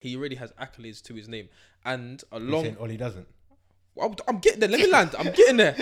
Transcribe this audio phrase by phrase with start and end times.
[0.00, 1.48] He already has accolades to his name,
[1.84, 2.62] and You're along.
[2.64, 3.28] saying Ollie doesn't.
[4.00, 4.68] I'm, I'm getting there.
[4.70, 5.14] Let me land.
[5.18, 5.76] I'm getting there.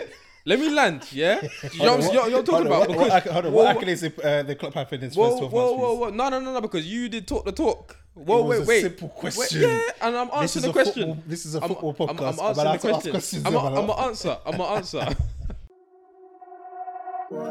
[0.45, 1.07] Let me land.
[1.13, 1.41] Yeah.
[1.73, 3.53] You know what I'm- you're, you're talking about Hold on, what, because what, hold on,
[3.53, 3.83] Whoa, what whoa.
[3.83, 6.29] accolades uh, the club have in his Whoa, first whoa, 12 whoa, months, whoa, No,
[6.31, 7.97] no, no, no, because you did talk the talk.
[8.15, 8.81] Whoa, wait, a wait.
[8.83, 11.07] simple Wait, yeah, and I'm answering the question.
[11.15, 12.39] football- this is a I'm- football I'm, podcast.
[12.43, 13.41] I'm, Am answering the question.
[13.47, 14.39] I'm, I'm allowed- gonna answer.
[14.45, 15.07] I'm gonna answer.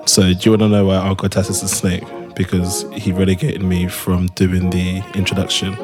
[0.07, 2.04] So, do you want to know why Uncle Tass is a snake?
[2.36, 5.77] Because he relegated me from doing the introduction.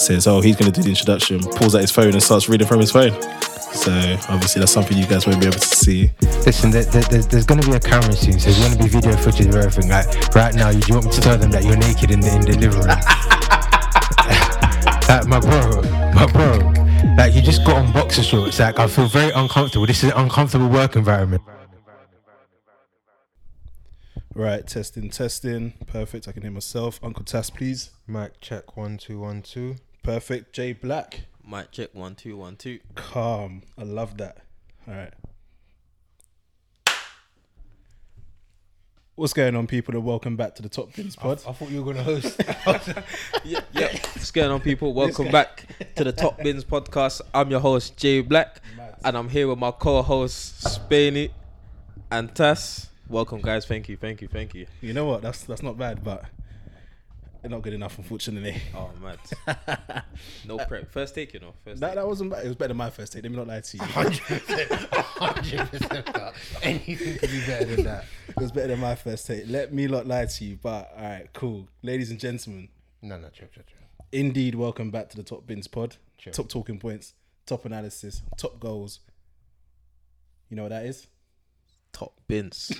[0.00, 2.66] Says, oh, he's going to do the introduction, pulls out his phone and starts reading
[2.66, 3.12] from his phone.
[3.74, 3.92] So,
[4.30, 6.10] obviously, that's something you guys won't be able to see.
[6.46, 8.78] Listen, there, there, there's, there's going to be a camera soon, so there's going to
[8.82, 9.90] be video footage of everything.
[9.90, 12.34] Like right now, you you want me to tell them that you're naked in the
[12.34, 12.88] in the living room?
[15.08, 15.82] like my bro,
[16.14, 16.56] my bro,
[17.16, 18.58] like you just got on boxer shorts.
[18.58, 19.86] Like I feel very uncomfortable.
[19.86, 21.42] This is an uncomfortable work environment.
[24.34, 25.74] Right, testing, testing.
[25.86, 26.26] Perfect.
[26.26, 26.98] I can hear myself.
[27.02, 27.90] Uncle Tass, please.
[28.06, 29.76] Mic check one two one two.
[30.02, 30.52] Perfect.
[30.54, 31.22] Jay Black.
[31.44, 32.80] Might check one two one two.
[32.94, 33.62] Calm.
[33.76, 34.38] I love that.
[34.88, 35.12] All right.
[39.16, 39.94] What's going on, people?
[39.94, 41.42] And welcome back to the Top Bins Pod.
[41.46, 42.40] I thought you were gonna host.
[43.44, 43.92] Yeah, yeah.
[44.14, 44.94] What's going on, people?
[44.94, 47.20] Welcome back to the Top Bins podcast.
[47.34, 48.62] I'm your host Jay Black,
[49.04, 51.30] and I'm here with my co-host Spainy
[52.10, 52.88] and Tass.
[53.08, 53.66] Welcome, guys.
[53.66, 54.66] Thank you, thank you, thank you.
[54.80, 55.20] You know what?
[55.20, 56.24] That's that's not bad, but
[57.42, 58.60] they're not good enough, unfortunately.
[58.74, 59.16] Oh man,
[60.46, 60.90] no prep.
[60.90, 61.54] First take, you know.
[61.64, 61.94] First That, take.
[61.96, 62.44] that wasn't bad.
[62.44, 63.22] It was better than my first take.
[63.22, 63.82] Let me not lie to you.
[63.84, 66.08] Hundred percent, hundred percent.
[66.62, 68.04] Anything could be better than that.
[68.28, 69.44] It was better than my first take.
[69.48, 70.58] Let me not lie to you.
[70.62, 71.68] But all right, cool.
[71.82, 72.68] Ladies and gentlemen,
[73.02, 73.80] No, no, trip, trip, trip.
[74.12, 75.96] indeed, welcome back to the Top Bins Pod.
[76.18, 76.32] Sure.
[76.32, 77.14] Top talking points,
[77.46, 79.00] top analysis, top goals.
[80.48, 81.06] You know what that is?
[81.92, 82.72] Top Bins.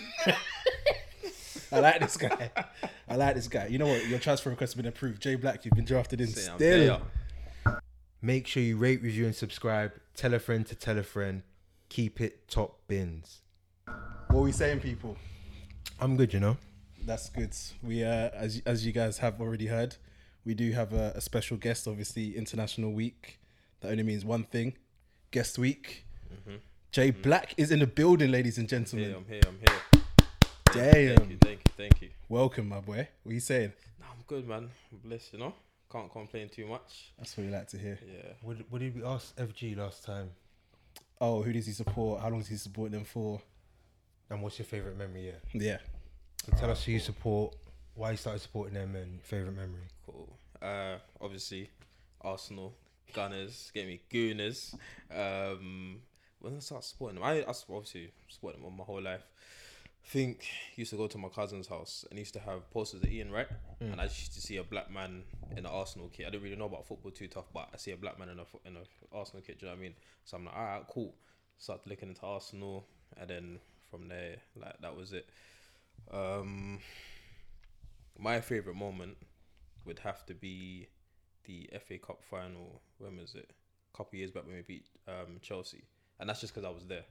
[1.73, 2.51] I like this guy.
[3.09, 3.67] I like this guy.
[3.67, 4.07] You know what?
[4.09, 5.23] Your transfer request has been approved.
[5.23, 7.01] Jay Black, you've been drafted in Say I'm still.
[7.65, 7.77] there.
[8.23, 9.93] Make sure you rate, review, and subscribe.
[10.15, 11.43] Tell a friend to tell a friend.
[11.89, 13.41] Keep it top bins.
[14.29, 15.17] What are we saying, people?
[16.01, 16.57] I'm good, you know.
[17.07, 17.55] That's good.
[17.83, 19.97] We, uh, as as you guys have already heard,
[20.45, 21.89] we do have a, a special guest.
[21.89, 23.41] Obviously, International Week.
[23.81, 24.77] That only means one thing:
[25.31, 26.05] guest week.
[26.93, 29.15] Jay Black is in the building, ladies and Here, gentlemen.
[29.15, 29.41] I'm here.
[29.47, 30.00] I'm here.
[30.73, 31.17] Damn.
[31.17, 32.09] Thank you, thank you, thank you.
[32.29, 33.09] Welcome, my boy.
[33.25, 33.73] What are you saying?
[33.99, 34.71] Nah, I'm good, man.
[34.93, 35.53] I'm blessed, you know.
[35.91, 37.13] Can't complain too much.
[37.19, 37.99] That's what you like to hear.
[38.07, 38.33] Yeah.
[38.41, 40.31] What, what did we ask FG last time?
[41.21, 42.21] Oh, who does he support?
[42.21, 43.41] How long does he support them for?
[44.31, 45.27] And what's your favorite memory?
[45.27, 45.61] Yeah.
[45.61, 45.79] Yeah.
[46.47, 47.57] So tell us who you support,
[47.95, 49.89] why you started supporting them, and your favorite memory.
[50.07, 50.29] Cool.
[50.63, 51.69] Uh, obviously,
[52.21, 52.77] Arsenal,
[53.13, 54.75] Gunners, get me Gooners.
[55.11, 56.03] Um,
[56.39, 57.25] when I start supporting them?
[57.25, 59.27] I, I obviously supported them all my whole life.
[60.05, 63.09] I think used to go to my cousin's house and used to have posters of
[63.11, 63.47] Ian Wright,
[63.81, 65.23] and I used to see a black man
[65.53, 66.27] in an Arsenal kit.
[66.27, 68.39] I didn't really know about football too tough, but I see a black man in
[68.39, 69.61] a in a Arsenal kit.
[69.61, 69.95] Do you know what I mean?
[70.25, 71.15] So I'm like, all right, cool.
[71.59, 72.87] Started looking into Arsenal,
[73.19, 73.59] and then
[73.91, 75.29] from there, like that was it.
[76.13, 76.81] Um,
[78.19, 79.17] my favorite moment
[79.85, 80.89] would have to be
[81.45, 82.81] the FA Cup final.
[82.99, 83.51] When was it?
[83.95, 85.85] A couple years back when we beat um, Chelsea,
[86.19, 87.05] and that's just because I was there.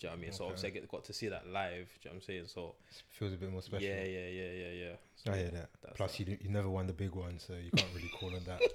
[0.00, 0.32] Do you know what I mean?
[0.32, 1.70] So obviously I get, got to see that live.
[2.02, 2.44] Do you know what I'm saying?
[2.46, 2.74] So
[3.10, 3.86] Feels a bit more special.
[3.88, 4.92] yeah, yeah, yeah, yeah, yeah.
[5.14, 5.68] So I hear that.
[5.82, 6.28] that's Plus, that.
[6.28, 8.60] you, you never won the big one, so you can't really call on that.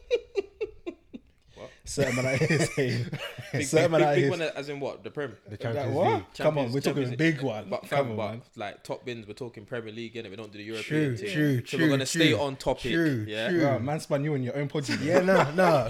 [1.84, 3.06] Certain man out here saying.
[3.52, 5.36] big, certain big, man out big one as in what the Prem.
[5.46, 6.14] The Like, Champions what?
[6.14, 6.26] League.
[6.38, 7.68] Come on, we're talking big one.
[7.70, 8.42] But Come fam, on, but man.
[8.56, 10.30] like top bins, we're talking Premier League, innit?
[10.30, 11.34] We don't do the True, European thing.
[11.34, 11.80] true, So true.
[11.82, 12.40] we're gonna stay true.
[12.40, 12.94] on topic.
[12.94, 13.50] True, yeah.
[13.50, 13.66] true.
[13.66, 14.88] Wow, man spun you in your own pod.
[15.02, 15.90] Yeah, no, no,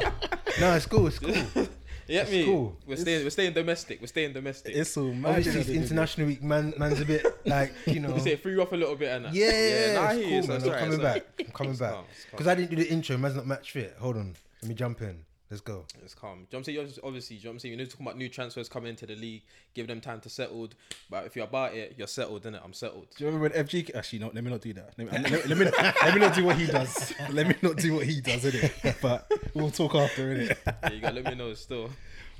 [0.59, 0.73] no.
[0.75, 1.05] It's cool.
[1.07, 1.19] It's
[1.53, 1.67] cool.
[2.09, 2.43] You get me?
[2.45, 2.75] cool.
[2.87, 3.23] We're staying.
[3.23, 4.01] We're staying domestic.
[4.01, 4.75] We're staying domestic.
[4.75, 5.29] It's all mad.
[5.29, 6.41] Obviously, it's international week.
[6.41, 8.15] Man, man's a bit like you know.
[8.15, 9.33] You say it threw you off a little bit, and that.
[9.33, 10.49] Yeah, nah, it's cool, you, man.
[10.49, 11.37] I'm alright, coming it's alright.
[11.37, 11.45] back.
[11.45, 11.91] I'm coming back.
[11.93, 12.31] calm, it's calm.
[12.31, 13.17] Because I didn't do the intro.
[13.17, 13.95] Man's not match fit.
[13.99, 14.35] Hold on.
[14.61, 15.23] Let me jump in.
[15.49, 15.85] Let's go.
[16.03, 16.31] It's calm.
[16.31, 16.75] Do you know what I'm saying?
[16.75, 17.79] You're Obviously, do you know what I'm saying?
[17.79, 19.41] You're talking about new transfers coming into the league,
[19.73, 20.69] give them time to settle.
[21.09, 22.63] But if you're about it, you're settled, innit?
[22.63, 23.07] I'm settled.
[23.17, 23.95] Do you remember when FG?
[23.95, 24.31] Actually, no.
[24.31, 24.93] Let me not do that.
[24.95, 27.13] Let me, let, let me, let me not do what he does.
[27.31, 28.95] Let me not do what he does, innit?
[29.01, 30.57] But we'll talk after, innit?
[30.65, 31.89] Yeah, you gotta let me know still.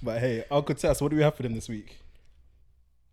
[0.04, 2.00] But hey, Uncle Tess, what do we have for them this week?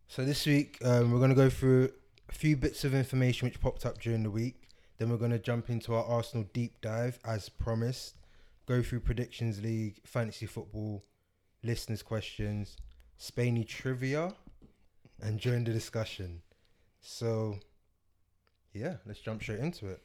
[0.08, 1.90] So this week um, we're gonna go through
[2.28, 4.68] a few bits of information which popped up during the week.
[4.98, 8.14] Then we're gonna jump into our Arsenal deep dive as promised.
[8.66, 11.04] Go through predictions league, fantasy football,
[11.62, 12.76] listeners' questions,
[13.16, 14.34] Spainy trivia,
[15.22, 16.42] and join the discussion.
[17.00, 17.60] So
[18.72, 20.02] yeah, let's jump straight into it.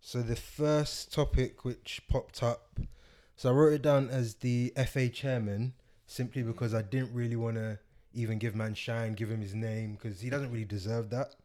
[0.00, 2.80] So the first topic which popped up,
[3.36, 5.74] so I wrote it down as the FA chairman
[6.06, 7.78] simply because I didn't really want to
[8.12, 11.36] even give man shine, give him his name because he doesn't really deserve that.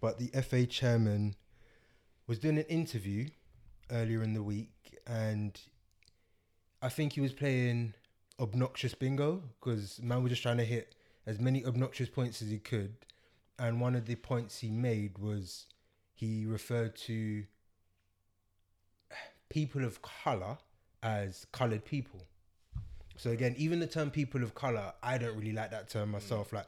[0.00, 1.36] But the FA chairman
[2.26, 3.28] was doing an interview
[3.90, 5.58] earlier in the week, and
[6.82, 7.94] I think he was playing
[8.38, 10.94] obnoxious bingo because man was just trying to hit
[11.26, 12.96] as many obnoxious points as he could,
[13.58, 15.66] and one of the points he made was
[16.12, 17.44] he referred to
[19.48, 20.58] people of color
[21.02, 22.20] as colored people.
[23.16, 26.52] So again, even the term people of color, I don't really like that term myself.
[26.52, 26.66] Like,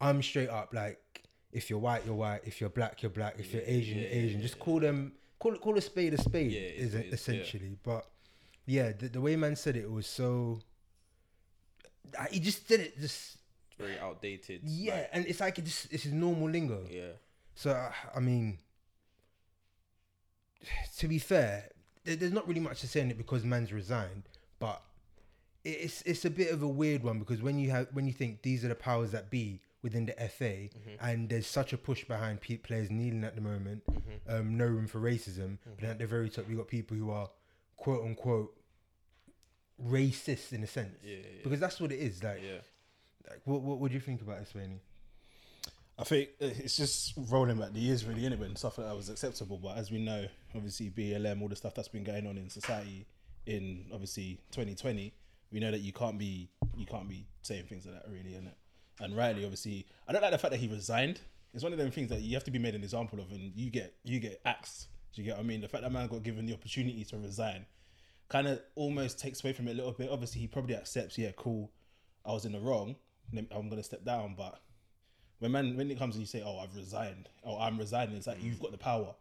[0.00, 1.25] I'm straight up like,
[1.56, 2.42] if you're white, you're white.
[2.44, 3.34] If you're black, you're black.
[3.38, 4.40] If you're Asian, you're Asian.
[4.42, 6.52] Just call them, call it, call a spade a spade.
[6.52, 7.12] Yeah, is it yeah.
[7.14, 7.76] essentially?
[7.82, 8.06] But
[8.66, 10.60] yeah, the, the way man said it, it was so.
[12.30, 13.00] He just did it.
[13.00, 13.38] Just
[13.78, 14.60] Very outdated.
[14.64, 16.86] yeah, like, and it's like it just it's his normal lingo.
[16.90, 17.12] yeah.
[17.54, 18.58] So I- I mean,
[20.98, 21.70] to be fair,
[22.04, 24.24] there's not really much to say in it because man's resigned,
[24.58, 24.82] but
[25.64, 28.42] it's it's a bit of a weird one because when you have when you think
[28.42, 30.68] these are the powers that be within the FA,
[31.00, 33.82] and there's such a push behind pe- players kneeling at the moment,
[34.28, 37.28] um, no room for racism, but at the very top you got people who are
[37.76, 38.52] quote unquote
[39.82, 41.42] racist in a sense, Yeah, yeah.
[41.44, 42.22] because that's what it is.
[42.22, 42.58] Like, Yeah.
[43.28, 44.80] like what what would you think about this, Swaney?
[45.98, 48.38] I think uh, it's just rolling back the years, really, innit?
[48.38, 49.58] When stuff like that was acceptable.
[49.58, 53.06] But as we know, obviously, BLM, all the stuff that's been going on in society
[53.46, 55.14] in obviously 2020,
[55.52, 58.54] we know that you can't be you can't be saying things like that, really, innit?
[59.00, 61.20] And rightly, obviously, I don't like the fact that he resigned.
[61.52, 63.52] It's one of them things that you have to be made an example of, and
[63.54, 64.88] you get you get axed.
[65.14, 65.60] Do you get what I mean?
[65.60, 67.66] The fact that man got given the opportunity to resign
[68.28, 70.10] kind of almost takes away from it a little bit.
[70.10, 71.70] Obviously, he probably accepts, yeah, cool,
[72.24, 72.96] I was in the wrong.
[73.36, 74.60] I'm gonna step down, but
[75.38, 78.26] when man when it comes and you say, "Oh, I've resigned," "Oh, I'm resigning," it's
[78.26, 79.14] like you've got the power.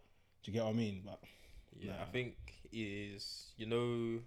[0.43, 1.01] Do you get what I mean?
[1.03, 1.19] But
[1.79, 2.35] Yeah, I think
[2.71, 4.21] is you know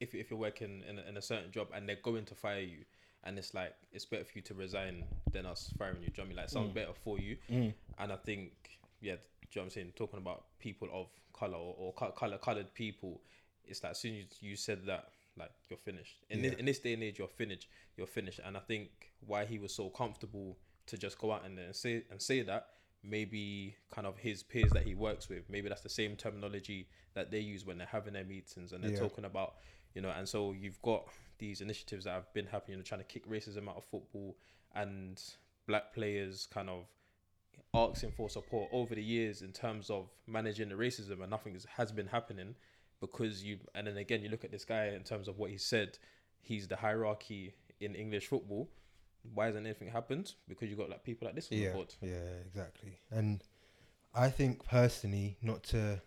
[0.00, 2.60] if if you're working in a, in a certain job and they're going to fire
[2.60, 2.84] you,
[3.28, 6.08] and it's like it's better for you to resign than us firing you.
[6.08, 6.36] Do you know what I mean?
[6.38, 6.74] Like something mm.
[6.74, 7.36] better for you.
[7.50, 7.74] Mm.
[7.98, 8.52] And I think
[9.00, 9.20] yeah, do you
[9.56, 9.92] know what I'm saying?
[9.96, 13.20] Talking about people of color or, or color colored people,
[13.66, 15.10] it's like as soon as you said that.
[15.38, 17.20] Like you're finished in this, in this day and age.
[17.20, 17.68] You're finished.
[17.96, 18.40] You're finished.
[18.44, 18.88] And I think
[19.24, 22.66] why he was so comfortable to just go out and then say and say that
[23.04, 27.30] maybe kind of his peers that he works with maybe that's the same terminology that
[27.30, 28.98] they use when they're having their meetings and they're Yeah.
[28.98, 29.54] talking about
[29.94, 31.06] you know and so you've got
[31.38, 34.36] these initiatives that have been happening you know, trying to kick racism out of football
[34.74, 35.22] and
[35.66, 36.86] black players kind of
[37.74, 41.92] asking for support over the years in terms of managing the racism and nothing has
[41.92, 42.54] been happening
[43.00, 45.58] because you and then again you look at this guy in terms of what he
[45.58, 45.98] said
[46.40, 48.68] he's the hierarchy in english football.
[49.34, 50.32] Why hasn't anything happened?
[50.48, 52.98] Because you've got like people like this on the yeah, board Yeah, exactly.
[53.10, 53.42] And
[54.14, 56.00] I think personally, not to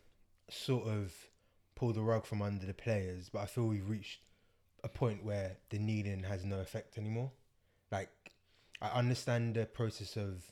[0.50, 1.14] sort of
[1.76, 4.22] pull the rug from under the players, but I feel we've reached
[4.84, 7.32] a point where the kneeling has no effect anymore.
[7.92, 8.10] Like,
[8.82, 10.44] I understand the process of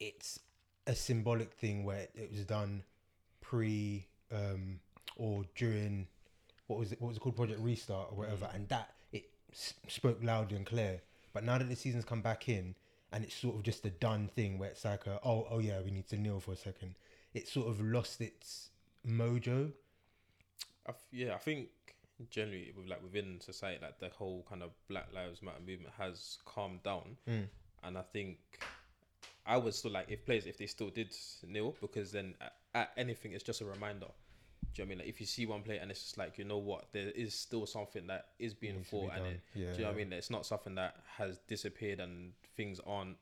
[0.00, 0.40] it's
[0.86, 2.82] a symbolic thing where it was done
[3.40, 4.80] pre um,
[5.16, 6.08] or during
[6.66, 7.00] what was it?
[7.00, 7.36] What was it called?
[7.36, 11.02] Project Restart or whatever, and that it s- spoke loud and clear.
[11.32, 12.74] But now that the season's come back in,
[13.12, 15.80] and it's sort of just a done thing where it's like, a, oh, oh yeah,
[15.84, 16.94] we need to kneel for a second.
[17.34, 18.70] It sort of lost its
[19.06, 19.72] mojo.
[20.86, 21.68] I f- yeah, I think
[22.30, 26.38] generally with like within society, like the whole kind of Black Lives Matter movement has
[26.44, 27.46] calmed down, mm.
[27.84, 28.38] and I think
[29.46, 31.14] I would still like if players if they still did
[31.46, 34.06] kneel because then at, at anything it's just a reminder.
[34.74, 34.98] Do you know what I mean?
[34.98, 37.34] Like if you see one player and it's just like you know what, there is
[37.34, 39.94] still something that is being to be fought, and it, Yeah, do you know what
[39.94, 40.12] I mean?
[40.12, 43.16] It's not something that has disappeared and things aren't,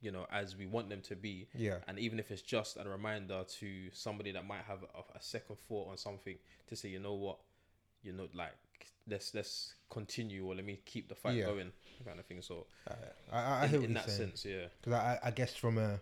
[0.00, 1.48] you know, as we want them to be.
[1.54, 1.76] Yeah.
[1.88, 5.56] And even if it's just a reminder to somebody that might have a, a second
[5.68, 6.36] thought on something
[6.68, 7.38] to say, you know what,
[8.02, 8.52] you know, like
[9.06, 11.46] let's let's continue or let me keep the fight Yeah.
[11.46, 11.72] going,
[12.04, 12.42] kind of thing.
[12.42, 12.66] So
[13.32, 14.18] I, I, I in, hear in that saying.
[14.18, 16.00] sense, yeah, because I, I guess from a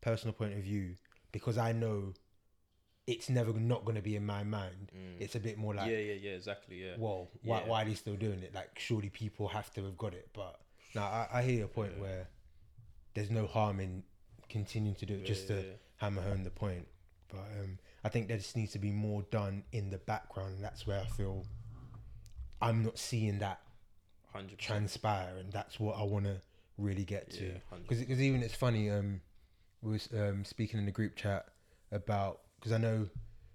[0.00, 0.94] personal point of view,
[1.32, 2.14] because I know
[3.06, 4.92] it's never not going to be in my mind.
[5.18, 6.94] It's a bit more like, yeah, yeah, yeah, exactly, yeah.
[6.98, 7.66] well, why, Yeah.
[7.66, 8.54] why are they still doing it?
[8.54, 10.28] Like, surely people have to have got it.
[10.32, 10.60] But
[10.94, 12.28] now I, I hear your point where
[13.14, 14.04] there's no harm in
[14.48, 15.72] continuing to do it just Yeah, to yeah.
[15.96, 16.86] hammer home the point.
[17.28, 20.54] But um, I think there just needs to be more done in the background.
[20.56, 21.44] And that's where I feel
[22.62, 23.60] I'm not seeing that
[24.32, 24.60] Hundred percent.
[24.60, 26.40] transpire, and that's what I want to
[26.78, 27.44] really get to.
[27.46, 27.88] Yeah, 100%.
[27.88, 28.90] Because even it's funny.
[28.90, 29.20] Um,
[29.82, 31.46] we was um speaking in the group chat
[31.92, 33.08] about because I know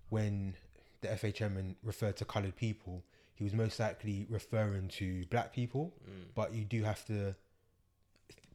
[0.09, 0.55] when
[1.01, 3.03] the FHM referred to coloured people,
[3.35, 6.23] he was most likely referring to black people, Mm.
[6.35, 7.35] but you do have to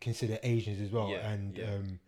[0.00, 1.74] consider Asians as well, Yeah, and yeah.
[1.74, 2.00] um.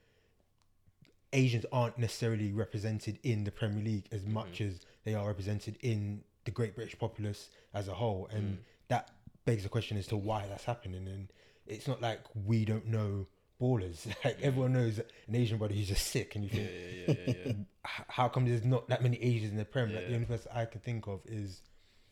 [1.32, 4.32] Asians aren't necessarily represented in the Premier League as Mm-hmm.
[4.34, 8.62] much as they are represented in the Great British populace as a whole, and Mm.
[8.88, 9.10] that
[9.44, 11.06] begs the question as to why that's happening.
[11.08, 11.28] And
[11.66, 13.26] it's not like we don't know
[13.60, 14.06] ballers.
[14.24, 16.70] Like everyone knows an Asian body who's just sick, and you think,
[17.08, 17.52] yeah, yeah, yeah,
[18.08, 19.94] how come there's not that many Asians in the Prem?
[19.94, 21.62] Like the only person I can think of is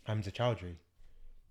[0.05, 0.77] Hamza Chowdhury,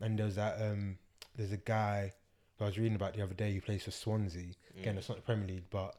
[0.01, 0.97] and there's that um,
[1.35, 2.13] there's a guy
[2.57, 4.53] who I was reading about the other day who plays for Swansea.
[4.77, 4.97] Again, Mm.
[4.97, 5.95] it's not the Premier League, but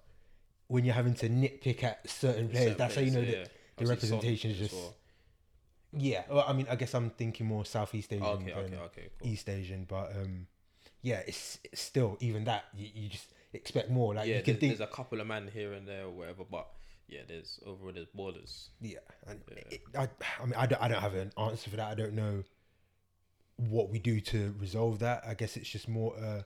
[0.71, 3.53] when you're having to nitpick at certain players, Certain that's how you know players, that
[3.77, 4.95] the representation is just well.
[5.93, 6.23] yeah.
[6.31, 9.29] Well, I mean, I guess I'm thinking more Southeast Asian okay, than okay, okay, cool.
[9.29, 10.47] East Asian, but um,
[11.03, 14.15] yeah, it's, it's still even that you, you just expect more.
[14.15, 16.11] Like yeah, you can there's, think, there's a couple of men here and there or
[16.11, 16.69] whatever, but
[17.09, 18.71] yeah, there's overall there's borders.
[18.81, 18.99] yeah.
[19.27, 19.63] And Yeah.
[19.73, 20.09] It, I,
[20.41, 21.91] I mean, I don't, I don't have an answer for that.
[21.91, 22.45] I don't know
[23.57, 25.25] what we do to resolve that.
[25.27, 26.45] I guess it's just more a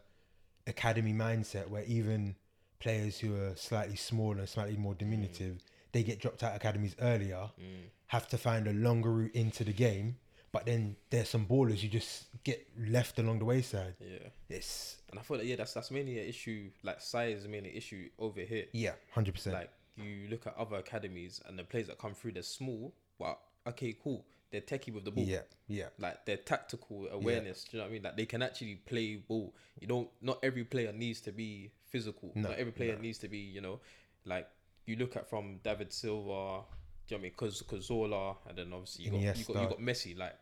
[0.67, 2.37] academy mindset where even
[2.81, 5.63] players who are slightly smaller, slightly more diminutive,
[5.93, 7.89] they get dropped out of academies earlier, Mm.
[8.09, 10.17] have to find a longer route into the game.
[10.53, 13.97] But then there's some ballers you just get left along the wayside.
[13.99, 16.71] Yeah, It's and I feel like yeah, that's that's mainly an issue.
[16.85, 18.67] Like size is mainly an issue over here.
[18.73, 19.55] yeah, hundred percent.
[19.57, 23.39] Like you look at other academies and the players that come through, they're small, but
[23.67, 24.25] okay, cool.
[24.53, 25.25] They're techie with the ball.
[25.25, 27.65] Yeah, yeah, Like their tactical awareness.
[27.65, 28.03] Do you know what I mean?
[28.05, 29.53] Like they can actually play ball.
[29.81, 30.09] You don't.
[30.23, 32.33] Not every player needs to be physical.
[32.35, 33.39] No, not every player needs to be.
[33.39, 33.77] You know,
[34.25, 34.49] like
[34.87, 36.63] you look at from David Silva.
[37.07, 37.33] Do you know what I mean?
[37.37, 40.35] Cause Cazorla, and then obviously you got, you got you got Messi, like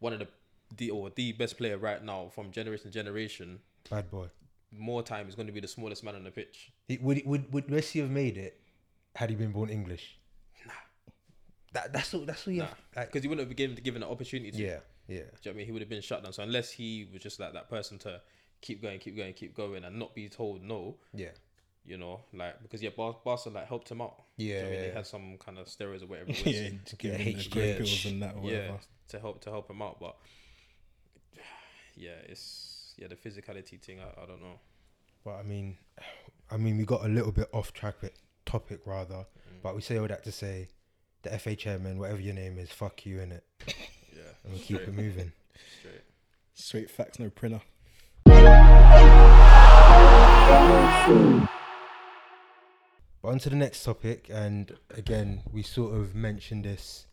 [0.00, 0.28] one of the
[0.76, 3.60] the or the best player right now from generation to generation.
[3.88, 4.26] bad boy.
[4.70, 6.72] More time is going to be the smallest man on the pitch.
[6.88, 8.60] It, would would would Messi have made it
[9.14, 10.18] had he been born English?
[10.66, 10.72] Nah.
[11.72, 12.26] That that's all.
[12.26, 12.60] That's all you.
[12.60, 14.58] Nah, have, like, because he wouldn't have been given, given an opportunity to.
[14.58, 15.66] yeah, yeah, Do you know what I mean?
[15.66, 16.32] He would have been shut down.
[16.34, 18.20] So unless he was just like that person to
[18.60, 21.30] keep going, keep going, keep going, and not be told no, yeah,
[21.84, 24.22] you know, like because yeah, Bar- Barca like helped him out.
[24.38, 24.62] Do you know yeah.
[24.64, 24.80] what I mean?
[24.88, 26.30] They had some kind of steroids or whatever.
[26.30, 27.50] It was, yeah, to give Yeah, him the HGH.
[27.50, 28.78] grey pills and that or yeah, whatever.
[29.08, 29.98] to help to help him out.
[30.00, 30.16] But
[31.96, 33.98] yeah, it's yeah the physicality thing.
[34.00, 34.58] I, I don't know.
[35.24, 35.76] But I mean,
[36.50, 38.12] I mean, we got a little bit off track with
[38.46, 39.62] topic rather, Mm.
[39.62, 40.68] but we say all that to say,
[41.22, 43.44] the FA chairman, whatever your name is, fuck you in it,
[44.16, 45.32] Yeah, and we keep it moving.
[45.80, 46.02] straight.
[46.54, 47.60] Straight facts, no printer.
[53.22, 57.06] But on to the next topic, and again, we sort of mentioned this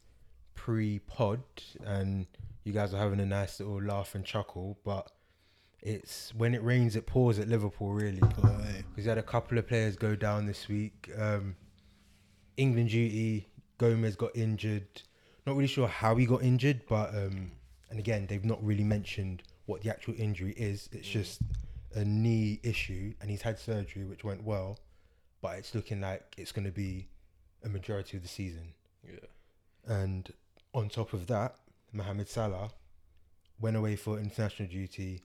[0.54, 1.42] pre-pod,
[1.84, 2.28] and
[2.64, 4.78] you guys are having a nice little laugh and chuckle.
[4.86, 5.12] But
[5.82, 8.22] it's when it rains, it pours at Liverpool, really.
[8.22, 11.12] Because had a couple of players go down this week.
[11.18, 11.56] Um,
[12.58, 14.88] England duty, Gomez got injured.
[15.46, 17.52] Not really sure how he got injured, but um,
[17.90, 20.90] and again, they've not really mentioned what the actual injury is.
[20.92, 21.42] It's just
[21.94, 24.80] a knee issue, and he's had surgery, which went well,
[25.42, 27.08] but it's looking like it's going to be
[27.64, 28.74] a majority of the season.
[29.04, 29.20] Yeah,
[29.88, 30.32] And
[30.74, 31.56] on top of that,
[31.92, 32.72] Mohamed Salah
[33.60, 35.22] went away for international duty,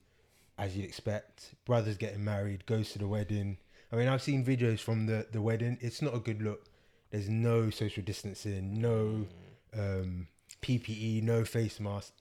[0.57, 1.53] as you'd expect.
[1.65, 3.57] Brothers getting married, goes to the wedding.
[3.91, 5.77] I mean, I've seen videos from the, the wedding.
[5.81, 6.65] It's not a good look.
[7.11, 9.27] There's no social distancing, no
[9.77, 10.27] um,
[10.61, 12.13] PPE, no face mask.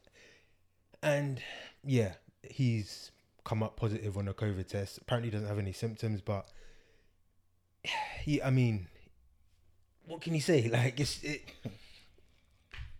[1.03, 1.41] And
[1.85, 3.11] yeah, he's
[3.45, 4.99] come up positive on a COVID test.
[4.99, 6.47] Apparently, doesn't have any symptoms, but
[8.23, 8.87] he, I mean,
[10.07, 10.69] what can you say?
[10.73, 11.43] Like, it's, it,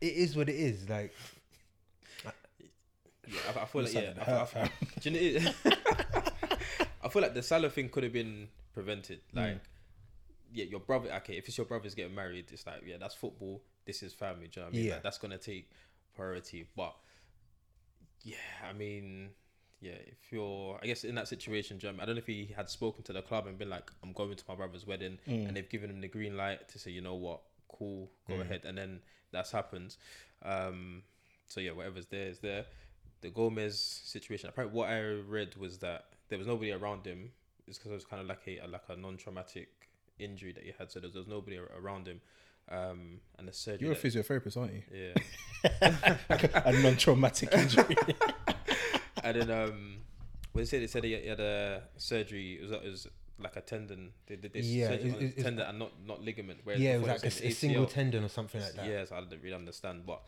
[0.01, 0.89] it is what it is.
[0.89, 1.15] Like,
[2.25, 3.39] yeah.
[3.55, 4.01] I, I feel like yeah.
[4.01, 4.71] I, it I, hurt,
[5.01, 5.51] do you know,
[7.03, 9.21] I feel like the Salah thing could have been prevented.
[9.33, 9.39] Hmm.
[9.39, 9.61] Like,
[10.53, 11.13] yeah, your brother.
[11.19, 13.63] Okay, if it's your brother's getting married, it's like, yeah, that's football.
[13.85, 14.49] This is family.
[14.49, 14.87] Do you know what I mean?
[14.87, 14.93] Yeah.
[14.95, 15.71] Like, that's gonna take
[16.17, 16.67] priority.
[16.77, 16.95] But
[18.23, 18.37] yeah,
[18.69, 19.31] I mean,
[19.81, 22.21] yeah, if you're, I guess in that situation, do you know what I don't know
[22.21, 24.87] if he had spoken to the club and been like, I'm going to my brother's
[24.87, 28.35] wedding, and they've given him the green light to say, you know what, cool, go
[28.43, 29.01] ahead, and then
[29.33, 29.97] that's happened.
[30.45, 31.03] Um,
[31.47, 32.67] so yeah, whatever's there is there.
[33.23, 34.49] The Gomez situation.
[34.49, 37.33] Apparently, what I read was that there was nobody around him.
[37.67, 39.69] It's because it was kind of like a like a non-traumatic
[40.19, 42.21] injury that he had, so there was, there was nobody around him.
[42.71, 43.87] Um, and the surgery.
[43.89, 44.83] You're a physiotherapist, aren't you?
[44.93, 46.17] yeah.
[46.65, 47.97] a non-traumatic injury.
[49.25, 49.97] and then um,
[50.53, 53.07] when they said they said he had a surgery, it was, it was
[53.39, 54.13] like a tendon.
[54.27, 56.61] They did this Yeah, surgery it- it- it's- tendon and not not ligament.
[56.65, 58.87] Whereas yeah, it was like a, a single tendon or something like that.
[58.87, 60.23] Yeah, so I didn't really understand, but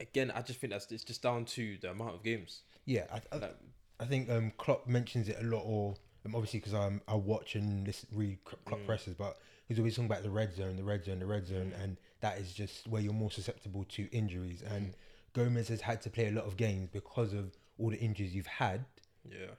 [0.00, 2.62] again, I just think that's it's just down to the amount of games.
[2.84, 3.56] Yeah, I, I, Like,
[4.00, 5.94] I think um, Klopp mentions it a lot, or
[6.26, 8.86] um, obviously because I'm I watch and listen, read Klopp Mm.
[8.86, 11.72] presses, but he's always talking about the red zone, the red zone, the red zone,
[11.82, 14.62] and that is just where you're more susceptible to injuries.
[14.62, 14.94] And
[15.32, 18.46] Gomez has had to play a lot of games because of all the injuries you've
[18.46, 18.84] had,
[19.28, 19.54] yeah,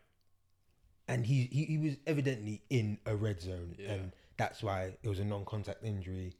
[1.07, 3.91] and he he, he was evidently in a red zone, Yeah.
[3.93, 6.33] and that's why it was a non-contact injury.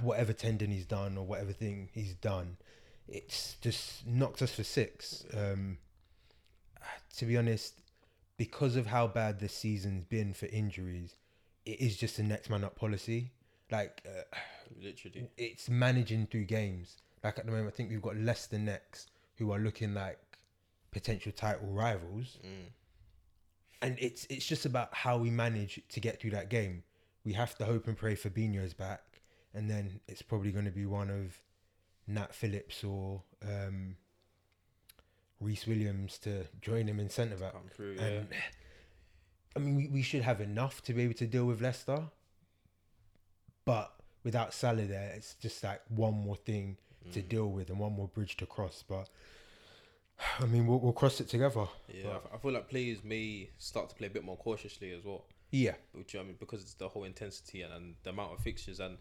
[0.00, 2.56] Whatever tendon he's done or whatever thing he's done,
[3.06, 5.24] it's just knocked us for six.
[5.32, 5.78] Um,
[7.18, 7.74] to be honest,
[8.36, 11.14] because of how bad this season's been for injuries,
[11.66, 13.32] it is just a next man up policy.
[13.70, 14.22] Like uh,
[14.80, 15.28] Literally.
[15.36, 16.96] it's managing through games.
[17.22, 20.18] Like at the moment, I think we've got Leicester next, who are looking like
[20.92, 22.70] potential title rivals, Mm.
[23.82, 26.84] and it's it's just about how we manage to get through that game.
[27.24, 29.02] We have to hope and pray Fabinho's back,
[29.52, 31.36] and then it's probably going to be one of
[32.06, 33.96] Nat Phillips or um,
[35.40, 37.54] Rhys Williams to join him in centre back.
[37.74, 38.02] Through, yeah.
[38.04, 38.28] And
[39.56, 42.04] I mean, we, we should have enough to be able to deal with Leicester,
[43.64, 46.76] but without Salah there, it's just like one more thing
[47.12, 47.28] to Mm.
[47.28, 48.82] deal with and one more bridge to cross.
[48.86, 49.08] But
[50.40, 51.66] I mean, we'll, we'll cross it together.
[51.92, 55.24] Yeah, I feel like players may start to play a bit more cautiously as well.
[55.52, 58.80] Yeah, Which I mean, because it's the whole intensity and, and the amount of fixtures.
[58.80, 58.98] And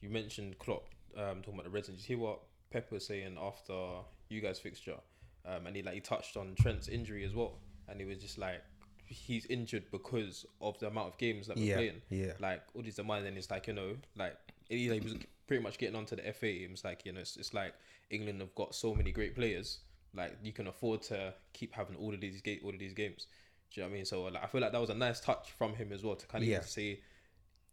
[0.00, 0.84] you mentioned Klopp
[1.16, 1.88] um, talking about the Reds.
[1.88, 3.74] And you hear what Pep was saying after
[4.28, 4.94] you guys' fixture?
[5.44, 7.58] Um, and he like he touched on Trent's injury as well.
[7.88, 8.62] And he was just like,
[9.08, 12.02] he's injured because of the amount of games that we're yeah, playing.
[12.10, 12.32] yeah.
[12.38, 14.36] Like all these demands, and it's like you know, like
[14.68, 15.14] he, he was
[15.46, 16.46] pretty much getting onto the FA.
[16.64, 17.74] It was like you know, it's, it's like
[18.10, 19.78] England have got so many great players.
[20.14, 23.26] Like you can afford to keep having all of these all of these games.
[23.72, 24.04] Do you know what I mean?
[24.06, 26.26] So like, I feel like that was a nice touch from him as well to
[26.26, 26.60] kind of Yeah.
[26.62, 27.00] say,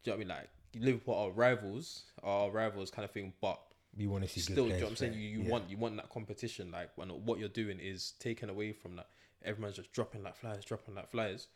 [0.03, 0.27] do you know what I mean?
[0.27, 3.59] Like Liverpool are rivals, are rivals kind of thing, but
[3.97, 5.13] you want to see still, do you know what I'm saying?
[5.13, 5.51] You, you Yeah.
[5.51, 6.71] want you want that competition.
[6.71, 9.07] Like when what you're doing is taken away from that.
[9.45, 11.47] Everyone's just dropping like flies, dropping like flies.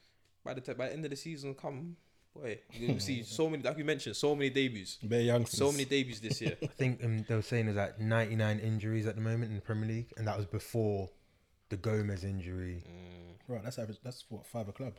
[0.43, 1.95] By the time, by the end of the season, come
[2.35, 3.63] boy, you see so many.
[3.63, 5.59] Like you mentioned, so many debuts, Bare youngsters.
[5.59, 6.55] so many debuts this year.
[6.63, 9.61] I think um, they were saying there's like 99 injuries at the moment in the
[9.61, 11.09] Premier League, and that was before
[11.69, 12.83] the Gomez injury.
[13.47, 13.97] Right, that's average.
[14.03, 14.93] That's what five a club.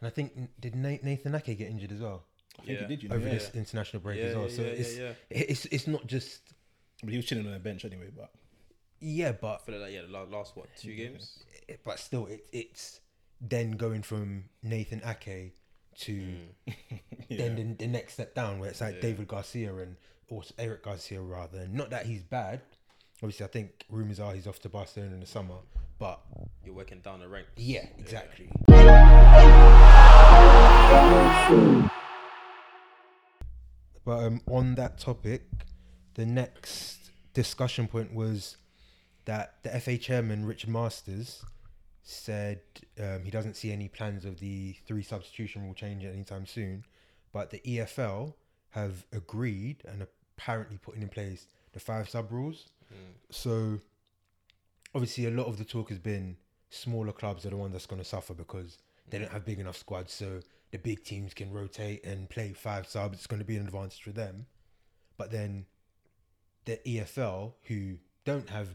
[0.00, 2.24] And I think did Na- Nathan Ake get injured as well
[2.58, 2.86] I think Yeah.
[2.86, 3.02] he did.
[3.02, 3.34] You know, over yeah.
[3.34, 4.48] this international break Yeah, as well.
[4.48, 6.40] yeah, so yeah, it's, yeah, it's it's not just
[7.02, 8.08] But he was chilling on the bench anyway.
[8.14, 8.30] But
[9.00, 11.42] yeah, but For like yeah, the last what two games?
[11.68, 13.00] it- but still, it, it's
[13.40, 15.54] then going from Nathan Ake
[16.00, 16.12] to
[17.30, 17.38] Mm.
[17.38, 19.00] then the, the next step down, where it's like Yeah.
[19.02, 19.96] David Garcia and
[20.28, 21.66] or Eric Garcia rather.
[21.68, 22.60] Not that he's bad.
[23.22, 25.56] Obviously, I think rumors are he's off to Barcelona in the summer.
[25.98, 26.20] But
[26.64, 27.50] You're working down the ranks.
[27.56, 28.48] yeah, exactly.
[34.04, 35.42] But um, on that topic,
[36.14, 38.56] the next discussion point was
[39.30, 41.44] that the FA chairman Richard Masters
[42.02, 42.58] said
[42.98, 46.84] um, he doesn't see any plans of the three substitution rule change anytime soon,
[47.32, 48.34] but the EFL
[48.70, 50.04] have agreed and
[50.36, 52.70] apparently putting in place the five sub rules.
[52.92, 53.14] Mm.
[53.30, 53.78] So
[54.96, 56.36] obviously, a lot of the talk has been
[56.70, 58.78] smaller clubs are the ones that's going to suffer because
[59.10, 60.12] they don't have big enough squads.
[60.12, 60.40] So
[60.72, 63.18] the big teams can rotate and play five subs.
[63.18, 64.46] It's going to be an advantage for them.
[65.16, 65.66] But then
[66.64, 68.70] the EFL, who don't have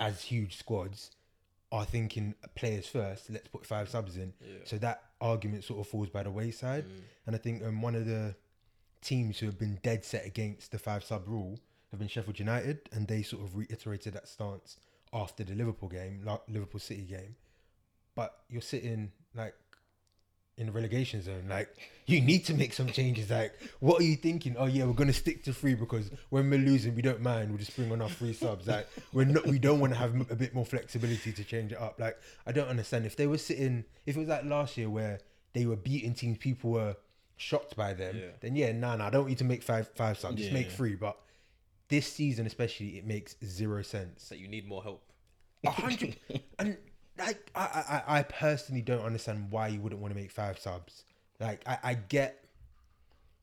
[0.00, 1.10] as huge squads,
[1.72, 3.30] are thinking players first.
[3.30, 4.32] Let's put five subs in.
[4.40, 4.58] Yeah.
[4.64, 6.84] So that argument sort of falls by the wayside.
[6.84, 7.00] Mm.
[7.26, 8.34] And I think um, one of the
[9.02, 11.60] teams who have been dead set against the five sub rule
[11.90, 14.78] have been Sheffield United, and they sort of reiterated that stance
[15.12, 17.36] after the Liverpool game, like Liverpool City game.
[18.14, 19.54] But you're sitting like
[20.60, 21.74] in the relegation zone, like
[22.06, 23.30] you need to make some changes.
[23.30, 24.56] Like, what are you thinking?
[24.58, 27.48] Oh yeah, we're gonna stick to three because when we're losing, we don't mind.
[27.48, 28.66] We'll just bring on our three subs.
[28.66, 29.46] Like, we're not.
[29.46, 31.98] We don't want to have a bit more flexibility to change it up.
[31.98, 33.84] Like, I don't understand if they were sitting.
[34.06, 35.20] If it was like last year where
[35.54, 36.96] they were beating teams, people were
[37.36, 38.16] shocked by them.
[38.16, 38.24] Yeah.
[38.40, 40.36] Then yeah, nah, nah, I don't need to make five five subs.
[40.36, 40.54] Just Yeah.
[40.54, 40.94] make three.
[40.94, 41.16] But
[41.88, 44.22] this season, especially, it makes zero sense.
[44.24, 45.02] So you need more help.
[45.64, 46.16] A hundred
[46.58, 46.76] and
[47.20, 51.04] I, I I personally don't understand why you wouldn't want to make five subs.
[51.38, 52.44] Like I, I get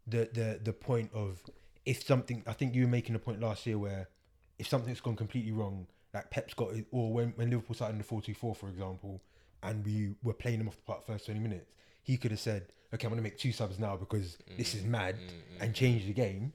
[0.06, 1.42] the the the point of
[1.86, 4.10] if something I think you were making a point last year where
[4.60, 7.98] if something's gone completely wrong, like Pep's got it or when, when Liverpool started in
[8.00, 9.22] the four two four for example,
[9.63, 11.72] and we were playing them off the park first twenty minutes,
[12.04, 14.90] he could have said, Okay, I'm gonna make two subs now because this is mm,
[14.90, 16.54] mad mm, mm, and change the game.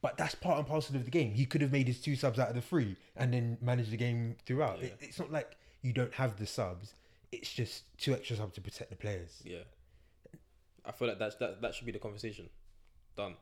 [0.00, 1.32] But that's part and parcel of the game.
[1.32, 3.96] He could have made his two subs out of the three and then managed the
[3.96, 4.80] game throughout.
[4.80, 6.94] It, it's not like you don't have the subs.
[7.30, 9.42] It's just two extra subs to protect the players.
[9.44, 9.58] Yeah.
[10.84, 12.48] I feel like that's that that should be the conversation.
[13.16, 13.34] Done.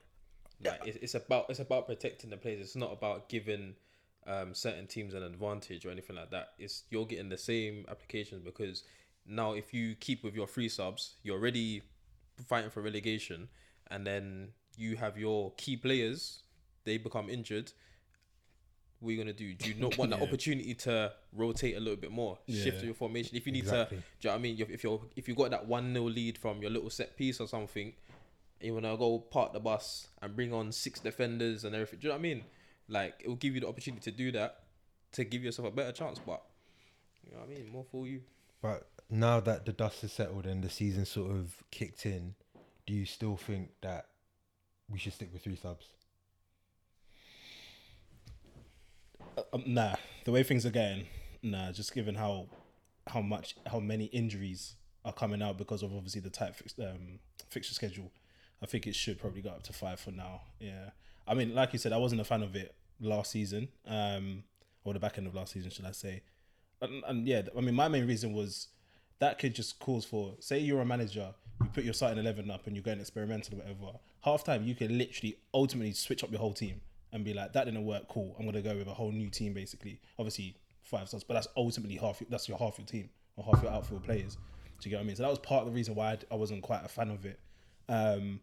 [0.64, 2.60] Like it's, it's about it's about protecting the players.
[2.60, 3.74] It's not about giving
[4.26, 6.54] um, certain teams an advantage or anything like that.
[6.58, 8.82] It's you're getting the same applications because
[9.26, 11.82] now if you keep with your free subs, you're already
[12.46, 13.48] fighting for relegation,
[13.88, 16.40] and then you have your key players,
[16.84, 17.72] they become injured.
[19.00, 19.52] What are you gonna do?
[19.54, 20.16] Do you not want Yeah.
[20.22, 23.36] opportunity to rotate a little bit more, shift your formation?
[23.36, 23.98] If you need Exactly.
[23.98, 24.66] to, do you know what I mean?
[24.70, 27.46] If you're if you got that one 0 lead from your little set piece or
[27.48, 27.92] something,
[28.60, 31.98] you wanna go park the bus and bring on six defenders and everything.
[31.98, 32.44] Do you know what I mean?
[32.88, 34.62] Like it will give you the opportunity to do that
[35.12, 36.18] to give yourself a better chance.
[36.24, 36.42] But
[37.24, 37.68] you know what I mean?
[37.70, 38.22] More for you.
[38.62, 42.34] But now that the dust has settled and the season sort of kicked in,
[42.86, 44.06] do you still think that
[44.88, 45.86] we should stick with three subs?
[49.52, 49.94] Um, nah,
[50.24, 51.06] the way things are going,
[51.42, 51.72] nah.
[51.72, 52.46] Just given how
[53.06, 57.18] how much how many injuries are coming out because of obviously the tight fix, um,
[57.48, 58.10] fixture schedule,
[58.62, 60.42] I think it should probably go up to five for now.
[60.58, 60.90] Yeah,
[61.26, 64.44] I mean, like you said, I wasn't a fan of it last season, um,
[64.84, 66.22] or the back end of last season, should I say?
[66.80, 68.68] And, and yeah, I mean, my main reason was
[69.18, 72.66] that could just cause for say you're a manager, you put your starting eleven up
[72.66, 73.98] and you're going experimental or whatever.
[74.22, 76.80] Half time, you can literally ultimately switch up your whole team
[77.16, 78.08] and be like, that didn't work.
[78.08, 80.00] Cool, I'm gonna go with a whole new team basically.
[80.18, 82.22] Obviously five stars, but that's ultimately half.
[82.30, 84.36] That's your half your team or half your outfield players.
[84.80, 85.16] Do you get what I mean?
[85.16, 87.24] So that was part of the reason why I, I wasn't quite a fan of
[87.24, 87.40] it.
[87.88, 88.40] Um,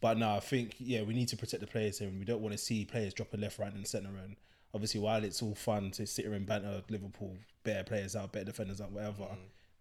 [0.00, 2.40] but no, I think yeah, we need to protect the players here, and we don't
[2.40, 4.10] want to see players dropping left, right, and centre.
[4.22, 4.36] And
[4.74, 8.46] obviously, while it's all fun to sit here and banter Liverpool, better players out, better
[8.46, 9.26] defenders out, whatever,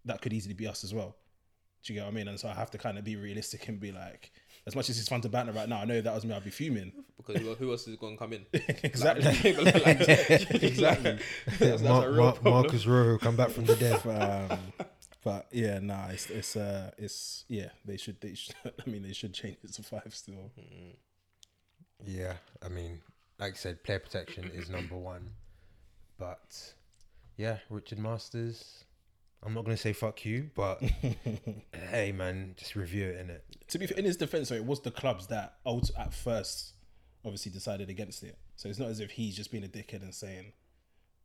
[0.05, 1.15] that could easily be us as well.
[1.83, 2.27] Do you get what I mean?
[2.27, 4.31] And so I have to kind of be realistic and be like,
[4.69, 6.33] as much as it's fun to banter right now, I know if that was me,
[6.33, 6.91] I'd be fuming.
[7.17, 8.45] Because who- who else is going to come in?
[8.53, 9.25] exactly.
[10.61, 11.19] exactly.
[11.45, 13.99] That's, that's Mar- a real Mar- Marcus Rojo come back from the dead.
[14.05, 14.59] um,
[15.23, 19.11] but yeah, nah, it's it's uh it's yeah, they should they should I mean they
[19.13, 20.51] should change it to five still.
[22.05, 23.01] Yeah, I mean,
[23.39, 25.31] like I said, player protection is number one.
[26.17, 26.73] But
[27.37, 28.85] yeah, Richard Masters.
[29.43, 30.81] I'm not gonna say fuck you, but
[31.91, 33.43] hey, man, just review it in it.
[33.69, 36.73] To be fair, in his defense, so it was the clubs that ult- at first
[37.23, 38.37] obviously decided against it.
[38.55, 40.51] So it's not as if he's just being a dickhead and saying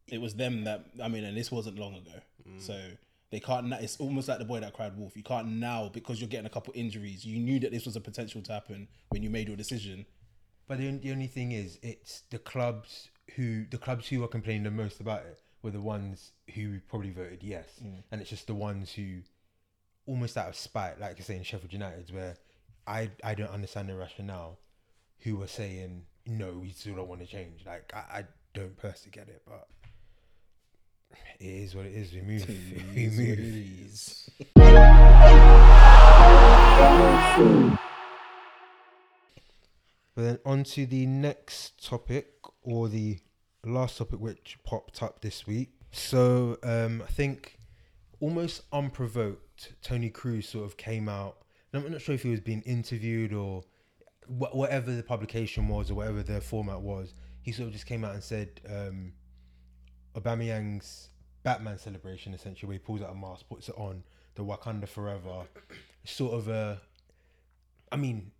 [0.06, 2.20] it was them that I mean, and this wasn't long ago.
[2.48, 2.60] Mm.
[2.60, 2.78] So
[3.32, 3.66] they can't.
[3.66, 5.16] na- It's almost like the boy that cried wolf.
[5.16, 7.24] You can't now because you're getting a couple injuries.
[7.24, 10.06] You knew that this was a potential to happen when you made your decision.
[10.68, 14.62] But the, the only thing is, it's the clubs who the clubs who are complaining
[14.62, 17.66] the most about it were the ones who probably voted yes,
[18.12, 19.20] and it's just the ones who,
[20.06, 22.36] almost out of spite, like you say in Sheffield United, where
[22.86, 24.58] I I don't understand the rationale,
[25.20, 27.64] who were saying no, we still don't want to change.
[27.66, 29.66] Like I, I don't personally get it, but
[31.40, 32.12] it is what it is.
[32.12, 32.46] We move,
[32.94, 34.28] we move.
[40.14, 42.28] But then on to the next topic
[42.62, 43.18] or the
[43.70, 45.70] last topic which popped up this week.
[45.92, 47.58] So um, I think
[48.20, 51.38] almost unprovoked, Toni Kroos sort of came out.
[51.72, 53.64] I'm not sure if he was being interviewed or
[54.26, 57.14] wh- whatever the publication was or whatever the format was.
[57.42, 59.12] He sort of just came out and said um,
[60.14, 61.10] Aubameyang's
[61.42, 64.02] Batman celebration, essentially, where he pulls out a mask, puts it on,
[64.34, 65.44] the Wakanda Forever,
[66.04, 66.80] sort of a
[67.94, 68.32] I mean,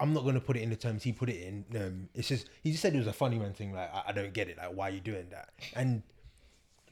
[0.00, 1.64] I'm not gonna put it in the terms he put it in.
[1.76, 3.74] Um, it's just he just said it was a funny man thing.
[3.74, 4.56] Like I, I don't get it.
[4.56, 5.50] Like why are you doing that?
[5.76, 6.02] And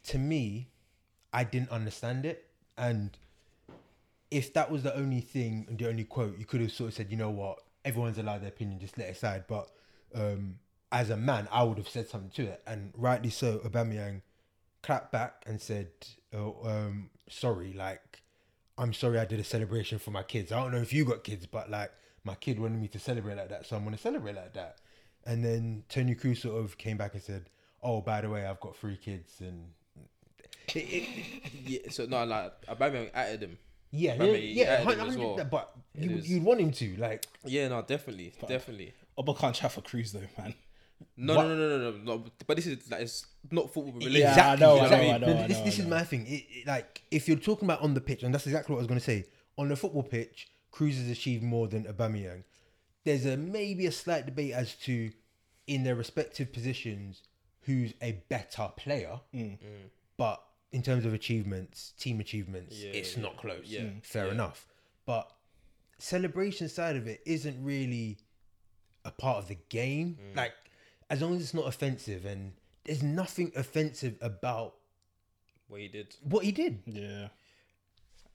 [0.08, 0.68] to me,
[1.32, 2.44] I didn't understand it.
[2.76, 3.16] And
[4.30, 6.94] if that was the only thing and the only quote, you could have sort of
[6.94, 9.44] said, you know what, everyone's allowed their opinion, just let it slide.
[9.48, 9.70] But
[10.14, 10.56] um,
[10.92, 13.60] as a man, I would have said something to it, and rightly so.
[13.60, 14.20] Aubameyang
[14.82, 15.88] clapped back and said,
[16.34, 18.22] oh, um, "Sorry, like."
[18.78, 20.52] I'm sorry I did a celebration for my kids.
[20.52, 21.92] I don't know if you got kids, but like
[22.24, 24.76] my kid wanted me to celebrate like that, so I'm gonna celebrate like that.
[25.26, 27.50] And then Toni Kroos sort of came back and said,
[27.82, 29.72] "Oh, by the way, I've got three kids." And
[30.74, 33.58] it, it, yeah, so no, like Aubameyang added him.
[33.90, 35.44] yeah, But I yeah, yeah, added him hun- as well.
[35.50, 36.30] but you, is.
[36.30, 37.26] you'd want him to like.
[37.44, 38.94] Yeah, no, definitely, definitely.
[39.18, 40.54] Oba can't chat for Kroos though, man.
[41.16, 42.24] No, no, no, no, no, no, no.
[42.46, 44.18] But this is like it's not football related.
[44.20, 44.66] Yeah, I exactly.
[44.66, 46.26] I know, I know, No, I this know, this I is my thing.
[46.26, 48.82] It, it- like if you're talking about on the pitch, and that's exactly what I
[48.82, 49.24] was going to say.
[49.58, 52.44] On the football pitch, Kroos has achieved more than Aubameyang.
[53.04, 55.10] There's a maybe a slight debate as to,
[55.66, 57.22] in their respective positions,
[57.62, 59.20] who's a better player.
[59.34, 59.58] Mm.
[60.16, 63.64] But in terms of achievements, team achievements, Yeah, it's yeah, not close.
[63.66, 64.04] yeah, Mm.
[64.04, 64.32] fair yeah.
[64.32, 64.66] enough.
[65.06, 65.30] But
[65.98, 68.18] celebration side of it isn't really
[69.04, 70.18] a part of the game.
[70.32, 70.36] Mm.
[70.36, 70.54] Like
[71.08, 72.52] as long as it's not offensive, and
[72.84, 74.74] there's nothing offensive about
[75.68, 76.82] What he did, what he did.
[76.86, 77.28] Yeah.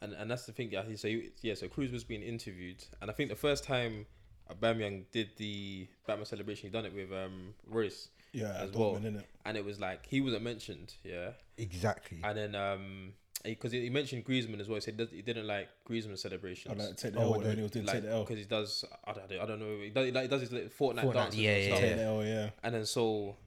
[0.02, 0.72] And and that's the thing.
[0.72, 4.06] Yeah, so he- yeah, so Kroos was being interviewed, and I think the first time
[4.52, 9.24] Aubameyang did the Batman celebration, he done it with um Reus Yeah, as well, innit?
[9.46, 10.94] and it was like he wasn't mentioned.
[11.04, 12.20] Yeah, Exactly.
[12.24, 14.76] and then um because he, he mentioned Griezmann as well.
[14.76, 16.80] He said he didn't like Griezmann celebrations.
[16.80, 18.24] I like take the Oh, L what when he was doing like take the L.
[18.24, 20.52] because he does I don't, I don't know he does, he like, he does his
[20.52, 21.80] little Fortnite, Fortnite, dances yeah, and yeah.
[21.80, 22.50] Take the L, yeah.
[22.64, 23.38] and then so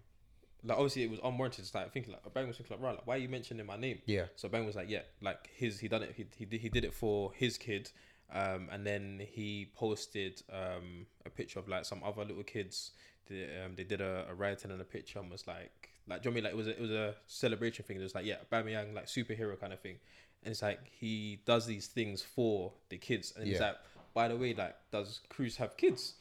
[0.65, 3.07] like obviously it was unwarranted it's like thinking like Bang was thinking like right like
[3.07, 4.25] why are you mentioning my name Yeah.
[4.37, 6.85] so Bang was like yeah like his he done it he, he, did, he did
[6.85, 7.91] it for his kid
[8.33, 12.91] um and then he posted um a picture of like some other little kids
[13.29, 16.31] they, um, they did a, a writing and a picture and was like, like, do
[16.31, 16.45] you know I mean?
[16.45, 17.99] Like, it was a, it was a celebration thing.
[18.01, 19.97] It was like, yeah, Bamiyang, like superhero kind of thing.
[20.43, 23.67] And it's like he does these things for the kids, and he's Yeah.
[23.67, 23.77] like,
[24.15, 26.15] by the way, like, does Kroos have kids?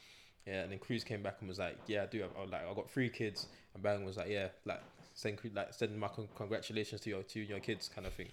[0.45, 2.19] Yeah, and then Kroos came back and was like, yeah, I do.
[2.23, 3.47] have- I like, I got three kids,
[3.77, 4.81] and Bang was like, yeah, like,
[5.13, 8.27] send like send my con- congratulations to your to your kids, kind of thing.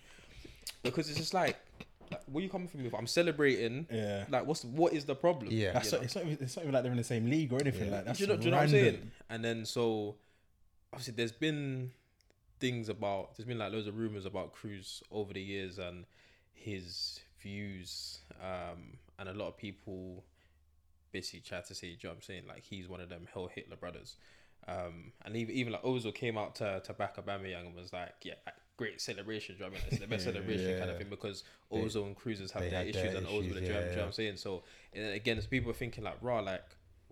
[0.83, 1.57] Because it's just like,
[2.11, 2.85] like where you coming from?
[2.85, 2.95] With?
[2.95, 3.87] I'm celebrating.
[3.91, 4.25] Yeah.
[4.29, 5.49] Like, what's what is the problem?
[5.51, 5.73] Yeah.
[5.73, 6.01] That's know?
[6.01, 8.05] it's, not even, it's not even like they're in the same league or anything like
[8.07, 8.17] that.
[8.17, 9.11] do you know, do you know what I'm saying?
[9.31, 10.17] And then so
[10.93, 11.91] obviously there's been
[12.61, 16.05] things about there's been like loads of rumors about Kroos over the years and
[16.53, 20.25] his views, um, and a lot of people
[21.13, 22.43] basically tried to say, do you know what I'm saying?
[22.49, 24.17] Like he's one of them Heil Hitler brothers.
[24.67, 28.15] Um, and even even like Ozil came out to to back Aubameyang and was like,
[28.23, 28.35] yeah,
[28.77, 29.57] great celebration.
[29.57, 29.89] Do you know what I mean?
[29.93, 33.17] It's the best celebration kind of thing because Ozil and Kroos have their issues their
[33.17, 34.37] and Ozil, issues, do you know- do you know what I'm saying?
[34.39, 34.63] So
[34.95, 36.65] and again, it's people thinking like, raw, like,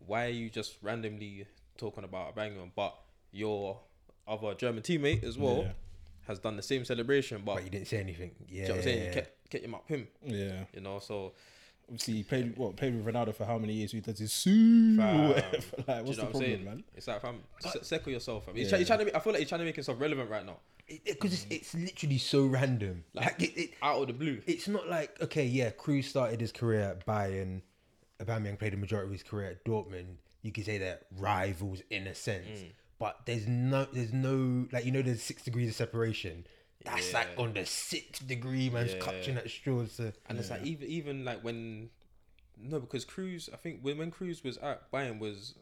[0.06, 2.96] why are you just randomly talking about Aubameyang, but
[3.32, 3.80] your
[4.26, 5.72] other German teammate as well Yeah.
[6.28, 8.30] has done the same celebration, but But you didn't say anything.
[8.48, 8.62] Yeah.
[8.62, 9.06] you know what I'm saying?
[9.06, 10.64] You kept, kept him up him, Yeah.
[10.72, 10.98] you know.
[11.00, 11.32] So
[11.92, 13.92] Obviously, he played what played with Ronaldo for how many years?
[13.92, 14.96] He does his sue.
[14.96, 15.04] Like,
[15.42, 16.64] what's you know the what I'm problem, saying?
[16.64, 16.84] man?
[16.94, 18.44] It's like, fam, se- second yourself.
[18.48, 18.70] I mean, he's, Yeah.
[18.70, 19.04] try, he's trying to.
[19.06, 20.56] Make, I feel like he's trying to make himself relevant right now,
[21.04, 23.04] Because it's, it's literally so random.
[23.12, 24.40] Like, it, it, out of the blue.
[24.46, 27.60] it's not like okay, yeah, Kroos started his career at Bayern.
[28.20, 30.16] Aubameyang played the majority of his career at Dortmund.
[30.42, 32.70] You could say they're rivals in a sense, Mm.
[32.98, 36.46] but there's no, there's no like you know, there's six degrees of separation.
[36.84, 38.98] That's like on the sixth degree, man's Yeah.
[39.00, 39.96] clutching at straws.
[39.96, 41.90] To, And it's like even even like when
[42.58, 45.54] no, because Kroos, I think when when Kroos was at Bayern was.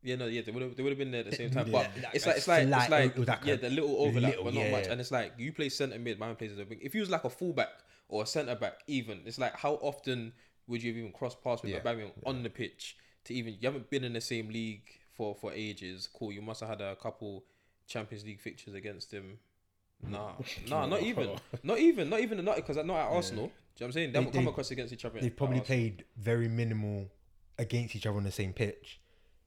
[0.00, 1.72] Yeah, no, yeah, they would have they would have been there at the same time,
[1.72, 4.30] but Yeah, it's like it's like it's like it was like yeah, the little overlap,
[4.30, 4.84] little, but not yeah, much.
[4.86, 4.92] yeah.
[4.92, 6.78] And it's like you play centre mid, my plays as a wing.
[6.80, 7.70] If you was like a fullback
[8.08, 10.32] or a centre back, even it's like how often
[10.68, 11.80] would you have even crossed paths with Yeah.
[11.80, 15.52] Aubameyang on the pitch to even you haven't been in the same league for for
[15.52, 16.08] ages.
[16.12, 17.44] Cool, you must have had a couple
[17.88, 19.40] Champions League fixtures against him.
[20.06, 20.32] Nah,
[20.68, 21.30] nah, not even,
[21.62, 23.46] not even, not even, not because not at Arsenal.
[23.46, 24.12] Do you know what I'm saying?
[24.12, 25.20] They haven't They- come they- across against each other.
[25.20, 25.66] they've at probably Arsenal.
[25.78, 27.10] played very minimal
[27.58, 29.00] against each other on the same pitch.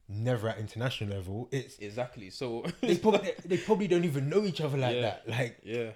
[0.09, 1.47] Never at international level.
[1.53, 2.29] It's exactly.
[2.31, 5.01] So they probably they probably don't even know each other like Yeah.
[5.01, 5.23] that.
[5.29, 5.91] Like yeah,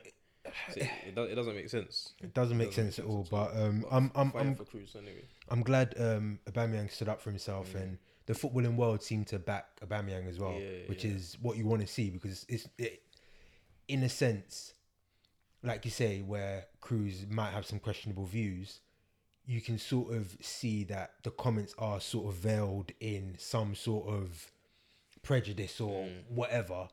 [0.73, 2.13] So it, it, does, it doesn't make sense.
[2.21, 3.27] it doesn't make sense at all.
[3.29, 5.25] But um, I'm I'm fire I'm for Kroos anyway.
[5.49, 7.81] I'm glad um, Aubameyang stood up for himself, Mm.
[7.81, 11.65] and the footballing world seemed to back Aubameyang as well, Yeah, which is what you
[11.65, 13.01] want to see because it's it,
[13.87, 14.73] in a sense,
[15.63, 18.79] like you say, where Kroos might have some questionable views,
[19.45, 24.07] you can sort of see that the comments are sort of veiled in some sort
[24.07, 24.51] of
[25.21, 26.23] prejudice or Mm.
[26.29, 26.87] whatever.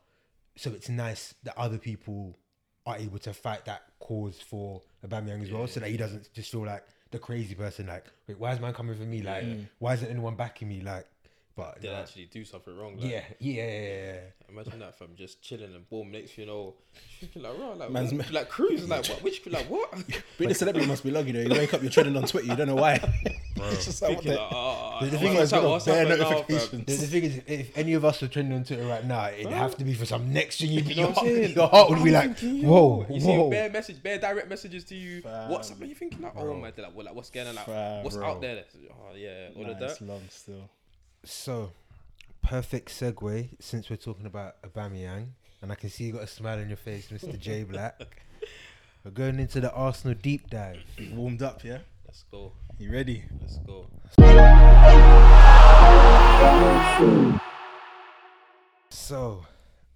[0.57, 2.39] So it's nice that other people
[2.87, 6.51] are able to fight that cause for Aubameyang as well, so that he doesn't just
[6.51, 7.87] feel like the crazy person.
[7.87, 9.23] Like, wait, why is man coming for me?
[9.23, 9.45] Like,
[9.79, 10.81] why isn't anyone backing me?
[10.81, 11.07] Like,
[11.57, 11.97] but Did no.
[11.99, 12.97] actually do something wrong.
[12.99, 14.21] Like, yeah, yeah, yeah, yeah.
[14.49, 16.11] Imagine that from just chilling and boom.
[16.13, 16.75] Next, you know,
[17.37, 18.31] like, right, like, Man's what?
[18.33, 19.23] ma- like Kroos, like what?
[19.23, 19.95] Which, like what?
[20.39, 21.41] Being a celebrity must be long, you know.
[21.41, 22.95] You wake up, you're trending on Twitter, you don't know why.
[23.57, 25.85] it's just like, what Thinking the, like, oh, The- the oh, thing is, up- got
[25.87, 26.43] bare happening now.
[26.71, 29.47] The, the thing is, if any of us were trending on Twitter right now, it'd
[29.53, 30.71] have to be for some next thing.
[30.71, 31.55] You'd be, You know your, what I'm heart, saying?
[31.55, 33.51] your heart would be like, whoa, You see whoa.
[33.51, 35.23] bare message, bare direct messages to you.
[35.23, 35.51] Fam.
[35.51, 35.81] What's up?
[35.81, 37.55] Are you thinking like, oh my, god, like, what, like what's going on?
[37.55, 38.27] Like, Fam, what's bro.
[38.27, 38.65] out there?
[38.91, 40.07] Oh yeah, all Nah, of it's that.
[40.09, 40.69] long still.
[41.25, 41.71] So,
[42.43, 45.29] perfect segue since we're talking about Aubameyang,
[45.61, 47.39] and I can see you got a smile on your face, Mr.
[47.39, 48.25] J Black.
[49.05, 50.83] We're going into the Arsenal deep dive.
[51.13, 51.79] Warmed up, yeah?
[52.07, 52.51] Let's go.
[52.77, 53.23] You ready?
[53.41, 53.87] Let's go.
[58.91, 59.47] So,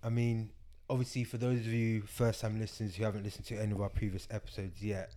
[0.05, 0.51] I mean,
[0.89, 3.89] obviously, for those of you first time listeners who haven't listened to any of our
[3.89, 5.17] previous episodes yet,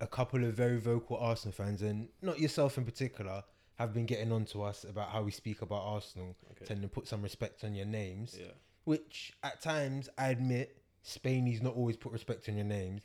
[0.00, 3.44] a couple of very vocal Arsenal fans, and not yourself in particular,
[3.80, 6.66] have been getting on to us about how we speak about Arsenal, Okay.
[6.66, 8.52] tending to put some respect on your names, Yeah.
[8.84, 13.00] which at times I admit, Spain's not always put respect on your names.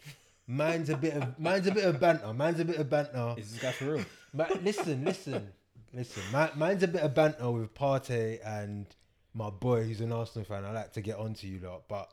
[0.48, 2.34] Mine's a bit of mine's a bit of banter.
[2.34, 3.36] Mine's a bit of banter.
[3.38, 4.06] Is this guy for real?
[4.34, 5.54] Ma- listen, listen,
[5.94, 6.22] listen.
[6.34, 8.86] Mi- mine's a bit of banter with Partey and
[9.34, 10.66] my boy who's an Arsenal fan.
[10.66, 12.12] I like to get onto you lot, but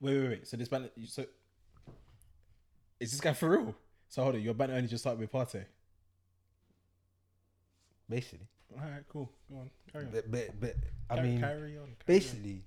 [0.00, 0.46] Wait, wait, wait.
[0.46, 1.24] So this banter, so
[3.00, 3.74] is this guy for real?
[4.08, 5.64] So hold on, your banter only just started with Partey.
[8.08, 9.30] Basically, All right, cool.
[9.50, 10.10] Go on, carry on.
[10.12, 10.74] but, but, but
[11.10, 11.84] I Carry- mean, carry on.
[11.84, 12.62] carry basically,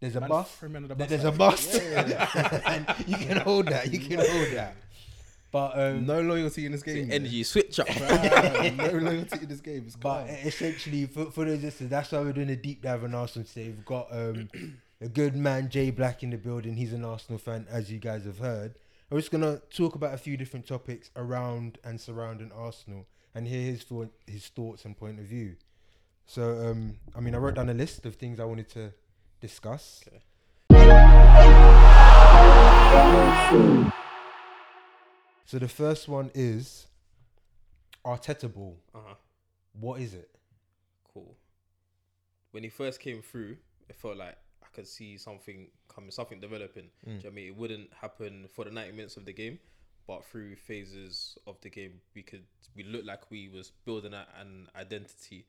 [0.00, 0.50] there's a Man, bus.
[0.56, 3.92] throw the bus, There's a like- bus, Yeah, and you can hold that.
[3.92, 4.74] You can hold that.
[5.52, 7.10] But um, No loyalty in this game.
[7.10, 7.88] Energy switch up.
[7.98, 8.76] man.
[8.76, 9.84] no loyalty in this game.
[9.86, 10.36] It's But calm.
[10.44, 13.68] essentially, for, for those listeners, that's why we're doing a deep dive on Arsenal today.
[13.68, 14.50] We've got um,
[15.00, 16.76] a good man, Jay Black, in the building.
[16.76, 18.74] He's an Arsenal fan, as you guys have heard.
[19.10, 23.70] I'm just gonna talk about a few different topics around and surrounding Arsenal and hear
[23.70, 25.56] his thought, his thoughts and point of view.
[26.24, 28.92] So, um, I mean, I wrote down a list of things I wanted to
[29.40, 30.02] discuss.
[30.08, 30.22] Okay.
[35.44, 36.86] So the first one is
[38.04, 38.78] Arteta ball.
[38.94, 39.14] Uh huh.
[39.78, 40.30] What is it?
[41.12, 41.36] Cool.
[42.52, 46.88] When he first came through, it felt like I could see something coming, something developing.
[47.04, 47.46] Do you know what I mean?
[47.48, 49.58] It wouldn't happen for the 90 minutes of the game,
[50.06, 54.26] but through phases of the game, we could we looked like we was building a,
[54.40, 55.46] an identity.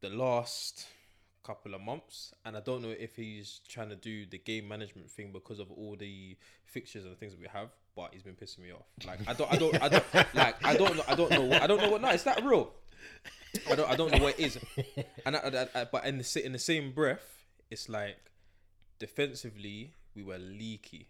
[0.00, 0.86] The last
[1.46, 5.10] couple of months, and I don't know if he's trying to do the game management
[5.10, 8.60] thing because of all the fixtures and things that we have, but he's been pissing
[8.60, 8.86] me off.
[9.06, 11.62] Like I don't, I don't, I don't, like I don't, know, I don't know, what,
[11.62, 12.02] I don't know what.
[12.02, 12.72] No, it's that real.
[13.70, 14.58] I don't, I don't know what it is,
[15.24, 18.16] and I, I, I, but in the in the same breath, it's like
[18.98, 21.08] defensively we were leaky,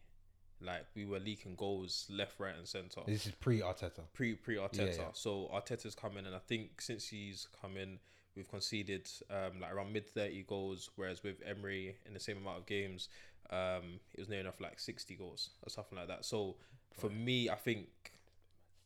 [0.60, 4.02] like we were leaking goals left, right, and center This is pre Arteta.
[4.14, 4.96] pre pre Arteta.
[4.96, 5.04] yeah.
[5.12, 7.98] So Arteta's come in, and I think since he's come in,
[8.34, 12.58] we've conceded um, like around mid thirty goals, whereas with Emery in the same amount
[12.58, 13.08] of games,
[13.50, 16.24] um, it was near enough like sixty goals or something like that.
[16.24, 16.56] So
[16.92, 17.88] for me, I think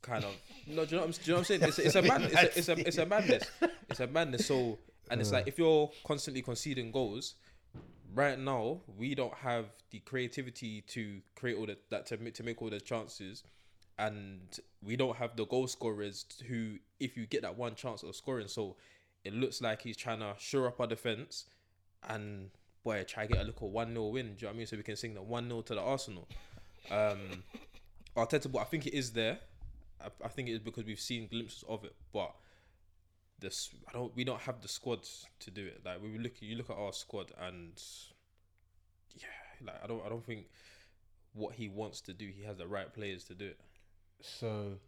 [0.02, 0.34] kind of
[0.66, 1.62] no, do you know what I'm, you know what I'm saying?
[1.62, 3.44] It's, it's a man, it's a, it's a it's a madness,
[3.88, 4.46] it's a madness.
[4.46, 4.78] So
[5.10, 7.34] and it's like if you're constantly conceding goals.
[8.14, 12.42] Right now, we don't have the creativity to create all the, that to make, to
[12.42, 13.44] make all the chances,
[13.98, 14.40] and
[14.82, 18.48] we don't have the goal scorers who, if you get that one chance of scoring,
[18.48, 18.76] so
[19.24, 21.46] it looks like he's trying to shore up our defense
[22.08, 22.50] and
[22.82, 24.26] boy try to get a little one 0 win.
[24.26, 24.66] Do you know what I mean?
[24.66, 26.26] So we can sing the one 0 to the Arsenal.
[26.90, 27.44] Um,
[28.16, 29.38] Arteta, but I think it is there.
[30.00, 32.34] I, I think it is because we've seen glimpses of it, but
[33.40, 34.14] this I don't.
[34.14, 35.06] We don't have the squad
[35.40, 35.80] to do it.
[35.84, 37.80] Like we look, you look at our squad, and
[39.14, 40.04] yeah, like I don't.
[40.04, 40.46] I don't think
[41.32, 43.60] what he wants to do, he has the right players to do it.
[44.20, 44.78] So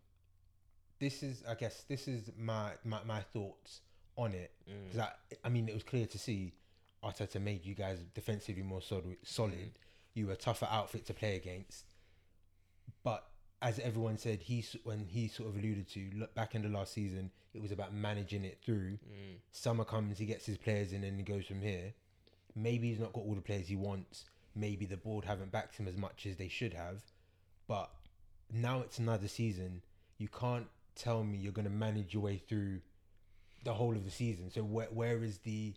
[0.99, 3.81] this is, I guess, this is my my, my thoughts
[4.17, 4.53] on it.
[4.69, 4.85] Mm.
[4.85, 6.53] Because I, I mean, it was clear to see
[7.05, 9.17] Arteta made you guys defensively more solid.
[9.23, 9.53] Solid.
[9.53, 9.71] Mm.
[10.15, 11.92] You were a tougher outfit to play against.
[13.63, 16.93] As everyone said, he when he sort of alluded to look back in the last
[16.93, 18.93] season, it was about managing it through.
[18.93, 19.37] Mm.
[19.53, 21.95] Summer comes, he gets his players in, and he goes from here.
[22.57, 24.25] Maybe he's not got all the players he wants.
[24.55, 27.03] Maybe the board haven't backed him as much as they should have.
[27.69, 27.89] But
[28.53, 29.83] now it's another season.
[30.19, 32.81] You can't tell me you're going to manage your way through
[33.65, 34.51] the whole of the season.
[34.51, 35.75] So where where is the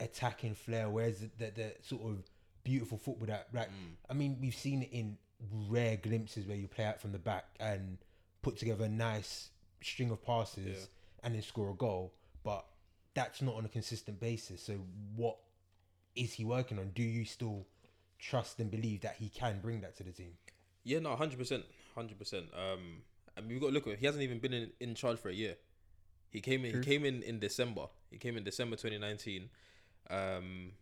[0.00, 0.88] attacking flair?
[0.88, 2.18] Where's the, the, the sort of
[2.62, 3.68] beautiful football that like
[4.08, 5.18] I mean we've seen it in
[5.68, 7.98] rare glimpses where you play out from the back and
[8.42, 9.50] put together a nice
[9.82, 10.86] string of passes Yeah.
[11.24, 12.64] and then score a goal, but
[13.14, 14.62] that's not on a consistent basis.
[14.62, 14.74] So
[15.16, 15.36] what
[16.14, 16.90] is he working on?
[16.94, 17.66] Do you still
[18.18, 20.34] trust and believe that he can bring that to the team?
[20.82, 22.46] Yeah, no, hundred percent, hundred percent.
[22.54, 23.02] Um,
[23.36, 23.98] and we've got to look at.
[23.98, 25.56] He hasn't even been in, in charge for a year.
[26.30, 26.72] He came in.
[26.72, 26.80] True.
[26.80, 27.86] He came in in December.
[28.10, 29.48] He came in December twenty nineteen.
[30.10, 30.72] Um,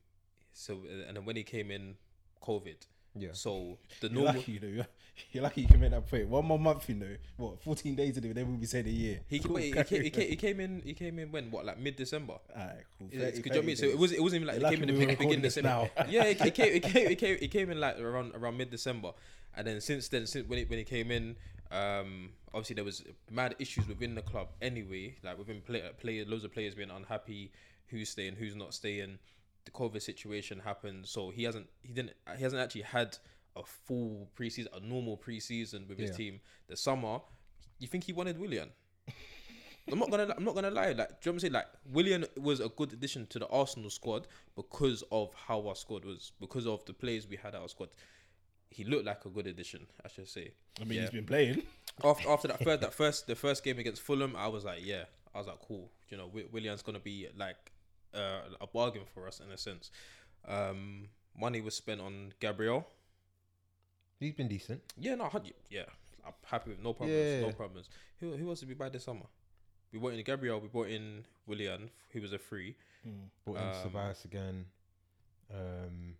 [0.52, 1.96] so and then when he came in,
[2.42, 2.86] COVID.
[3.14, 3.30] Yeah.
[3.32, 4.34] So the You're normal.
[4.34, 4.84] lucky, you know.
[5.32, 6.26] You're, lucky you can make that point.
[6.28, 7.16] One more month, you know.
[7.36, 9.20] What, 14 days to do, then we'll be saying a year.
[9.28, 10.82] He, Cool, wait, he, came, he, came, he came in.
[10.84, 12.34] He came in when what like mid December.
[12.50, 13.08] Alright, cool.
[13.12, 13.76] Yeah, 30, Could you know I mean?
[13.76, 15.68] So it was it wasn't even like he came in the we beginning of December.
[15.68, 15.88] now.
[16.08, 18.70] yeah, it, it came, it came, it came, it came in like around around mid
[18.70, 19.12] December,
[19.56, 21.36] and then since then, since when it when he came in,
[21.70, 26.44] um, obviously there was mad issues within the club anyway, like within play, play loads
[26.44, 27.52] of players being unhappy,
[27.88, 29.18] who's staying, who's not staying.
[29.64, 33.16] The COVID situation happened, so he hasn't he didn't he hasn't actually had
[33.54, 36.16] a full preseason, a normal preseason with his Yeah.
[36.16, 36.40] team.
[36.68, 37.20] The summer,
[37.78, 38.70] you think he wanted Willian?
[39.90, 40.32] I'm not gonna.
[40.36, 40.92] I'm not gonna lie.
[40.92, 41.52] Like, do you know what I'm saying?
[41.54, 46.04] Like, William was a good addition to the Arsenal squad because of how our squad
[46.04, 47.88] was, because of the players we had at our squad.
[48.70, 50.52] He looked like a good addition, I should say.
[50.80, 51.00] I mean, Yeah.
[51.02, 51.62] he's been playing.
[52.04, 55.04] After after that first that first the first game against Fulham, I was like, yeah,
[55.34, 55.90] I was like, cool.
[56.10, 57.71] You know, Wi- William's gonna be like
[58.14, 59.90] uh, a bargain for us in a sense.
[60.46, 62.86] Um, money was spent on Gabriel.
[64.20, 64.80] He's been decent.
[64.98, 65.30] Yeah, no,
[65.70, 65.82] yeah,
[66.26, 67.40] I'm happy with no problems, Yeah.
[67.40, 67.88] no problems.
[68.20, 69.26] Who who else did we buy this summer?
[69.92, 70.60] We brought in Gabriel.
[70.60, 71.90] We brought in Willian.
[72.12, 72.76] He was a free.
[73.44, 74.66] Brought in Um, Ceballos again.
[75.52, 76.14] Um,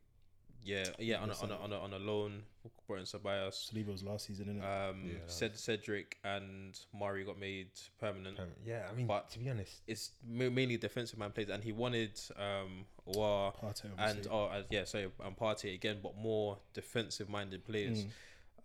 [0.65, 2.43] Yeah, yeah, on a, on a, on a, on a loan.
[2.87, 3.73] Brought in Ceballos.
[3.73, 4.91] Saliba was last season, innit?
[4.91, 8.39] Um, Yeah, that Ced- Cedric and Murray got made permanent.
[8.39, 11.73] um, yeah, I mean, But- to be honest, It's mainly defensive man plays, and he
[11.73, 17.29] wanted um Wa Partey, and oh uh, yeah, sorry, and Partey again, but more defensive
[17.29, 18.05] minded players.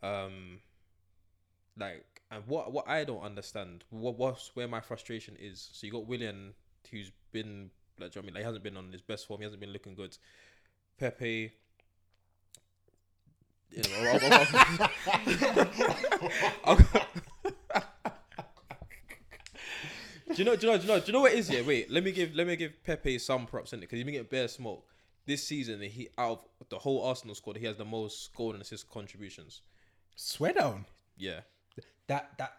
[0.04, 0.26] Mm.
[0.28, 0.60] Um,
[1.76, 5.70] like and what what I don't understand, what what's where my frustration is.
[5.74, 6.54] So you got William,
[6.92, 9.02] who's been like, do you know what I mean, like he hasn't been on his
[9.02, 9.40] best form.
[9.40, 10.16] He hasn't been looking good.
[10.98, 11.54] Pepe.
[13.72, 15.68] You know, I'll- I'll-
[16.64, 17.08] I'll- I'll-
[20.36, 20.56] you know?
[20.56, 20.78] Do you know?
[20.78, 21.00] Do you know?
[21.00, 21.50] Do you know what it is?
[21.50, 21.62] Yeah.
[21.62, 21.90] Wait.
[21.90, 22.36] Let me give.
[22.36, 24.86] Let me give Pepe some props in it because he's been getting bare smoke
[25.26, 25.82] this season.
[25.82, 29.62] He out of the whole Arsenal squad, he has the most goal and assist contributions.
[30.16, 30.86] Swear down.
[31.18, 31.42] Yeah.
[32.08, 32.54] That that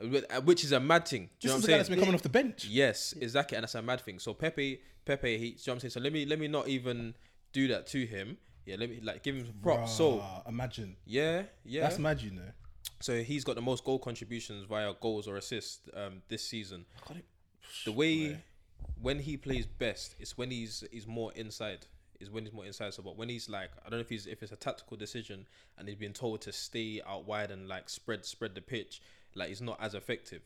[0.00, 1.22] Uh, Which is a mad thing.
[1.22, 1.96] Do you This know is what I'm that's saying?
[1.98, 2.64] been coming off the bench.
[2.66, 4.20] Yes, exactly, and that's a mad thing.
[4.20, 5.90] So Pepe, Pepe, he, do you know what I'm saying?
[5.90, 7.14] So let me let me not even
[7.52, 8.38] do that to him.
[8.68, 9.92] Yeah, let me like give him some props.
[9.94, 10.94] So imagine.
[11.06, 11.82] yeah, yeah.
[11.82, 12.50] That's mad, you know.
[13.00, 16.84] So he's got the most goal contributions via goals or assists um, this season.
[17.86, 18.38] The way
[19.00, 21.86] when he plays best is when he's he's more inside.
[22.20, 22.92] Is when he's more inside.
[22.92, 25.46] So, but when he's like, I don't know if he's if it's a tactical decision
[25.78, 29.00] and he's been told to stay out wide and like spread spread the pitch,
[29.34, 30.42] like he's not as effective.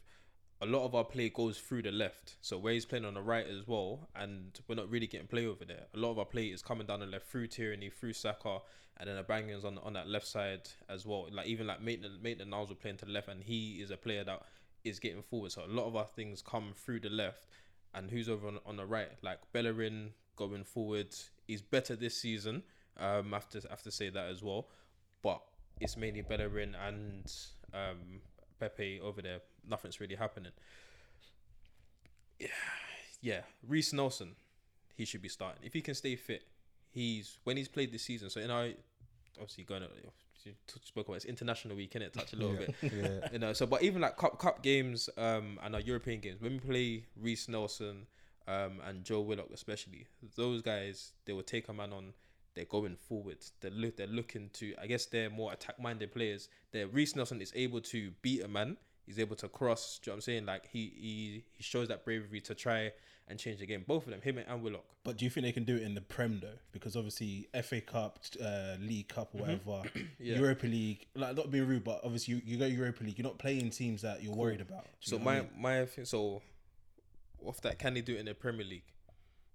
[0.62, 3.20] A lot of our play goes through the left, so where he's playing on the
[3.20, 5.86] right as well, and we're not really getting play over there.
[5.92, 8.60] A lot of our play is coming down the left through Tierney, through Saka,
[8.98, 11.26] and then a bangers on on that left side as well.
[11.32, 13.96] Like even like Maitland Maitland Niles were playing to the left, and he is a
[13.96, 14.42] player that
[14.84, 15.50] is getting forward.
[15.50, 17.48] So a lot of our things come through the left,
[17.92, 19.08] and who's over on, on the right?
[19.20, 21.12] Like Bellerin going forward,
[21.48, 22.62] he's better this season.
[22.98, 24.68] Um, I have to I have to say that as well,
[25.22, 25.42] but
[25.80, 27.32] it's mainly Bellerin and
[27.74, 28.20] um
[28.62, 29.40] Pepe over there.
[29.68, 30.52] Nothing's really happening.
[32.38, 32.46] Yeah,
[33.20, 33.40] yeah.
[33.66, 34.36] Reiss Nelson,
[34.94, 36.42] he should be starting if he can stay fit.
[36.90, 38.30] He's when he's played this season.
[38.30, 38.68] So in our
[39.40, 39.88] obviously going to
[40.44, 40.54] you
[40.84, 42.12] spoke about it's international week, innit?
[42.12, 43.28] Touch a little bit yeah.
[43.32, 43.52] you know.
[43.52, 47.04] So, but even like cup cup games um, and our European games, when we play
[47.20, 48.06] Reiss Nelson
[48.46, 50.06] um, and Joe Willock, especially
[50.36, 52.12] those guys, they will take a man on.
[52.54, 53.38] They're going forward.
[53.60, 53.96] They're look.
[53.96, 54.74] They're looking to.
[54.80, 56.48] I guess they're more attack minded players.
[56.72, 58.76] They're Reiss Nelson is able to beat a man.
[59.06, 59.98] He's able to cross.
[59.98, 60.46] Do you know what I'm saying?
[60.46, 62.92] Like he he he shows that bravery to try
[63.28, 63.84] and change the game.
[63.86, 64.84] Both of them, him and Willock.
[65.04, 66.58] But do you think they can do it in the Prem though?
[66.72, 70.00] Because obviously FA Cup, uh, League Cup, or whatever, Mm-hmm.
[70.20, 70.38] Yeah.
[70.38, 71.06] Europa League.
[71.14, 73.18] Like not being rude, but obviously you, you go Europa League.
[73.18, 74.84] You're not playing teams that you're worried about.
[75.00, 75.48] You So what I my mean?
[75.58, 76.04] my thing.
[76.04, 76.42] So
[77.44, 78.84] off that, can they do it in the Premier League?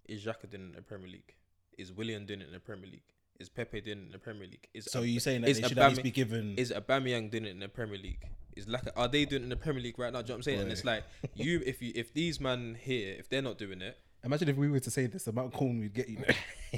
[0.08, 1.34] Is Xhaka doing in the Premier League?
[1.78, 3.02] Is William doing it in the Premier League?
[3.40, 4.68] Is Pepe doing it in the Premier League?
[4.74, 6.56] Is so Ab- you saying that is they should at least be given?
[6.58, 8.28] is Aubameyang doing it in the Premier League?
[8.56, 10.22] Is like are they doing it in the Premier League right now?
[10.22, 10.60] Do you know what I'm saying?
[10.62, 11.04] And it's like
[11.36, 14.68] you if you if these man here if they're not doing it, Imagine if we
[14.68, 16.18] were to say this, amount corn we'd get you.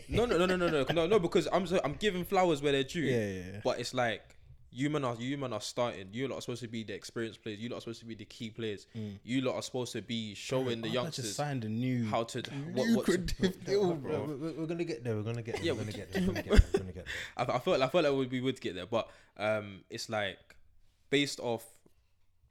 [0.10, 2.74] no no no no no no no no because I'm so, I'm giving flowers where
[2.74, 3.02] they're due.
[3.04, 3.60] Yeah, yeah, yeah.
[3.64, 4.36] But it's like
[4.72, 6.10] you man are you man are starting.
[6.12, 7.60] You lot are supposed to be the experienced players.
[7.60, 8.86] You lot are supposed to be the key players.
[9.24, 12.24] You lot are supposed to be showing the Arsenal youngsters just signed a new how
[12.26, 12.42] to
[12.74, 14.38] what, what to, deal, Bro, bro.
[14.40, 15.16] we're, we're gonna get there.
[15.16, 15.64] We're gonna get there.
[15.66, 16.22] Yeah, we're we- gonna get there.
[16.22, 16.62] We're gonna get there.
[16.74, 17.46] We're gonna get there.
[17.48, 20.38] I, I felt I felt like we, we would get there, but um, it's like
[21.10, 21.66] based off.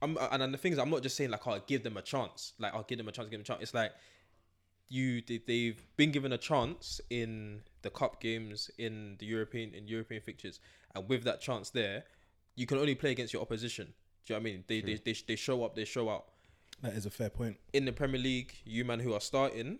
[0.01, 2.53] I'm and, and the things I'm not just saying like I'll give them a chance,
[2.59, 3.61] like I'll give them a chance, give them a chance.
[3.61, 3.91] It's like
[4.89, 9.87] you they, they've been given a chance in the cup games, in the European in
[9.87, 10.59] European fixtures,
[10.95, 12.05] and with that chance there,
[12.55, 13.93] you can only play against your opposition.
[14.25, 14.63] Do you know what I mean?
[14.67, 16.25] They they, they they show up, they show out.
[16.81, 17.57] That is a fair point.
[17.73, 19.79] in the Premier League, you man who are starting,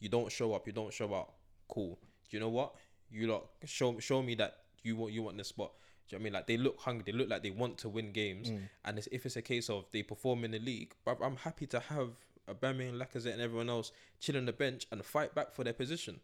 [0.00, 1.32] you don't show up, you don't show out.
[1.68, 1.98] Cool.
[2.28, 2.74] Do you know what?
[3.10, 5.72] You lot show show me that you want you want the spot.
[6.08, 6.32] Do you know what I mean?
[6.32, 8.50] Like they look hungry, they look like they want to win games.
[8.50, 8.68] Mm.
[8.84, 11.66] And it's, if it's a case of they perform in the league, but I'm happy
[11.66, 12.10] to have
[12.48, 16.20] Aubameyang, Lacazette, and everyone else chill on the bench and fight back for their position.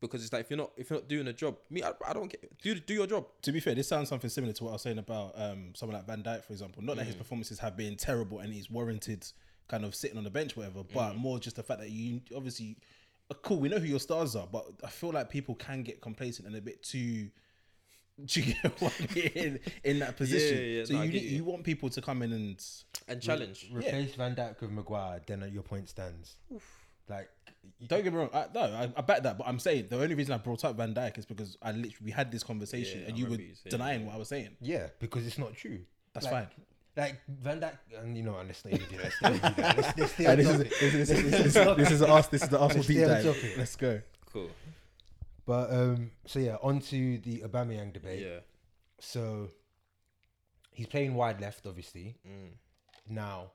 [0.00, 2.12] Because it's like if you're not if you're not doing a job, me I, I
[2.12, 3.26] don't get do do your job.
[3.42, 5.96] To be fair, this sounds something similar to what I was saying about um, someone
[5.96, 6.82] like Van Dijk, for example.
[6.82, 7.06] Not that Mm.
[7.06, 9.26] his performances have been terrible and he's warranted
[9.68, 11.16] kind of sitting on the bench, whatever, but Mm.
[11.16, 12.76] more just the fact that you obviously,
[13.30, 16.00] uh, cool, we know who your stars are, but I feel like people can get
[16.02, 17.30] complacent and a bit too.
[18.24, 19.30] Do you get what I mean?
[19.34, 20.58] in, in that position?
[20.62, 21.36] yeah, so no, you, you.
[21.36, 22.64] you want people to come in and
[23.08, 23.66] And challenge.
[23.72, 26.36] Replace Van Dijk with Maguire, then your point stands.
[27.08, 27.28] Like,
[27.86, 28.30] Don't get me wrong.
[28.34, 30.76] I, no, I, I bet that, but I'm saying the only reason I brought up
[30.76, 33.30] Van Dijk is because I literally we had this conversation Yeah, and I you were
[33.32, 34.50] remember you saying denying what I was saying.
[34.60, 35.80] yeah, because it's not true.
[36.14, 36.46] That's Like- fine.
[36.98, 39.04] Like Van Dijk, and you know, and let's not even do that.
[39.04, 39.76] Let's not even do that.
[39.76, 40.70] Let's, let's stay And this, is, topic.
[40.80, 42.86] this, is, this, is, this, is, this is the Ars- this is the Arsenal Let's
[42.88, 43.24] deep stay on dive.
[43.34, 43.58] topic.
[43.58, 44.00] Let's go.
[44.32, 44.50] Cool.
[45.44, 48.22] But um, so yeah, on to the Aubameyang debate.
[48.26, 48.38] Yeah.
[48.98, 49.50] So
[50.72, 52.16] he's playing wide left, obviously.
[52.26, 52.52] Mm.
[53.10, 53.50] Now,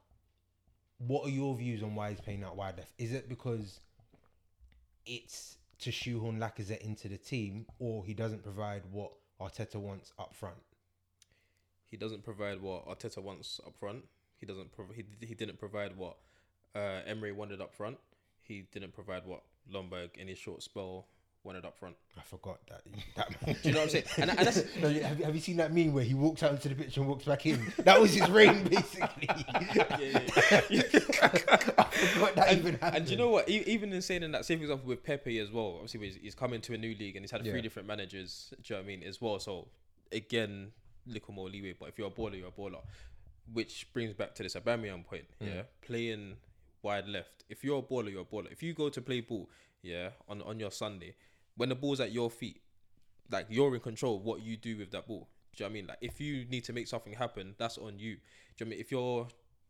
[1.08, 2.94] what are your views on why he's playing out wide left?
[2.98, 3.80] Is it because
[5.06, 10.34] it's to shoehorn Lacazette into the team, or he doesn't provide what Arteta wants up
[10.36, 10.58] front?
[11.92, 14.06] he doesn't provide what Arteta wants up front.
[14.38, 14.72] He doesn't.
[14.72, 16.18] Prov- he he didn't provide what
[16.74, 17.98] uh, Emery wanted up front.
[18.40, 21.08] He didn't provide what Ljungberg in his short spell
[21.44, 21.96] wanted up front.
[22.18, 22.82] I forgot that.
[23.16, 24.04] that Do you know what I'm saying?
[24.18, 26.52] And, and that's No, have, you- have you seen that meme where he walks out
[26.52, 27.72] into the pitch and walks back in?
[27.80, 29.28] That was his reign, basically.
[29.30, 29.34] I
[32.14, 32.96] forgot that even happened.
[32.98, 33.50] and do you know what?
[33.50, 35.74] Even in saying in that, for example with Pepe as well.
[35.76, 37.52] Obviously, he's, he's come into a new league and he's had Yeah.
[37.52, 38.54] three different managers.
[38.62, 39.04] Do you know what I mean?
[39.08, 39.40] As well.
[39.40, 39.68] So
[40.12, 40.72] again,
[41.08, 41.74] little more leeway.
[41.78, 42.82] But if you're a baller, you're a baller.
[43.54, 45.26] Which brings back to this Aubameyang point.
[45.42, 45.48] Mm.
[45.56, 46.36] Yeah, playing
[46.84, 47.44] wide left.
[47.50, 48.52] If you're a baller, you're a baller.
[48.52, 49.50] If you go to play ball,
[49.82, 51.16] yeah, on on your Sunday,
[51.56, 52.62] when the ball's at your feet,
[53.32, 55.30] like you're in control of what you do with that ball.
[55.56, 55.88] Do you know what I mean?
[55.88, 58.16] Like if you need to make something happen, that's on you.
[58.58, 58.80] Do you know what I mean?
[58.80, 59.28] If you're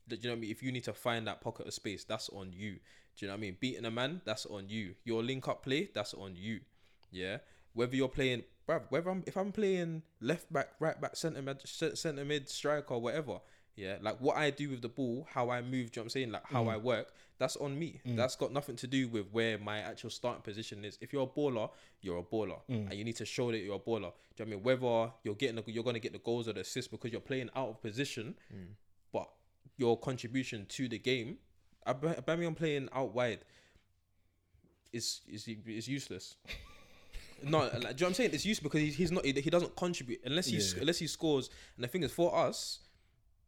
[0.08, 0.52] do you know what I mean?
[0.52, 2.74] If you need to find that pocket of space, that's on you.
[2.74, 3.58] Do you know what I mean?
[3.60, 4.96] Beating a man, that's on you.
[5.04, 6.62] Your link up play, that's on you.
[7.12, 7.38] Yeah.
[7.74, 11.62] Whether you're playing, bruv, whether I'm if I'm playing left back, right back, centre mid,
[11.66, 13.40] centre mid, striker, whatever.
[13.76, 15.72] Yeah, like what I do with the ball, how I move.
[15.72, 16.32] Do you know what I'm saying?
[16.32, 16.74] Like how mm.
[16.74, 18.00] I work, that's on me.
[18.08, 18.18] Mm.
[18.18, 21.00] That's got nothing to do with where my actual starting position is.
[21.02, 22.88] If you're a baller, you're a baller, mm.
[22.88, 23.84] and you need to show that you're a baller.
[23.90, 24.64] Do you know what I mean?
[24.64, 27.50] Whether you're getting, the, you're gonna get the goals or the assists because you're playing
[27.56, 28.68] out of position, mm.
[29.12, 29.28] but
[29.76, 31.40] your contribution to the game,
[31.88, 33.40] Aubameyang playing out wide
[34.94, 36.36] is is is useless.
[37.44, 38.30] no, like, do you know what I'm saying?
[38.34, 40.82] It's useless because he's, he's not he, he doesn't contribute unless he Yeah.
[40.82, 41.50] unless he scores.
[41.76, 42.82] And the thing is, for us,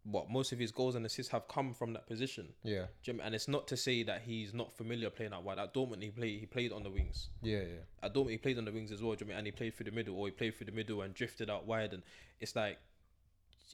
[0.04, 2.50] what most of his goals and assists have come from that position.
[2.64, 3.26] Yeah, Do you know what I mean?
[3.28, 5.60] And it's not to say that he's not familiar playing out wide.
[5.60, 7.30] At Dortmund, he played he played on the wings.
[7.42, 7.84] yeah, yeah.
[8.06, 9.14] At Dortmund, he played on the wings as well.
[9.16, 9.48] Do you know what I mean?
[9.48, 11.66] And he played through the middle, or he played through the middle and drifted out
[11.66, 11.94] wide.
[11.94, 12.04] And
[12.42, 12.80] it's like,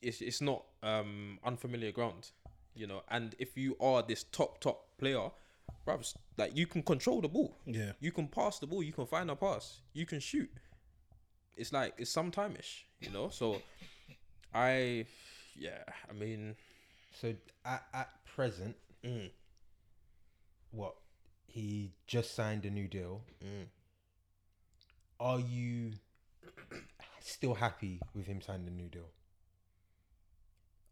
[0.02, 2.30] it's it's not um unfamiliar ground,
[2.76, 3.02] you know.
[3.10, 5.30] And if you are this top top player,
[5.88, 7.58] bruv, like you can control the ball.
[7.66, 7.94] Yeah.
[8.00, 8.84] You can pass the ball.
[8.84, 9.82] You can find a pass.
[9.94, 10.50] You can shoot.
[11.58, 13.28] It's like it's sometime-ish, you know.
[13.30, 13.62] So,
[14.54, 15.06] I,
[15.60, 16.56] yeah, I mean,
[17.12, 17.34] So
[17.66, 19.30] at at present, mm,
[20.72, 20.96] what
[21.48, 23.22] he just signed a new deal.
[23.44, 23.66] mm.
[25.20, 25.94] Are you
[27.20, 29.10] still happy with him signing a new deal?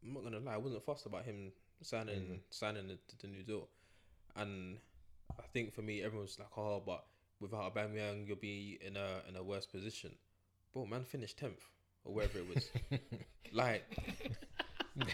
[0.03, 1.51] I'm not gonna lie, I wasn't fussed about him
[1.81, 2.39] signing Mm.
[2.49, 3.69] signing the, the new deal,
[4.35, 4.79] and
[5.39, 7.05] I think for me, everyone's like, oh, but
[7.39, 10.15] without Aubameyang, you'll be in a in a worse position.
[10.73, 11.63] Bro, man, finished tenth
[12.03, 12.69] or wherever it was.
[13.53, 13.83] like,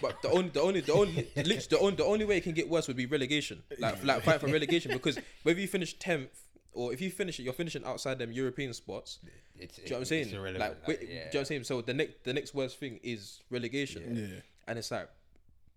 [0.01, 2.53] but the only the only the only literally the only the only way it can
[2.53, 3.63] get worse would be relegation.
[3.79, 6.29] Like like fight for relegation because whether you finish tenth.
[6.75, 9.19] Or if you finish it, you're finishing outside them European spots.
[9.55, 10.57] It's, Do you know what I'm saying?
[10.57, 11.63] Like, wait, do you know what I'm saying?
[11.65, 14.01] So the next, the next worst thing is relegation.
[14.15, 14.41] Yeah.
[14.67, 15.07] And it's like,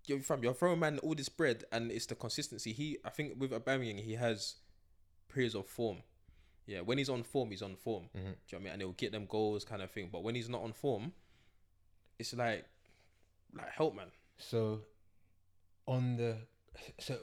[0.06, 2.72] you're from you're throwing man all this bread, and it's the consistency.
[2.72, 4.54] He, I think, with Aubameyang, he has
[5.28, 5.98] periods of form.
[6.64, 8.08] Yeah, when he's on form, he's on form.
[8.14, 8.72] Do you know what I mean?
[8.72, 10.08] And he'll get them goals, kind of thing.
[10.10, 11.12] But when he's not on form,
[12.18, 12.64] it's like,
[13.54, 14.06] like help, man.
[14.38, 14.80] So,
[15.86, 16.36] on the
[16.98, 17.18] so,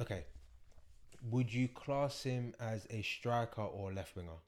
[0.00, 0.24] okay,
[1.30, 4.38] would you class him as a striker or left winger?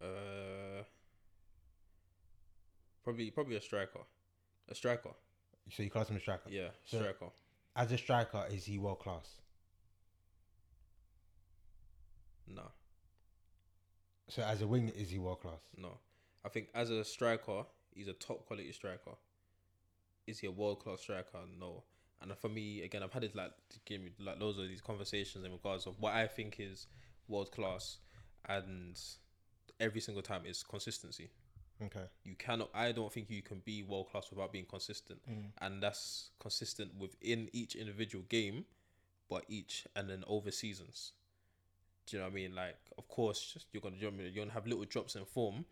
[0.00, 0.82] Uh,
[3.04, 4.00] probably, probably a striker,
[4.68, 5.10] a striker.
[5.70, 6.48] So you class him a striker.
[6.50, 7.30] Yeah, So- striker.
[7.76, 9.36] As a striker, is he world class?
[12.48, 12.72] No,
[14.28, 15.60] So as a winger, is he world class?
[15.76, 15.98] no.
[16.44, 17.64] I think as a striker,
[17.94, 19.12] he's a top quality striker.
[20.26, 21.38] Is he a world class striker?
[21.58, 21.82] No.
[22.22, 24.80] And for me, again, I've had it like to give me like loads of these
[24.80, 26.86] conversations in regards of what I think is
[27.28, 27.98] world class,
[28.48, 29.00] and
[29.78, 31.30] every single time is consistency.
[31.82, 32.04] Okay.
[32.24, 32.68] You cannot.
[32.74, 35.46] I don't think you can be world class without being consistent, mm.
[35.62, 38.66] and that's consistent within each individual game,
[39.30, 41.12] but each and then over seasons.
[42.06, 42.54] Do you know what I mean?
[42.54, 45.64] Like, of course, you're gonna you're gonna have little drops in form,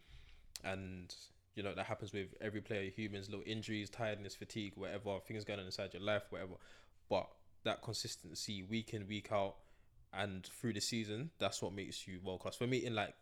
[0.64, 1.14] and
[1.54, 2.90] you know that happens with every player.
[2.90, 6.54] Humans, little injuries, tiredness, fatigue, whatever things going on inside your life, whatever.
[7.08, 7.28] But
[7.64, 9.56] that consistency, week in, week out,
[10.12, 12.56] and through the season, that's what makes you world class.
[12.56, 13.14] For me, in like,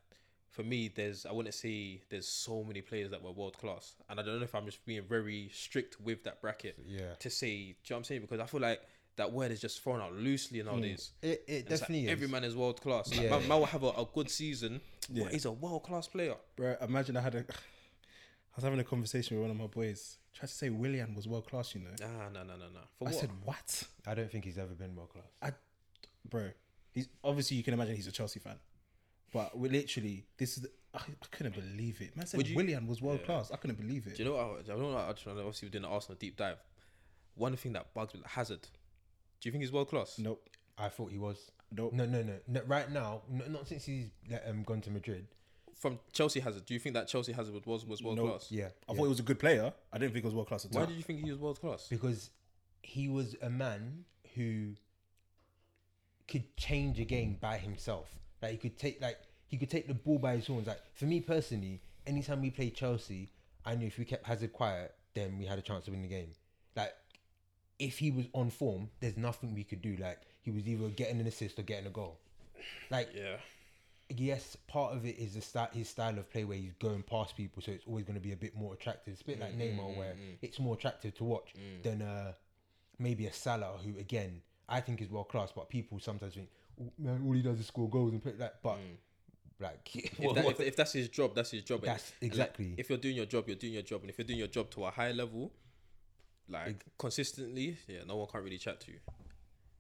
[0.51, 4.21] for me, there's I wouldn't say there's so many players that were world class, and
[4.21, 7.15] I don't know if I'm just being very strict with that bracket Yeah.
[7.19, 7.49] to say.
[7.49, 8.21] Do you know what I'm saying?
[8.23, 8.83] Because I feel like
[9.17, 10.67] that word is just thrown out loosely hmm.
[10.67, 11.13] nowadays.
[11.23, 12.11] It it And it's like definitely is.
[12.11, 13.11] Every man is world class.
[13.11, 13.31] Like, Yeah.
[13.31, 14.81] man, man will have a, a good season.
[15.11, 15.25] Yeah.
[15.25, 16.35] but he's a world class player.
[16.57, 17.39] Bro, imagine I had a.
[17.49, 20.17] I was having a conversation with one of my boys.
[20.33, 21.91] Tried to say Willian was world class, you know.
[22.01, 22.81] Nah, nah, nah, nah, nah.
[22.99, 23.15] For I what?
[23.15, 23.83] said what?
[24.07, 25.25] I don't think he's ever been world class.
[25.43, 25.53] I,
[26.29, 26.51] bro,
[26.93, 28.57] he's obviously you can imagine he's a Chelsea fan,
[29.33, 30.63] but we literally this is.
[30.63, 32.17] The, I, I couldn't believe it.
[32.17, 33.51] Man said Would you- Willian was world class.
[33.53, 34.17] I couldn't believe it.
[34.17, 34.45] Do you know what?
[34.45, 34.97] I, I don't know.
[34.97, 36.59] I just obviously we did an Arsenal deep dive.
[37.35, 38.67] One thing that bugs me, Hazard.
[39.47, 40.19] Do you think he's world class?
[40.19, 40.45] nope.
[40.77, 41.53] I thought he was.
[41.71, 41.93] Nope.
[41.93, 42.61] No, no, no, no.
[42.67, 45.29] Right now, no, not since he's let, um, gone to Madrid.
[45.77, 48.31] From Chelsea Hazard, do you think that Chelsea Hazard was was world Nope.
[48.31, 48.49] class?
[48.51, 48.97] Yeah, I yeah.
[48.97, 49.73] thought he was a good player.
[49.93, 50.79] I didn't think he was world class at all.
[50.79, 50.87] Why all.
[50.89, 51.87] did you think he was world class?
[51.89, 52.31] because
[52.83, 54.71] he was a man who
[56.27, 58.09] could change a game by himself.
[58.43, 60.67] Like he could take like he could take the ball by his horns.
[60.67, 63.31] Like for me personally, anytime we played Chelsea,
[63.65, 66.09] I knew if we kept Hazard quiet, then we had a chance to win the
[66.09, 66.31] game.
[66.75, 66.95] Like
[67.79, 69.97] if he was on form, there's nothing we could do.
[69.97, 72.19] Like he was either getting an assist or getting a goal.
[72.91, 73.37] Like Yeah.
[74.09, 77.37] yes, part of it is the style, his style of play where he's going past
[77.37, 79.13] people, so it's always going to be a bit more attractive.
[79.13, 82.33] It's a bit like Mm, Neymar, where it's more attractive to watch than uh,
[82.99, 86.49] maybe a Salah, who again I think is world class, but people sometimes think,
[86.81, 88.55] "Oh, man, all he does is score goals and play like.
[88.63, 88.79] But
[89.61, 90.03] like, Mm.
[90.19, 91.81] If, that, if, if that's his job, that's his job.
[91.81, 92.75] and- That's and, like, exactly.
[92.77, 94.71] if you're doing your job, you're doing your job, and if you're doing your job
[94.73, 95.51] to a high level,
[96.49, 98.99] like consistently, yeah, no one can't really chat to you.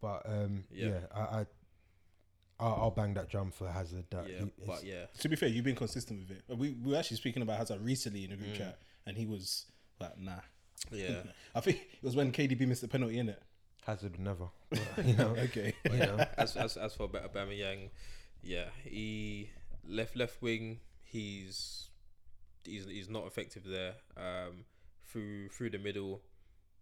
[0.00, 1.00] but um, yeah, Yeah.
[1.14, 1.46] I, I
[2.58, 4.06] I'll, I'll bang that drum for Hazard.
[4.10, 6.42] That Yeah, but yeah, To be fair, you've been consistent with it.
[6.56, 9.66] We we were actually speaking about Hazard recently in a group chat, and he was
[10.00, 10.40] like, "Nah."
[10.90, 11.22] yeah.
[11.54, 13.42] I think it was when KDB missed the penalty in it.
[13.84, 14.48] Hazard never.
[14.70, 15.74] But, you know, Okay.
[15.84, 16.24] you know.
[16.38, 17.90] as as as for Ba- Aubameyang,
[18.42, 19.50] yeah, he
[19.86, 20.80] left left wing.
[21.04, 21.90] He's
[22.64, 23.94] he's he's not effective there.
[24.16, 24.64] Um,
[25.04, 26.22] through through the middle,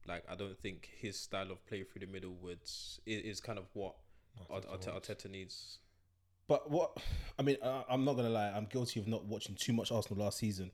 [0.06, 3.58] like I don't think his style of play through the middle would is, is kind
[3.58, 3.94] of what
[4.50, 5.78] Art- Arte- Arteta needs.
[6.46, 6.98] But what
[7.38, 8.50] I mean, uh, I'm not gonna lie.
[8.50, 10.70] I'm guilty of not watching too much Arsenal last season.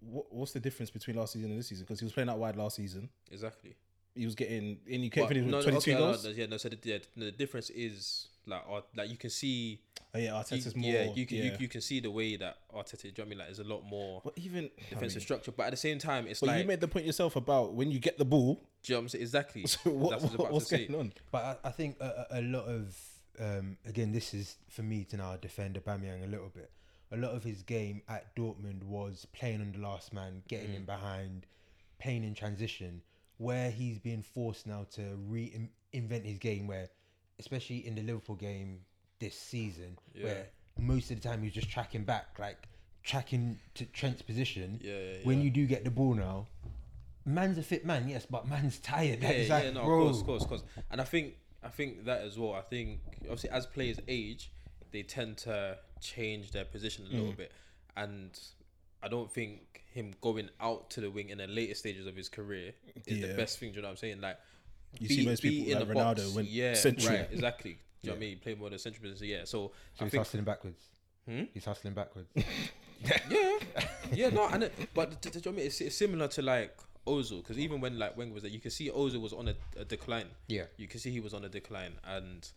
[0.00, 1.84] What, what's the difference between last season and this season?
[1.84, 3.08] Because he was playing out wide last season.
[3.30, 3.76] Exactly.
[4.14, 5.08] He was getting in.
[5.08, 6.24] But finishing no, with no, 22 okay, goals.
[6.24, 6.56] no, yeah, no.
[6.58, 9.80] So the, yeah, the difference is like Art- like you can see.
[10.14, 10.90] oh yeah, You, Arteta's more.
[10.92, 11.44] yeah, you can yeah.
[11.44, 13.02] You, you can see the way that Arteta.
[13.02, 13.38] Do you know what I mean?
[13.38, 15.98] Like, there's a lot more But even defensive I mean, structure, but at the same
[15.98, 18.54] time, it's but like you made the point yourself about when you get the ball.
[18.82, 19.22] do you know what I'm saying?
[19.22, 19.64] Exactly.
[19.66, 20.86] So what, That's I was what- about what's to say.
[20.86, 21.12] going on?
[21.30, 22.96] But I, I think a, a a lot of
[23.40, 26.70] um, again, this is for me to now defend Aubameyang a little bit.
[27.12, 30.84] A lot of his game at Dortmund was playing on the last man, getting in
[30.84, 31.46] behind,
[32.00, 33.02] playing in transition.
[33.38, 36.88] Where he's being forced now to reinvent his game, where
[37.46, 38.80] especially in the Liverpool game
[39.18, 40.46] this season, where
[40.78, 42.68] most of the time he's just tracking back, like
[43.02, 44.80] tracking to Trent's position.
[44.82, 46.46] Yeah, yeah, When you do get the ball now,
[47.24, 49.20] man's a fit man, yes, but man's tired.
[49.22, 50.62] Yeah, Like, yeah, like, no, bro, of course, of course, of course.
[50.90, 51.34] And I think
[51.64, 52.54] I think that as well.
[52.54, 54.50] I think obviously as players age,
[54.92, 57.12] they tend to change their position a Mm.
[57.18, 57.52] little bit,
[57.96, 58.38] and
[59.02, 62.28] I don't think him going out to the wing in the later stages of his
[62.28, 62.72] career
[63.06, 63.26] is Yeah.
[63.26, 63.70] the best thing.
[63.70, 64.20] Do you know what I'm saying?
[64.20, 64.38] Like,
[64.98, 67.14] You see most people like Ronaldo went central.
[67.14, 67.72] right, exactly.
[68.02, 68.38] Do you know what I mean?
[68.42, 69.26] Play more than central position.
[69.28, 70.80] Yeah, so, So I he's think hustling backwards.
[71.28, 71.42] Hmm?
[71.54, 72.28] He's hustling backwards.
[73.30, 73.58] yeah,
[74.12, 75.66] yeah, no, and it, but do, do you know what I mean?
[75.66, 76.76] It's, it's similar to like
[77.06, 79.54] Ozil because even when like Wenger was there, you can see Ozil was on a,
[79.78, 80.26] a decline.
[80.48, 80.64] Yeah.
[80.76, 82.48] you can see he was on a decline, and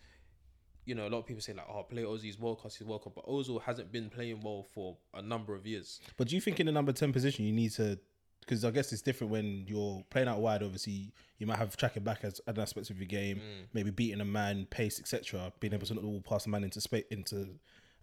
[0.85, 2.87] you know a lot of people say like, "Oh, play Ozil, he's world class, he's
[2.87, 5.99] world class," but Ozil hasn't been playing well for a number of years.
[6.17, 7.97] But do you think in the number ten position you need to?
[8.45, 10.61] Because I guess it's different when you're playing out wide.
[10.61, 13.67] Obviously, you might have tracking back as an aspect of your game, mm.
[13.73, 15.51] maybe beating a man, pace, etc.
[15.59, 17.47] Being able to not all pass a man into space, into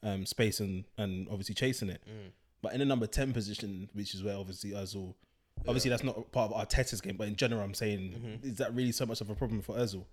[0.02, 2.02] um, space, and and obviously chasing it.
[2.08, 2.32] Mm.
[2.60, 5.14] But in the number ten position, which is where obviously Özil,
[5.66, 8.48] obviously that's not part of Arteta's game, but in general, I'm saying, mm-hmm.
[8.48, 10.04] is that really so much of a problem for Özil?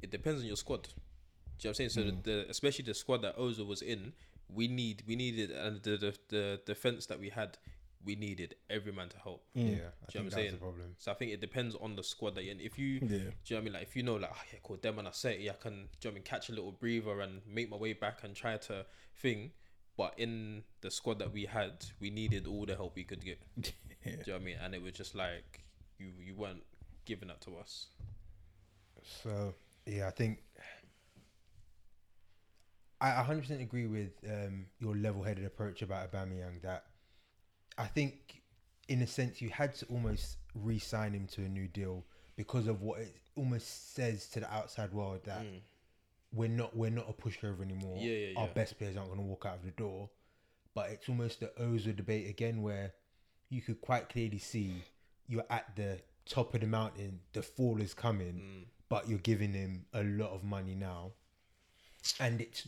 [0.00, 0.82] It depends on your squad.
[0.82, 1.90] Do you know what I'm saying?
[1.90, 4.12] So the, the especially the squad that Ozil was in,
[4.52, 7.58] we need we needed and the the, the defense that we had,
[8.04, 9.44] we needed every man to help.
[9.54, 10.50] Yeah, I Do you know think what I'm that's saying?
[10.52, 10.94] the problem.
[10.98, 12.60] So I think it depends on the squad that you're in.
[12.60, 13.00] If you, Yeah.
[13.00, 13.72] do you know what I mean?
[13.74, 15.72] Like if you know, like, oh, yeah, cool, them and I say, yeah, I can,
[15.72, 18.24] do you know what I mean, catch a little breather and make my way back
[18.24, 18.86] and try to
[19.16, 19.52] thing.
[19.96, 23.38] But in the squad that we had, we needed all the help we could get.
[23.62, 23.70] Do
[24.04, 24.56] you know what I mean?
[24.62, 25.64] And it was just like
[25.98, 26.62] you, you weren't
[27.04, 27.88] giving that to us.
[29.22, 29.54] So
[29.86, 30.42] yeah, I think
[33.00, 36.62] I 100% agree with um, your level-headed approach about Aubameyang.
[36.62, 36.84] That
[37.78, 38.42] I think,
[38.88, 42.04] in a sense, you had to almost re-sign him to a new deal
[42.36, 45.44] because of what it almost says to the outside world that
[46.34, 47.96] we're not we're not a pushover anymore.
[47.98, 48.02] Mm.
[48.02, 48.52] Yeah, yeah, Our yeah.
[48.52, 50.10] best players aren't going to walk out of the door.
[50.74, 52.92] But it's almost the Ozil debate again, where
[53.50, 54.82] you could quite clearly see
[55.28, 58.64] you're at the top of the mountain, the fall is coming, Mm.
[58.88, 61.12] but you're giving him a lot of money now,
[62.20, 62.66] and it's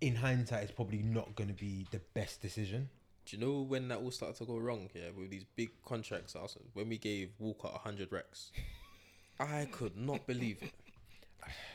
[0.00, 2.88] in hindsight, it's probably not going to be the best decision.
[3.24, 4.88] Do you know when that all started to go wrong?
[4.94, 6.36] Yeah, with these big contracts.
[6.36, 8.50] Also, when we gave Walcott hundred recs,
[9.40, 10.72] I could not believe it.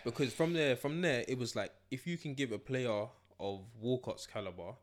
[0.04, 3.08] Because from there, from there, it was like if you can give a player
[3.40, 4.74] of Walcott's caliber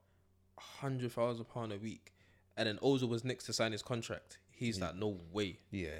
[0.58, 2.12] hundred thousand pound a week,
[2.56, 5.58] and then Ozil was next to sign his contract, he's like, no way.
[5.70, 5.90] Yeah,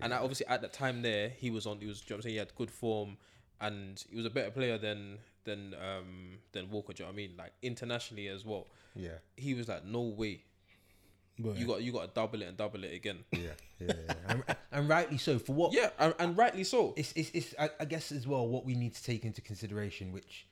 [0.00, 1.80] And I, obviously at that time there, he was on.
[1.80, 2.00] He was.
[2.00, 2.32] You know what I'm saying?
[2.34, 3.16] He had good form,
[3.60, 6.96] and he was a better player than than um than Walcott.
[6.96, 7.30] Do you know what I mean?
[7.38, 8.66] Like internationally as well.
[8.94, 10.42] yeah, He was like, no way.
[11.38, 13.18] But You got you got to double it and double it again.
[13.32, 13.40] yeah,
[13.78, 14.14] yeah, yeah.
[14.28, 15.38] and, and rightly so.
[15.38, 15.72] For what?
[15.72, 16.92] Yeah, and, and rightly so.
[16.96, 20.12] it's it's, it's I, I guess as well what we need to take into consideration
[20.12, 20.46] which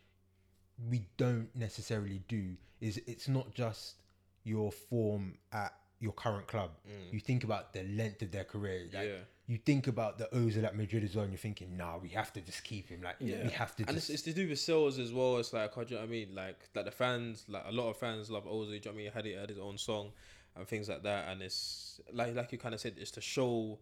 [0.90, 3.94] we don't necessarily do is it's not just
[4.42, 6.70] your form at your current club
[7.12, 9.14] you think about the length of their career like Yeah.
[9.46, 12.32] You think about the Ozil at Madrid as well, and you're thinking, nah, we have
[12.32, 13.02] to just keep him.
[13.02, 13.42] Like, Yeah.
[13.44, 14.10] we have to And it's, just.
[14.14, 15.36] it's to do with sales as well.
[15.38, 16.34] It's like, how do you know what I mean?
[16.34, 18.66] Like, like the fans, like a lot of fans love Ozil.
[18.68, 19.06] Do you know what I mean?
[19.06, 20.12] He had it had his own song
[20.56, 21.28] and things like that.
[21.28, 23.78] And it's like, like you kind of said, it's to show,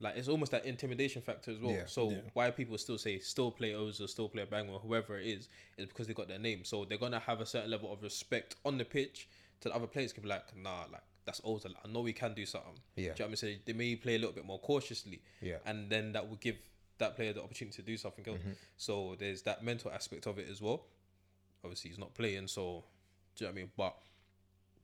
[0.00, 1.72] like, it's almost that intimidation factor as well.
[1.72, 1.86] Yeah.
[1.86, 2.16] So Yeah.
[2.32, 5.48] why people still say still play Ozil, still play Bangor, whoever it is,
[5.78, 6.64] is because they got their name.
[6.64, 9.28] So they're gonna have a certain level of respect on the pitch
[9.60, 10.12] to the other players.
[10.12, 11.72] Can be like, nah, like that's Ozil.
[11.84, 12.72] I know we can do something.
[12.96, 13.02] Yeah.
[13.02, 13.36] Do you know what I mean?
[13.36, 15.56] So they may play a little bit more cautiously Yeah.
[15.66, 16.56] and then that will give
[16.98, 18.38] that player the opportunity to do something else.
[18.38, 18.52] Mm-hmm.
[18.76, 20.84] So there's that mental aspect of it as well.
[21.64, 22.84] Obviously, he's not playing, so
[23.34, 23.70] do you know what I mean?
[23.76, 23.96] But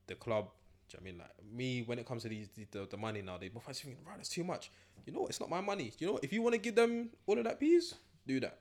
[0.06, 0.48] the club,
[0.88, 1.18] do you know what I mean?
[1.18, 4.16] Like me, when it comes to these the, the, money now, they both thinking, right,
[4.16, 4.70] that's too much.
[5.06, 5.92] You know, it's not my money.
[5.98, 7.94] You know, if you want to give them all of that piece,
[8.26, 8.58] do that.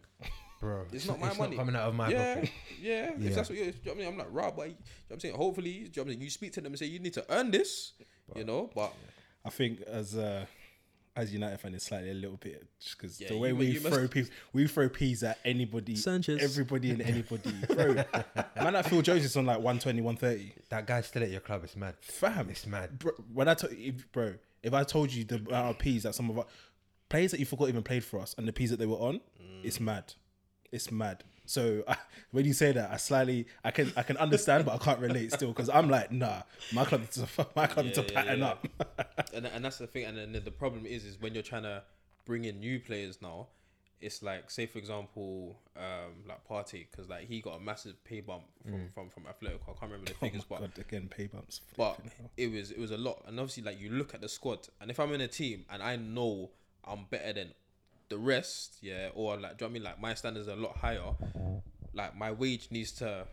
[0.60, 1.56] Bro, It's not my money.
[1.56, 2.52] coming out of my yeah, pocket.
[2.82, 3.28] yeah, Yeah.
[3.30, 4.08] If that's what you're, you know what I mean?
[4.10, 6.22] I'm like, right, but you know what I'm saying, hopefully, you, know what I'm saying?
[6.22, 7.94] you speak to them and say you need to earn this,
[8.36, 8.70] you know.
[8.76, 8.94] But
[9.46, 10.48] I think as a
[11.16, 13.66] as United fan, it's slightly a little bit just because Yeah, the way you we
[13.68, 16.42] you must- throw peas, we throw peas at anybody, Sanchez.
[16.44, 17.52] everybody and anybody.
[17.68, 17.94] Bro,
[18.56, 20.54] man, that Phil Jones is on like 120, 130.
[20.70, 21.64] That guy's still at your club.
[21.64, 21.96] It's mad.
[22.02, 23.00] Fam, It's mad.
[23.00, 26.16] bro, when I told if, bro, if I told you the amount of peas that
[26.16, 26.46] some of our
[27.10, 29.16] players that you forgot even played for us and the peas that they were on,
[29.42, 29.64] mm.
[29.64, 30.14] it's mad.
[30.72, 31.24] It's mad.
[31.46, 31.98] So I,
[32.32, 35.32] when you say that, I slightly I can I can understand, but I can't relate
[35.34, 36.44] still because I'm like, nah,
[36.74, 38.46] my club needs to my club needs to Yeah, yeah, pattern yeah.
[38.48, 38.68] up.
[39.34, 40.06] and and that's the thing.
[40.06, 41.84] And then the problem is, is when you're trying to
[42.26, 43.48] bring in new players now,
[44.00, 48.22] it's like, say for example, um, like Partey because like he got a massive pay
[48.22, 49.62] bump from from from Atletico.
[49.64, 51.62] I can't remember the Oh figures, but God, again, pay bumps.
[51.76, 52.00] but
[52.38, 53.24] it was it was a lot.
[53.28, 55.82] And obviously, like you look at the squad, and if I'm in a team and
[55.82, 56.52] I know
[56.86, 57.54] I'm better than
[58.10, 59.84] the rest, yeah, or like, do you know what I mean?
[59.84, 61.14] Like my standards are a lot higher.
[61.94, 63.26] Like my wage needs to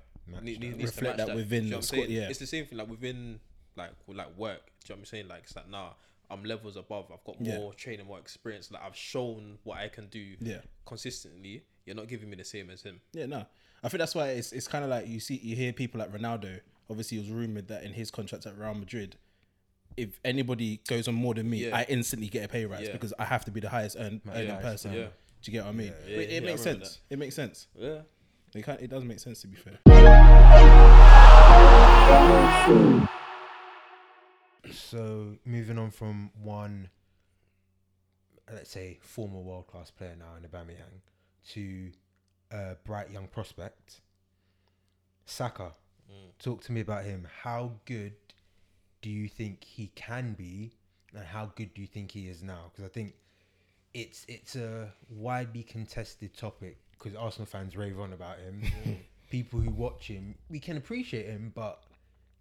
[0.42, 2.28] need, needs Reflect to that that within you know the squad, yeah.
[2.28, 2.78] it's the same thing.
[2.78, 3.40] Like within
[3.76, 4.66] like like work.
[4.84, 5.28] Do you know what I'm saying?
[5.28, 5.90] Like it's like nah,
[6.30, 7.06] I'm levels above.
[7.12, 7.58] I've got Yeah.
[7.58, 8.70] more training, more experience.
[8.70, 10.36] Like I've shown what I can do.
[10.40, 10.60] Yeah.
[10.84, 11.64] consistently.
[11.84, 13.00] You're not giving me the same as him.
[13.12, 13.46] Yeah, no.
[13.84, 16.12] I think that's why it's it's kind of like you see you hear people like
[16.12, 16.60] Ronaldo.
[16.90, 19.16] Obviously, it was rumored that in his contract at Real Madrid,
[19.96, 21.76] if anybody goes on more than me, Yeah.
[21.76, 22.92] I instantly get a pay rise Yeah.
[22.92, 24.92] because I have to be the highest earn, earning highest, person.
[24.92, 25.06] yeah.
[25.42, 25.92] Do you get what I mean?
[26.08, 27.00] Yeah, it, yeah, it I makes remember sense.
[27.10, 27.66] It makes sense.
[27.74, 28.00] Yeah.
[28.54, 29.78] It can't, It does make sense to be fair.
[34.72, 36.90] So moving on from one,
[38.52, 41.00] let's say, former world class player now in Aubameyang
[41.50, 41.92] to
[42.50, 44.00] a bright young prospect,
[45.24, 45.72] Saka.
[46.10, 46.30] Mm.
[46.42, 47.28] Talk to me about him.
[47.42, 48.14] How good
[49.02, 50.72] do you think he can be,
[51.14, 52.70] and how good do you think he is now?
[52.70, 53.14] Because I think
[53.94, 58.62] it's it's a widely contested topic because Arsenal fans rave on about him.
[59.30, 61.82] People who watch him, we can appreciate him, but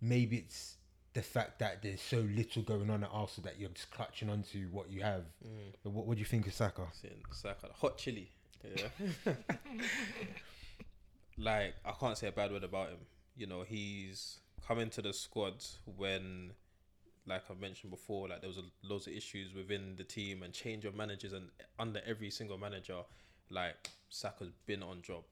[0.01, 0.75] maybe it's
[1.13, 4.67] the fact that there's so little going on at Arsenal that you're just clutching onto
[4.67, 5.23] what you have.
[5.43, 5.73] Mm.
[5.83, 6.83] But What, what do you think of Saka?
[7.31, 8.29] Saka, hot chili.
[8.63, 9.33] Yeah.
[11.37, 12.97] like I can't say a bad word about him.
[13.35, 15.63] You know, he's come to the squad
[15.97, 16.51] when,
[17.25, 20.53] like I've mentioned before, like there was a, loads of issues within the team and
[20.53, 21.49] change of managers, and
[21.79, 23.01] under every single manager,
[23.49, 25.23] like Saka's been on job.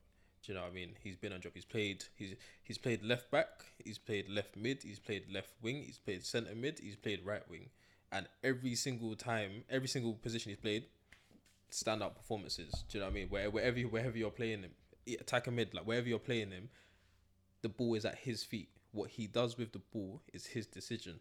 [0.45, 0.89] Do you know what I mean?
[1.01, 1.53] He's been on job.
[1.55, 2.03] He's played.
[2.15, 3.47] He's he's played left back.
[3.84, 4.84] He's played left mid.
[4.84, 5.84] He's played left wing.
[5.86, 6.79] He's played centre mid.
[6.79, 7.69] He's played right wing.
[8.11, 10.84] And every single time, every single position he's played,
[11.71, 12.84] standout performances.
[12.89, 13.29] Do you know what I mean?
[13.29, 14.71] Where wherever wherever you're playing him,
[15.07, 16.69] i- attacker mid, like wherever you're playing him,
[17.61, 18.69] the ball is at his feet.
[18.93, 21.19] What he does with the ball is his decision.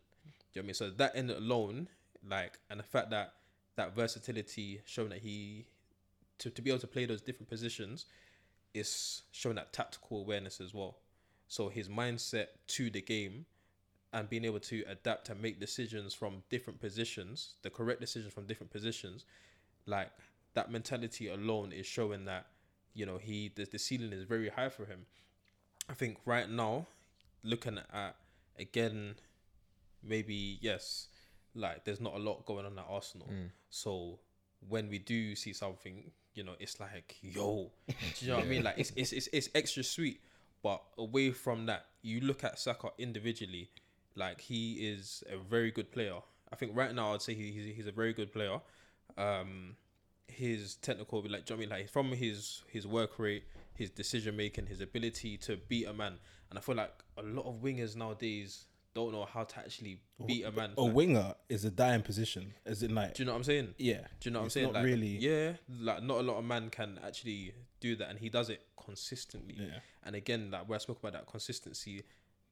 [0.52, 0.74] Do you know what I mean?
[0.74, 1.88] So that end alone,
[2.28, 3.34] like, and the fact that
[3.76, 5.66] that versatility, showing that he
[6.38, 8.06] to, to be able to play those different positions,
[8.74, 10.98] is showing that tactical awareness as well.
[11.48, 13.46] So his mindset to the game
[14.12, 18.46] and being able to adapt and make decisions from different positions, the correct decisions from
[18.46, 19.24] different positions,
[19.86, 20.10] like
[20.54, 22.46] that mentality alone is showing that
[22.94, 25.06] you know he the, the ceiling is very high for him.
[25.88, 26.86] I think right now,
[27.43, 28.16] looking at
[28.59, 29.14] again,
[30.03, 31.09] maybe yes,
[31.55, 33.28] like there's not a lot going on at Arsenal.
[33.70, 34.18] So
[34.68, 38.49] when we do see something, you know, it's like yo, do you know what I
[38.49, 38.62] mean?
[38.62, 40.20] Like it's, it's it's it's extra sweet.
[40.62, 43.70] But away from that, you look at Saka individually,
[44.14, 46.18] like he is a very good player.
[46.53, 48.61] I think right now I'd say he, he's, he's a very good player.
[49.16, 49.74] Um,
[50.28, 51.68] his technical, like, do you know what I mean?
[51.70, 56.14] Like from his his work rate, his decision making, his ability to beat a man,
[56.50, 60.44] and I feel like a lot of wingers nowadays don't know how to actually beat
[60.44, 60.72] a man.
[60.76, 63.44] A Like, winger is a dying position, is it like do you know what I'm
[63.44, 63.74] saying?
[63.78, 64.00] yeah.
[64.20, 64.66] Do you know what I'm saying?
[64.66, 65.16] Not like, really.
[65.18, 68.66] Yeah, like not a lot of man can actually do that, and he does it
[68.84, 69.56] consistently.
[69.58, 69.78] Yeah.
[70.04, 72.02] And again, like where I spoke about that consistency,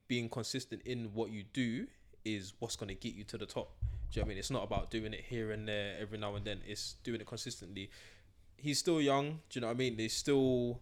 [0.08, 1.86] being consistent in what you do
[2.24, 3.76] is what's gonna get you to the top.
[4.10, 4.38] Do you know what I mean?
[4.38, 6.60] It's not about doing it here and there every now and then.
[6.66, 7.90] It's doing it consistently.
[8.56, 9.40] He's still young.
[9.48, 9.96] Do you know what I mean?
[9.96, 10.80] There's still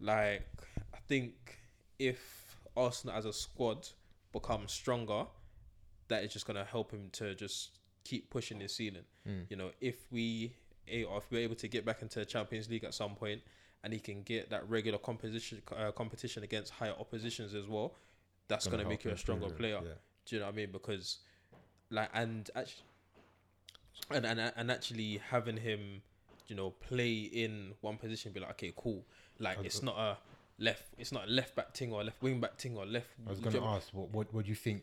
[0.00, 0.46] like
[0.94, 1.58] I think
[1.98, 3.88] if Arsenal as a squad
[4.32, 5.26] become stronger,
[6.08, 9.04] that is just gonna help him to just keep pushing his ceiling.
[9.50, 10.54] You know, if we
[11.06, 13.42] or if we're able to get back into the Champions League at some point,
[13.84, 17.94] and he can get that regular competition uh, competition against higher oppositions as well,
[18.48, 19.80] that's Gonna gonna, make you a stronger player.
[19.82, 19.92] yeah.
[20.24, 20.70] Do you know what I mean?
[20.72, 21.18] Because
[21.90, 22.84] like and actually
[24.10, 26.00] and, and and actually having him,
[26.46, 29.04] you know, play in one position, be like, okay, cool.
[29.38, 30.16] Like it's not a
[30.58, 33.08] left, it's not a left back thing or a left wing back thing or left.
[33.26, 34.82] I was going to ask, what, what what do you think?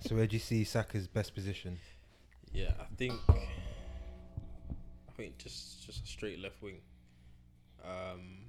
[0.00, 1.78] so where do you see Saka's best position?
[2.52, 6.78] Yeah, I think I think just just a straight left wing.
[7.84, 8.46] Um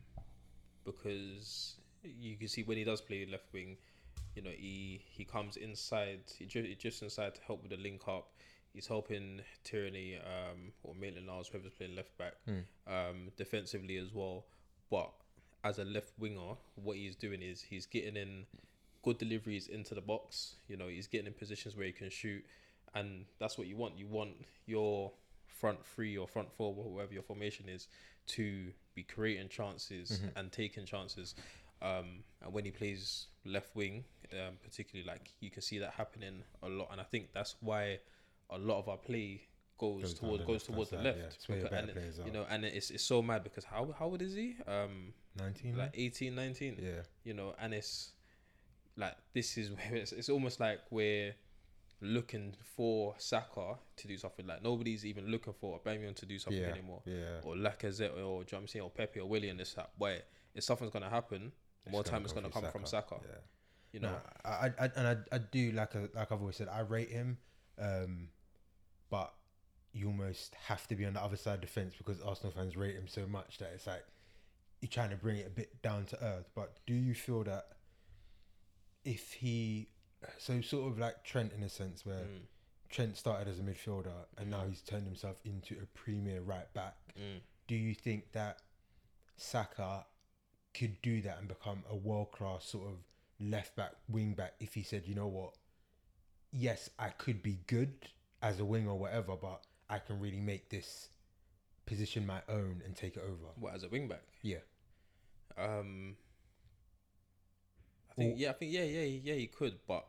[0.86, 3.78] because you can see when he does play left wing,
[4.36, 7.78] you know, he he comes inside, he just, he just inside to help with the
[7.78, 8.28] link up.
[8.74, 12.36] He's helping Tierney um or Maitland Niles, whoever's playing left back,
[12.88, 14.46] um defensively as well.
[14.92, 15.12] But
[15.68, 18.46] as a left winger, what he's doing is he's getting in
[19.04, 20.56] good deliveries into the box.
[20.68, 22.44] You know, he's getting in positions where he can shoot,
[22.96, 23.98] and that's what you want.
[23.98, 24.32] You want
[24.66, 25.12] your
[25.48, 27.88] front three or front four, whatever your formation is,
[28.28, 31.36] to be creating chances and taking chances.
[31.82, 34.04] Um, and when he plays left wing,
[34.34, 38.00] um, particularly, like you can see that happening a lot, and I think that's why
[38.50, 39.42] a lot of our play
[39.78, 41.18] goes, Goes down towards the goes towards the left.
[41.20, 41.26] yeah.
[41.26, 43.94] It's where your Because- and it- you know, and it's it's so mad because how
[44.00, 44.56] how old is he?
[44.66, 45.78] Um, 19?
[45.78, 46.92] like 18, 19 yeah.
[47.24, 48.12] you know, and it's
[48.96, 51.34] like this is where it's, it's almost like we're
[52.02, 54.46] looking for Saka to do something.
[54.46, 56.70] Like nobody's even looking for Aubameyang to do something Yeah.
[56.70, 57.40] anymore, Yeah.
[57.44, 59.58] or Lacazette, or do you know saying, or Pepe, or William.
[59.58, 59.92] This that.
[60.00, 61.52] But if something's gonna happen,
[61.90, 63.16] more time it's gonna come from Saka.
[63.22, 63.36] Yeah.
[63.94, 66.58] You know, No, I, I, I- and I, I do like a, like I've always
[66.58, 67.38] said, I rate him,
[67.80, 68.28] um,
[69.10, 69.34] but
[69.94, 72.76] you almost have to be on the other side of the fence because Arsenal fans
[72.76, 74.04] rate him so much that it's like
[74.82, 76.50] you're trying to bring it a bit down to earth.
[76.56, 77.68] But do you feel that
[79.04, 79.90] if he,
[80.38, 82.42] so sort of like Trent in a sense, where Mm.
[82.90, 86.96] Trent started as a midfielder and now he's turned himself into a premier right back,
[87.18, 87.42] Mm.
[87.68, 88.62] do you think that
[89.36, 90.06] Saka
[90.74, 92.98] could do that and become a world class sort of
[93.40, 95.56] left back, wing back if he said, you know what,
[96.52, 98.10] yes, I could be good
[98.42, 101.10] as a wing or whatever, but I can really make this
[101.88, 103.48] position my own and take it over.
[103.60, 104.22] what as a wing back?
[104.44, 104.58] Yeah.
[105.58, 106.16] Um,
[108.12, 110.06] I think Or- yeah, I think yeah, yeah, yeah, he could, but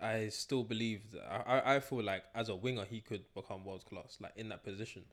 [0.00, 3.64] I, I still believe that I, I- feel like as a winger he could become
[3.64, 5.04] world class, like in that position,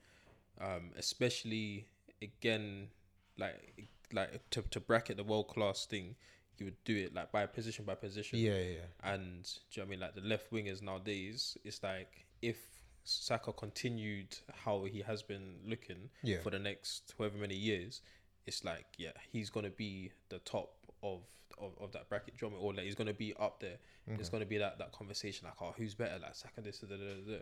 [0.60, 1.88] um, especially
[2.22, 2.90] again,
[3.38, 6.16] like like to to bracket the world class thing,
[6.58, 8.40] you would do it like by position by position.
[8.40, 9.14] Yeah, yeah, yeah.
[9.14, 11.58] And do you know what I mean like the left wingers nowadays?
[11.64, 12.58] It's like if
[13.06, 16.40] Saka continued how he has been looking Yeah.
[16.42, 18.02] for the next however many years,
[18.46, 21.22] it's like yeah, he's gonna be the top of
[21.58, 23.78] of, of that bracket drum or like he's gonna be up there.
[24.08, 26.96] There's gonna be that that conversation like oh who's better like Saka this da, da,
[26.96, 27.42] da, da.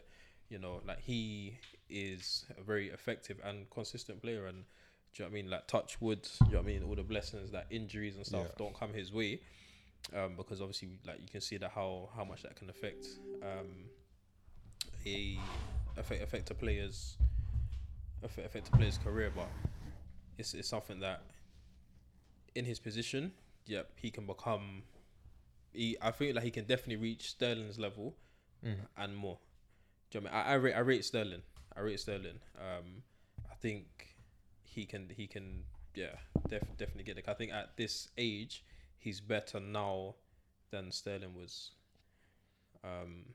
[0.50, 1.58] you know like he
[1.90, 4.64] is a very effective and consistent player and
[5.14, 6.84] do you know what I mean like touch wood do you know what I mean
[6.84, 8.56] all the blessings that injuries and stuff Yeah.
[8.58, 9.42] don't come his way
[10.16, 13.06] um, because obviously like you can see that how how much that can affect
[13.42, 13.90] um,
[15.06, 15.38] a
[15.98, 17.18] affect affect a player's
[18.24, 19.50] affect, affect a player's career, but
[20.38, 21.22] it's it's something that
[22.56, 23.32] in his position,
[23.66, 24.84] yep, he can become.
[25.72, 28.16] He, I think like he can definitely reach Sterling's level
[28.98, 29.40] and more.
[30.12, 30.48] Do you know what I mean?
[30.48, 31.42] I, I rate I rate Sterling.
[31.76, 32.40] I rate Sterling.
[32.58, 33.04] Um,
[33.52, 34.16] I think
[34.64, 35.64] he can he can
[35.96, 36.16] yeah
[36.48, 37.26] def, definitely get it.
[37.28, 38.64] I think at this age
[39.00, 40.16] he's better now
[40.72, 41.72] than Sterling was.
[42.84, 43.26] Um,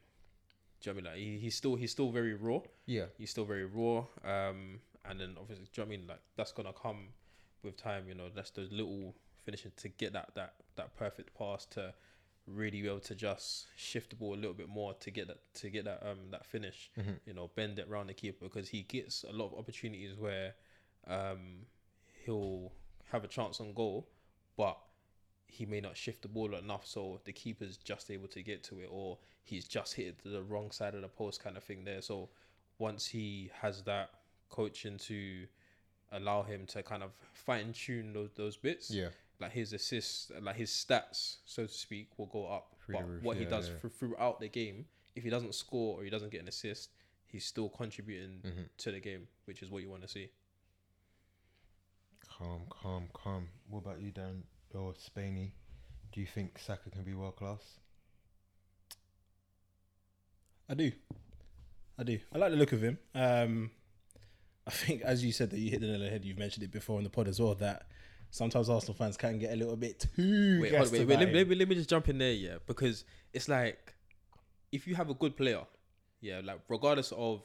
[0.80, 1.24] do you know what I mean?
[1.26, 2.60] Like he, he's still he's still very raw.
[2.86, 3.06] Yeah.
[3.16, 4.04] He's still very raw.
[4.24, 6.06] Um, and then obviously, do you know what I mean?
[6.08, 7.08] Like that's gonna come
[7.62, 8.04] with time.
[8.08, 9.14] You know, that's those little
[9.44, 11.94] finishing to get that that that perfect pass to
[12.46, 15.38] really be able to just shift the ball a little bit more to get that
[15.54, 16.90] to get that um that finish.
[17.26, 20.54] You know, bend it around the keeper because he gets a lot of opportunities where
[21.06, 21.66] um
[22.24, 22.72] he'll
[23.10, 24.08] have a chance on goal,
[24.56, 24.78] but
[25.50, 28.78] he may not shift the ball enough so the keeper's just able to get to
[28.80, 32.00] it or he's just hit the wrong side of the post kind of thing there
[32.02, 32.28] so
[32.78, 34.10] once he has that
[34.50, 35.46] coaching to
[36.12, 39.08] allow him to kind of fine tune those, those bits Yeah.
[39.40, 43.22] like his assists like his stats so to speak will go up the but roof,
[43.22, 43.74] what he does yeah.
[43.80, 44.84] through throughout the game
[45.16, 46.90] if he doesn't score or he doesn't get an assist
[47.26, 48.62] he's still contributing Mm-hmm.
[48.78, 50.28] to the game which is what you want to see
[52.38, 53.48] Calm, calm, calm.
[53.68, 54.44] What about you, Dan
[54.74, 55.52] or Spainy?
[56.12, 57.60] Do you think Saka can be world class?
[60.68, 60.92] I do.
[61.98, 62.18] I do.
[62.32, 62.98] I like the look of him.
[63.14, 63.70] Um,
[64.66, 66.24] I think, as you said, that you hit the nail on the head.
[66.24, 67.54] You've mentioned it before on the pod as well.
[67.54, 67.86] That
[68.30, 70.60] sometimes Arsenal fans can get a little bit too.
[70.60, 72.32] Wait, gassed hold, wait, wait, let, me- let me let me just jump in there,
[72.32, 73.94] yeah, because it's like
[74.70, 75.62] if you have a good player,
[76.20, 77.42] yeah, like regardless of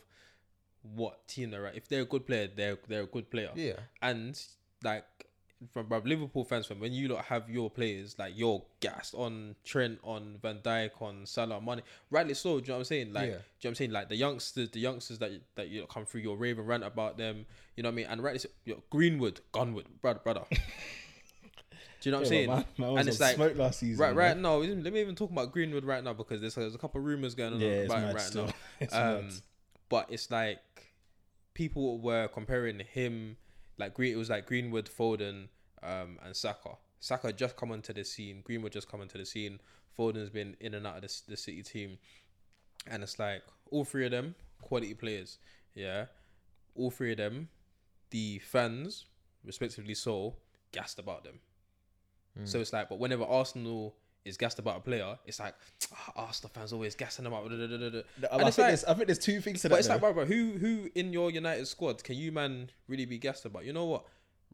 [0.82, 3.80] what team they're at, if they're a good player, they're they're a good player, Yeah.
[4.02, 4.40] and
[4.84, 5.06] like
[5.72, 10.00] from, Liverpool fans, from when you lot have your players, like you're gassed on Trent,
[10.04, 12.60] on Van Dijk, on Salah, Mané, rightly so.
[12.60, 13.14] Do you know what I'm saying?
[13.14, 13.30] Like, Yeah.
[13.30, 13.92] do you know what I'm saying?
[13.92, 17.18] Like the youngsters, the youngsters that you, that you come through, your raving rant about
[17.18, 17.46] them.
[17.76, 18.06] You know what I mean?
[18.08, 18.50] And rightly so,
[18.90, 20.44] Greenwood, Gunwood, brother, brother.
[20.52, 22.50] Do you know what I'm saying?
[22.50, 24.02] man, man and it's like smoke last season.
[24.02, 24.36] Right, right.
[24.36, 24.42] man.
[24.42, 27.06] No, let me even talk about Greenwood right now because there's, there's a couple of
[27.06, 28.46] rumors going on Yeah, about him right still.
[28.48, 28.54] now.
[28.82, 29.30] It's Um,
[29.88, 30.60] but it's like
[31.54, 33.38] people were comparing him,
[33.78, 34.14] like Green.
[34.14, 35.48] It was like Greenwood, Foden,
[35.82, 36.72] um, and Saka.
[37.00, 38.42] Saka just come onto the scene.
[38.44, 39.60] Greenwood just come onto the scene.
[39.98, 41.98] Foden's been in and out of the, the City team,
[42.88, 45.38] and it's like all three of them quality players.
[45.76, 46.06] Yeah,
[46.76, 47.50] all three of them,
[48.10, 49.06] the fans,
[49.46, 50.36] respectively, so
[50.72, 51.40] gassed about them.
[52.46, 53.96] So it's like, but whenever Arsenal
[54.26, 55.54] is gassed about a player, it's like
[55.94, 57.44] "Ah, Arsenal fans always gassing them up.
[57.50, 58.00] da, da, da, da, da."
[58.32, 59.80] I, think like- there's, I think there's two things to but that.
[59.80, 63.18] it's like, bro, bro, who who in your United squad can you man really be
[63.18, 63.66] gassed about?
[63.66, 64.06] You know what,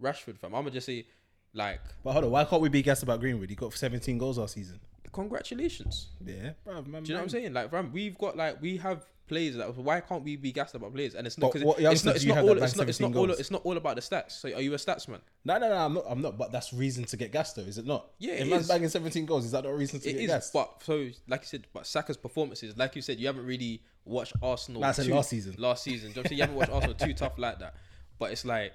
[0.02, 0.56] Rashford, fam.
[0.56, 1.06] I'm gonna just say,
[1.54, 3.50] like, But hold on, why can't we be gassed about Greenwood?
[3.50, 4.80] He got 17 goals last season.
[5.12, 6.08] congratulations.
[6.26, 7.04] Yeah, bro, man.
[7.04, 7.54] Do you know what I'm saying?
[7.54, 10.94] Like, fam, we've got like we have players that why can't we be gassed about
[10.94, 11.16] players?
[11.16, 13.40] And it's not because it's not it's not all it's not it's not all goals?
[13.40, 14.32] it's not all about the stats.
[14.32, 15.22] So are you a statsman?
[15.46, 16.04] No, no, no, I'm not.
[16.10, 16.38] I'm not.
[16.38, 18.10] But that's reason to get gassed, though, is it not?
[18.18, 18.68] Yeah, if man's is.
[18.68, 20.54] banging 17 goals, is that not reason to It get is, gassed?
[20.54, 24.34] but so like you said, but Saka's performances, like you said, you haven't really watched
[24.42, 24.82] Arsenal.
[24.82, 25.56] Too- last season.
[25.58, 26.38] Last season, you, know what I'm saying?
[26.38, 27.76] you haven't watched Arsenal too tough like that.
[28.18, 28.74] But it's like,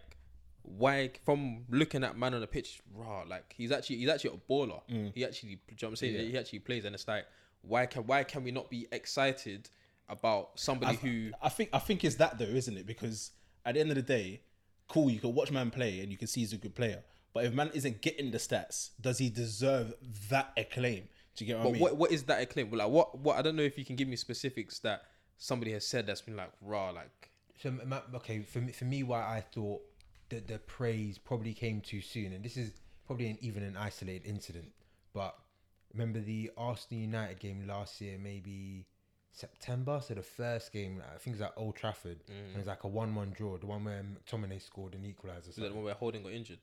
[0.62, 1.10] why?
[1.24, 4.80] From looking at man on the pitch, raw, like he's actually he's actually a baller.
[4.90, 5.12] Mm.
[5.14, 6.30] He actually, do you know what I'm saying?
[6.30, 7.26] He actually plays, and it's like,
[7.66, 9.68] why can why can we not be excited
[10.08, 11.30] about somebody who?
[11.42, 12.86] I think I think it's that though, isn't it?
[12.86, 13.30] Because
[13.64, 14.42] at the end of the day,
[14.88, 17.02] cool, you can watch man play and you can see he's a good player.
[17.32, 19.94] But if man isn't getting the stats, does he deserve
[20.30, 21.08] that acclaim?
[21.36, 21.82] Do you get what I But mean?
[21.82, 22.70] what what is that acclaim?
[22.70, 25.02] Well, like what what I don't know if you can give me specifics that
[25.36, 27.30] somebody has said that's been like raw, like
[27.60, 27.74] So
[28.14, 29.82] okay, for me, for me, why I thought
[30.28, 32.72] that the praise probably came too soon, and this is
[33.06, 34.72] probably an, even an isolated incident,
[35.12, 35.36] but
[35.92, 38.86] remember the Arsenal United game last year, maybe
[39.34, 40.00] September.
[40.02, 42.88] So the first game, I think it's at Old Trafford, and it was like a
[42.88, 43.58] one-one draw.
[43.58, 45.48] The one where McTominay scored an equaliser.
[45.50, 46.58] is that the one where Holding got injured?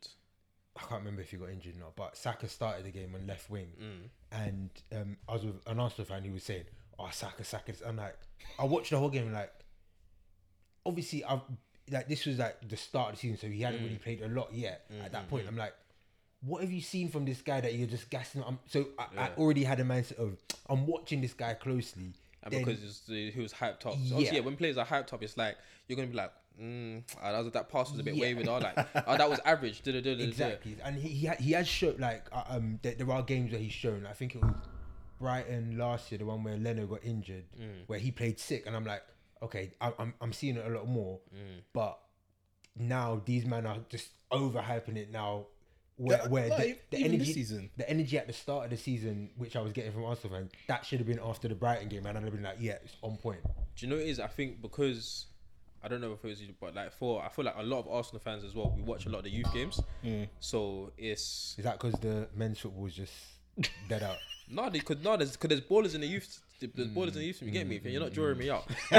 [0.77, 3.27] I can't remember if he got injured or not, but Saka started the game on
[3.27, 4.09] left wing, Mm.
[4.31, 6.63] and um, I was with an Arsenal fan who was saying,
[6.97, 8.15] "Oh, Saka, Saka." I'm like,
[8.57, 9.51] I watched the whole game, like,
[10.85, 11.41] obviously, I've
[11.89, 13.83] like this was like the start of the season, so he hadn't Mm.
[13.83, 14.85] really played a lot yet.
[15.03, 15.73] At that point, I'm like,
[16.41, 18.43] what have you seen from this guy that you're just gassing?
[18.47, 20.37] I'm, so I, I already had a mindset of
[20.69, 22.13] I'm watching this guy closely.
[22.43, 23.93] And then- because the- he was hyped up.
[24.05, 24.33] So Yeah.
[24.33, 27.43] yeah, when players are hyped up, it's like you're gonna be like, mm, ah, that,
[27.43, 28.21] was, that pass was a bit Yeah.
[28.23, 28.77] wayward, or like,
[29.07, 29.81] oh, that was average.
[29.83, 30.23] Da, da, da, da, da.
[30.27, 33.59] Exactly, and he he, he has shown like uh, um there, there are games where
[33.61, 34.05] he's shown.
[34.07, 34.53] I think it was
[35.19, 37.83] Brighton last year, the one where Leno got injured, Mm.
[37.87, 39.03] where he played sick, and I'm like,
[39.43, 41.61] okay, I, I'm I'm seeing it a lot more, Mm.
[41.73, 41.99] but
[42.75, 45.45] now these men are just overhyping it now.
[46.01, 47.69] Where, Yeah, where no, the, the energy, season.
[47.77, 50.51] the energy at the start of the season, which I was getting from Arsenal fans,
[50.67, 52.95] that should have been after the Brighton game, and I'd have been like, yeah, it's
[53.03, 53.39] on point.
[53.43, 54.19] Do you know what it is?
[54.19, 55.27] I think because
[55.83, 57.79] I don't know if it was you, but like for I feel like a lot
[57.79, 58.73] of Arsenal fans as well.
[58.75, 60.27] We watch a lot of the youth games, Mm.
[60.39, 63.13] so it's Is that because the men's football is just
[63.87, 64.17] dead out?
[64.49, 66.39] no, they could no, there's because there's ballers in the youth.
[66.61, 67.41] There's ballers in the youth.
[67.41, 67.79] You get me?
[67.83, 68.65] You're not drawing me out.
[68.91, 68.97] I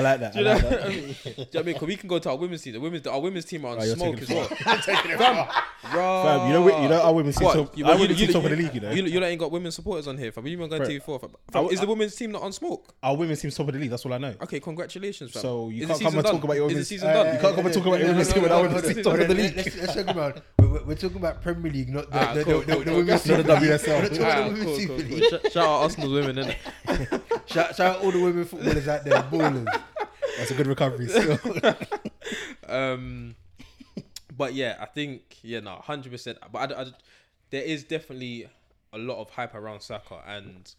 [0.00, 0.32] like that.
[0.32, 0.84] Do you know like what that.
[0.84, 0.98] I mean?
[0.98, 1.74] Do you know what I mean?
[1.78, 2.72] 'Cause we can go to our women's team.
[2.72, 4.48] The women's, our women's team are on Oh, smoke taking as well.
[4.82, 5.46] taking it Fam,
[5.82, 7.54] Fam, you know you know our women's team What?
[7.54, 8.90] top- You- our women's team top of the league, you know?
[8.90, 10.46] You, you don't ain't got women's supporters on here, fam.
[10.46, 11.30] You even going to TV4, fam.
[11.52, 12.94] Fam, is the women's team not on smoke?
[13.02, 13.90] Our women's team's top of the league.
[13.90, 14.34] That's all I know.
[14.42, 15.42] Okay, congratulations, fam.
[15.42, 17.26] So you can't come and talk about your women's- season done?
[17.34, 19.34] you can't come and talk about your women's team without women's team top of the
[19.34, 19.56] league.
[19.56, 22.52] Let's, let's talk about we're, we're talking about Premier League, not the, Ah, the, the,
[22.84, 23.80] the, women's Not the Super League.
[23.80, 24.85] WSL.
[24.88, 25.38] We're not talking Ah, the cool, women's cool, Super cool.
[25.38, 25.50] League.
[25.50, 27.22] Sh- Shout out Arsenal's women, innit?
[27.52, 29.82] Shout, shout out all the women footballers out there, ballers.
[30.38, 31.08] That's a good recovery.
[31.08, 31.38] Still.
[32.68, 33.34] um,
[34.36, 36.38] but yeah, I think yeah, no, hundred percent.
[36.52, 36.86] But I, I-
[37.50, 38.48] there is definitely
[38.92, 40.72] a lot of hype around Saka, and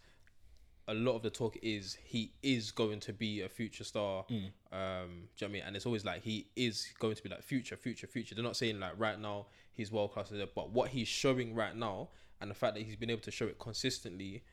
[0.89, 4.25] a lot of the talk is he is going to be a future star.
[4.29, 5.63] Um, do you know what I mean?
[5.65, 8.35] And it's always like he is going to be like future, future, future.
[8.35, 12.09] They're not saying like right now he's world class, but what he's showing right now,
[12.41, 14.43] and the fact that he's been able to show it consistently,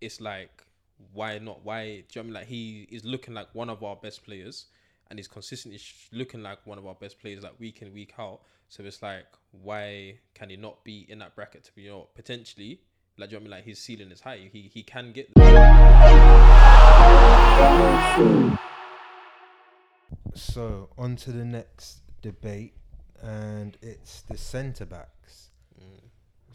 [0.00, 0.64] it's like
[1.12, 1.64] why not?
[1.64, 2.34] Why do you know I mean?
[2.34, 4.66] Like he is looking like one of our best players,
[5.08, 5.80] and he's consistently
[6.12, 8.40] looking like one of our best players, like week in week out.
[8.68, 12.08] So it's like why can he not be in that bracket to be you know
[12.14, 12.80] potentially
[13.18, 13.50] like do you know I mean?
[13.52, 14.50] Like his ceiling is high.
[14.52, 15.30] He he can get.
[20.34, 22.74] So on to the next debate,
[23.22, 25.15] and it's the centre backs.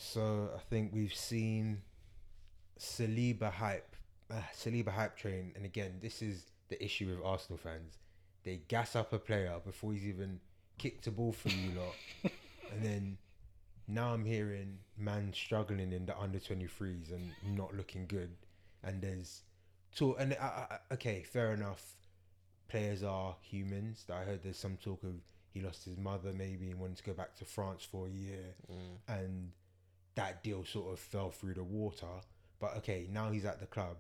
[0.03, 1.83] So I think we've seen
[2.79, 3.95] Saliba hype,
[4.31, 7.99] uh, Saliba hype train, and again, this is the issue with Arsenal fans.
[8.43, 10.39] They gas up a player before he's even
[10.79, 12.31] kicked a ball for you lot,
[12.73, 13.17] and then
[13.87, 18.31] now I'm hearing man struggling in the under 23s and not looking good,
[18.83, 19.43] and there's
[19.95, 20.17] talk.
[20.19, 21.95] And uh, uh, okay, fair enough.
[22.69, 24.05] Players are humans.
[24.11, 25.13] I heard there's some talk of
[25.53, 28.55] he lost his mother maybe and wanted to go back to France for a year
[28.71, 28.97] Mm.
[29.19, 29.51] and
[30.15, 32.07] that deal sort of fell through the water.
[32.59, 33.97] But okay, now he's at the club.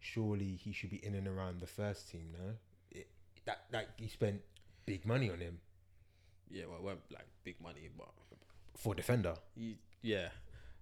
[0.00, 2.54] Surely he should be in and around the first team, no?
[2.90, 3.08] It,
[3.46, 4.42] that that he spent
[4.86, 5.58] big money on him
[6.50, 8.08] Yeah, well, it weren't like big money, but
[8.76, 9.36] for defender.
[9.54, 10.28] Ye- yeah.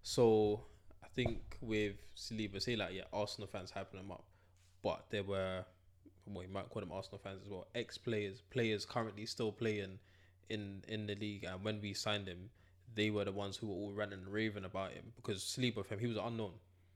[0.02, 0.64] So
[1.02, 4.24] I think with Saliba, say like yeah, Arsenal fans hyping him up,
[4.82, 5.64] but there were,
[6.26, 9.98] well, you might call them Arsenal fans as well, ex players, players currently still playing
[10.48, 12.50] in in the league, and when we signed him,
[12.94, 15.94] they were the ones who were all ranting and raving about him because sleep for
[15.94, 16.52] him, he was unknown.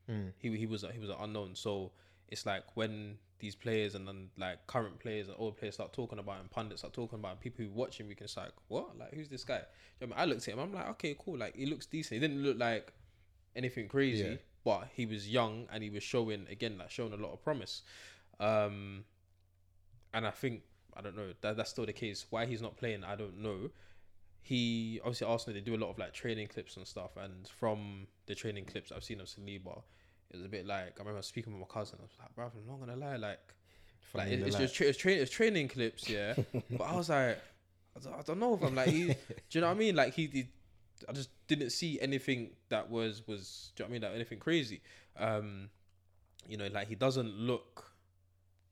[0.09, 0.31] Mm.
[0.37, 1.55] He he was a, he was an unknown.
[1.55, 1.91] So
[2.29, 6.19] it's like when these players and then like current players and old players start talking
[6.19, 8.51] about him, pundits start talking about him, people who watch him, we can just like,
[8.67, 8.97] what?
[8.97, 9.61] Like, who's this guy?
[9.99, 10.29] You know I, mean?
[10.29, 11.37] I looked at him, I'm like, okay, cool.
[11.37, 12.21] Like, he looks decent.
[12.21, 12.91] He didn't look like
[13.55, 14.35] anything crazy, Yeah.
[14.63, 17.83] but he was young and he was showing again, like showing a lot of promise.
[18.39, 19.03] Um,
[20.13, 20.63] and I think
[20.95, 22.25] I don't know that that's still the case.
[22.29, 23.69] Why he's not playing, I don't know.
[24.41, 28.07] He obviously Arsenal they do a lot of like training clips and stuff, and from
[28.27, 29.81] the training clips I've seen of Saliba,
[30.31, 31.99] it was a bit like I remember speaking with my cousin.
[31.99, 33.39] I was like, bro, I'm not gonna lie, like, like
[33.99, 34.61] Funny in it, it's light.
[34.61, 36.35] just tra- it's, tra- it's training clips, yeah.
[36.71, 37.39] but I was like,
[37.95, 39.15] I don't, I don't know if I'm like, he, do
[39.51, 39.95] you know what I mean?
[39.95, 40.47] Like he, he,
[41.07, 44.01] I just didn't see anything that was was, do you know what I mean?
[44.03, 44.81] Like anything crazy.
[45.17, 45.69] Um,
[46.47, 47.91] you know, like he doesn't look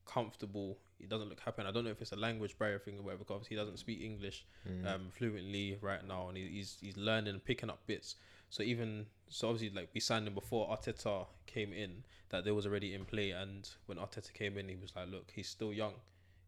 [0.06, 0.78] comfortable.
[0.98, 1.62] He doesn't look happy.
[1.62, 4.00] I don't know if it's a language barrier thing or whatever, because he doesn't speak
[4.00, 4.86] English Mm.
[4.94, 8.16] um, fluently right now, and he, he's he's learning, picking up bits.
[8.50, 12.64] So even so, obviously, like we signed him before Arteta came in, that there was
[12.66, 13.30] already in play.
[13.32, 15.94] And when Arteta came in, he was like, "Look, he's still young.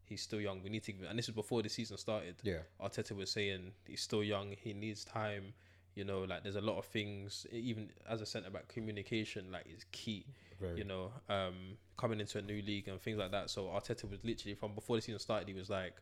[0.07, 0.63] He's still young.
[0.63, 2.37] We need to." And this is before the season started.
[2.43, 2.61] yeah.
[2.81, 4.55] Arteta was saying he's still young.
[4.59, 5.53] He needs time.
[5.95, 7.47] You know, like there's a lot of things.
[7.53, 10.25] Even as a centre back, communication like is key
[10.61, 10.79] Very.
[10.79, 13.51] you know, um, coming into a new league and things like that.
[13.51, 15.95] So Arteta was literally from before the season started, he was like,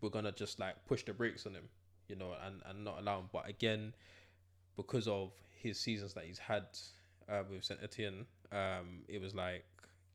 [0.00, 1.68] "We're gonna just like push the brakes on him,
[2.08, 3.92] you know, and and not allow him." But again,
[4.76, 6.64] because of his seasons that he's had
[7.28, 9.64] uh, with Saint Etienne, um, it was like,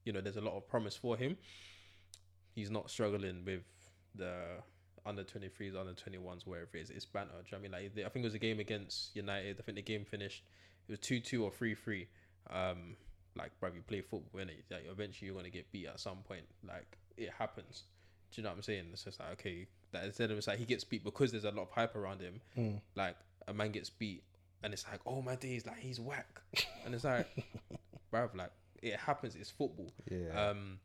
[0.06, 1.38] you know, there's a lot of promise for him.
[2.54, 3.64] He's not struggling with
[4.16, 4.62] the
[5.06, 6.90] under 23s, under 21s, wherever it is.
[6.90, 7.32] It's banter.
[7.32, 7.94] Do you know what I mean?
[7.96, 9.58] Like, I think it was a game against United.
[9.60, 10.44] I think the game finished,
[10.88, 12.08] it was 2 2 or 3 3.
[12.50, 12.96] Um,
[13.38, 16.18] like, bro, you play football, and like, eventually you're going to get beat at some
[16.28, 16.46] point.
[16.68, 17.84] Like, it happens.
[18.32, 18.86] Do you know what I'm saying?
[18.92, 21.52] It's just like, okay, that instead of it's like he gets beat because there's a
[21.52, 22.42] lot of hype around him.
[22.58, 22.82] Mm.
[22.96, 23.16] Like,
[23.48, 24.24] a man gets beat,
[24.64, 26.42] and it's like, oh my days, like, he's whack.
[26.86, 27.28] and it's like,
[28.14, 29.36] bruv, like, it happens.
[29.36, 29.92] It's football.
[30.10, 30.50] Yeah.
[30.50, 30.80] Um,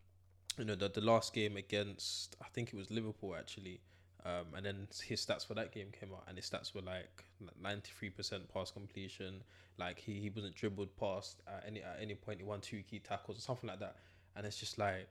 [0.58, 3.80] you know, the, the last game against, I think it was Liverpool actually.
[4.24, 7.24] Um, and then his stats for that game came out, and his stats were like
[7.60, 9.42] ninety three percent pass completion.
[9.78, 12.38] Like he, he wasn't dribbled past at any at any point.
[12.38, 13.96] He won two key tackles or something like that.
[14.36, 15.08] And it's just like,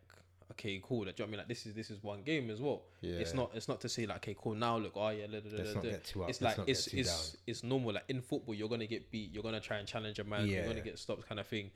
[0.51, 1.05] okay, cool.
[1.05, 1.37] Like, do you know what I mean?
[1.39, 2.83] Like this is this is one game as well.
[3.01, 3.15] Yeah.
[3.15, 4.55] It's not it's not to say like, okay, cool.
[4.55, 6.29] Now look, oh yeah, da, da, da, da, not get too up.
[6.29, 7.41] It's Let's like it's it's down.
[7.47, 7.93] it's normal.
[7.93, 9.33] Like in football, you're gonna get beat.
[9.33, 10.47] You're gonna try and challenge a man.
[10.47, 10.59] Yeah.
[10.59, 11.71] You're gonna get stopped, kind of thing.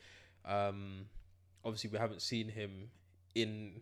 [0.46, 1.08] Um,
[1.66, 2.90] obviously, we haven't seen him
[3.34, 3.82] in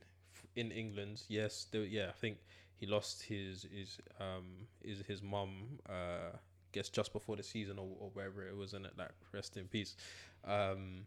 [0.56, 1.24] in England.
[1.28, 2.38] Yes, there, yeah, I think
[2.78, 5.80] he lost his his um his his mum.
[5.90, 6.38] Uh,
[6.72, 8.94] guess just before the season or, or wherever it was in it.
[8.98, 9.96] Like rest in peace.
[10.44, 11.06] Um,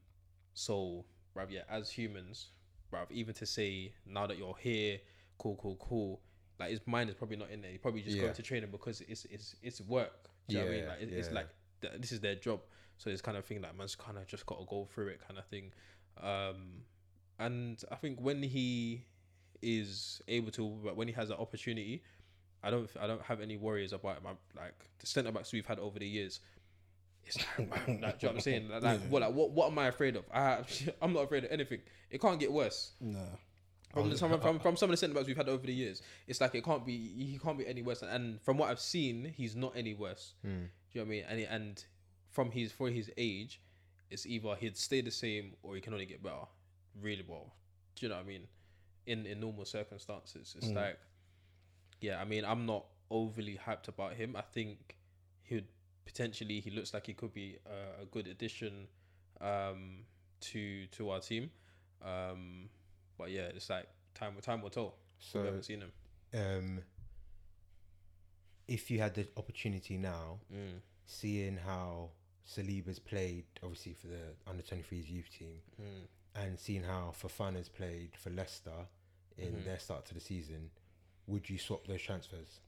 [0.55, 1.05] so,
[1.36, 2.51] bruv, yeah, as humans,
[2.93, 4.99] bruv, even to say now that you're here,
[5.39, 6.20] cool, cool, cool.
[6.59, 7.73] Like his mind is probably not in there.
[7.73, 8.23] He probably just Yeah.
[8.23, 10.31] going to training because it's it's it's work.
[10.49, 10.85] Do you know what I mean?
[10.85, 11.49] Yeah, Like it, it's like
[11.82, 12.61] th- this is their job.
[12.99, 15.20] So it's kind of thing like man's kind of just got to go through it,
[15.27, 15.73] kind of thing.
[16.23, 16.85] Um,
[17.39, 19.05] and I think when he
[19.66, 22.02] is able to, when he has an opportunity,
[22.62, 25.78] I don't I don't have any worries about my like the centre backs we've had
[25.78, 26.40] over the years.
[27.24, 28.68] It's like, man, like, do you know what I'm saying?
[28.68, 30.24] Like, like, what, like, what, what am I afraid of?
[30.32, 30.60] I,
[31.02, 31.80] I'm not afraid of anything.
[32.10, 32.93] It can't get worse.
[33.01, 33.24] No.
[33.93, 36.02] From, the, from, from, from some of the centre backs we've had over the years,
[36.28, 36.97] it's like it can't be.
[36.97, 38.02] He can't be any worse.
[38.02, 40.34] And from what I've seen, he's not any worse.
[40.43, 40.48] Hmm.
[40.48, 40.55] Do
[40.93, 41.24] you know what I mean?
[41.28, 41.84] And and
[42.30, 43.60] from his for his age,
[44.10, 46.47] it's either he'd stay the same or he can only get better,
[47.01, 47.52] really well.
[47.97, 48.47] Do you know what I mean?
[49.07, 50.99] In in normal circumstances, it's like,
[52.01, 52.20] yeah.
[52.20, 54.35] I mean, I'm not overly hyped about him.
[54.37, 54.97] I think
[55.45, 55.66] he'd
[56.05, 58.89] potentially he looks like he could be a, a good addition
[59.41, 60.05] um,
[60.41, 61.51] to to our team.
[62.05, 62.69] Um,
[63.16, 64.95] but yeah, it's like time time will tell.
[65.19, 65.93] So we haven't seen him.
[66.35, 66.83] um,
[68.69, 70.81] if you had the opportunity now, Mm.
[71.07, 72.11] seeing how
[72.47, 76.07] Saliba's played, obviously for the under 23s youth team, Mm.
[76.35, 78.89] and seeing how Fofana's played for Leicester
[79.39, 79.65] in Mhm.
[79.65, 80.71] their start to the season,
[81.27, 82.61] would you swap those transfers?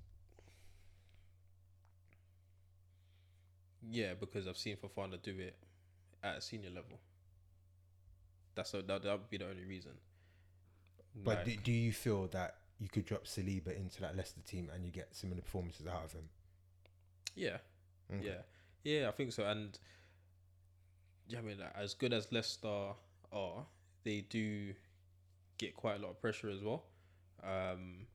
[3.91, 5.57] Yeah, because I've seen Fofana do it
[6.23, 7.01] at a senior level.
[8.55, 9.93] That's a, that that would be the only reason.
[11.25, 14.71] But Like, do, do you feel that you could drop Saliba into that Leicester team
[14.73, 16.29] and you get similar performances out of him?
[17.35, 17.59] yeah,
[18.11, 18.25] Okay.
[18.27, 18.43] yeah,
[18.85, 19.45] yeah, I think so.
[19.45, 19.79] And
[21.29, 22.93] yeah, I mean, like, as good as Leicester
[23.33, 23.67] are,
[24.05, 24.75] they do
[25.59, 26.85] get quite a lot of pressure as well.
[27.43, 28.07] Um,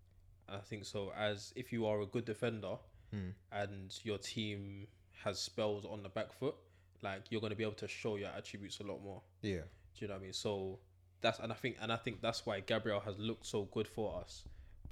[0.50, 1.12] I think so.
[1.18, 2.76] As if you are a good defender
[3.12, 3.30] Hmm.
[3.52, 4.88] and your team
[5.24, 6.56] has spells on the back foot,
[7.04, 9.22] like you're going to be able to show your attributes a lot more.
[9.42, 9.62] Yeah.
[9.94, 10.34] Do you know what I mean?
[10.34, 10.80] So
[11.22, 14.20] that's and I think and I think that's why Gabriel has looked so good for
[14.20, 14.44] us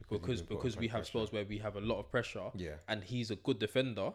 [0.09, 1.05] because Because because, we have pressure.
[1.09, 2.75] spells where we have a lot of pressure Yeah.
[2.87, 4.11] and he's a good defender.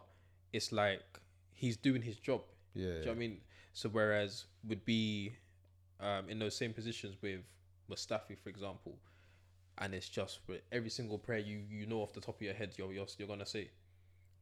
[0.53, 1.19] It's like
[1.53, 2.43] he's doing his job.
[2.73, 2.85] Yeah.
[2.85, 3.41] Do you know what I mean?
[3.73, 5.33] So whereas would be
[5.99, 7.41] um, in those same positions with
[7.89, 8.97] Mustafi, for example,
[9.77, 10.39] and it's just
[10.71, 13.27] every single prayer you you know off the top of your head you're you're, you're
[13.27, 13.69] gonna say.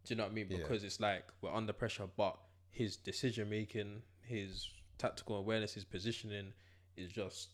[0.05, 0.47] Do you know what I mean?
[0.49, 0.57] Yeah.
[0.57, 2.37] Because it's like we're under pressure, but
[2.69, 4.69] his decision making, his
[4.99, 6.53] tactical awareness, his positioning
[6.95, 7.49] is just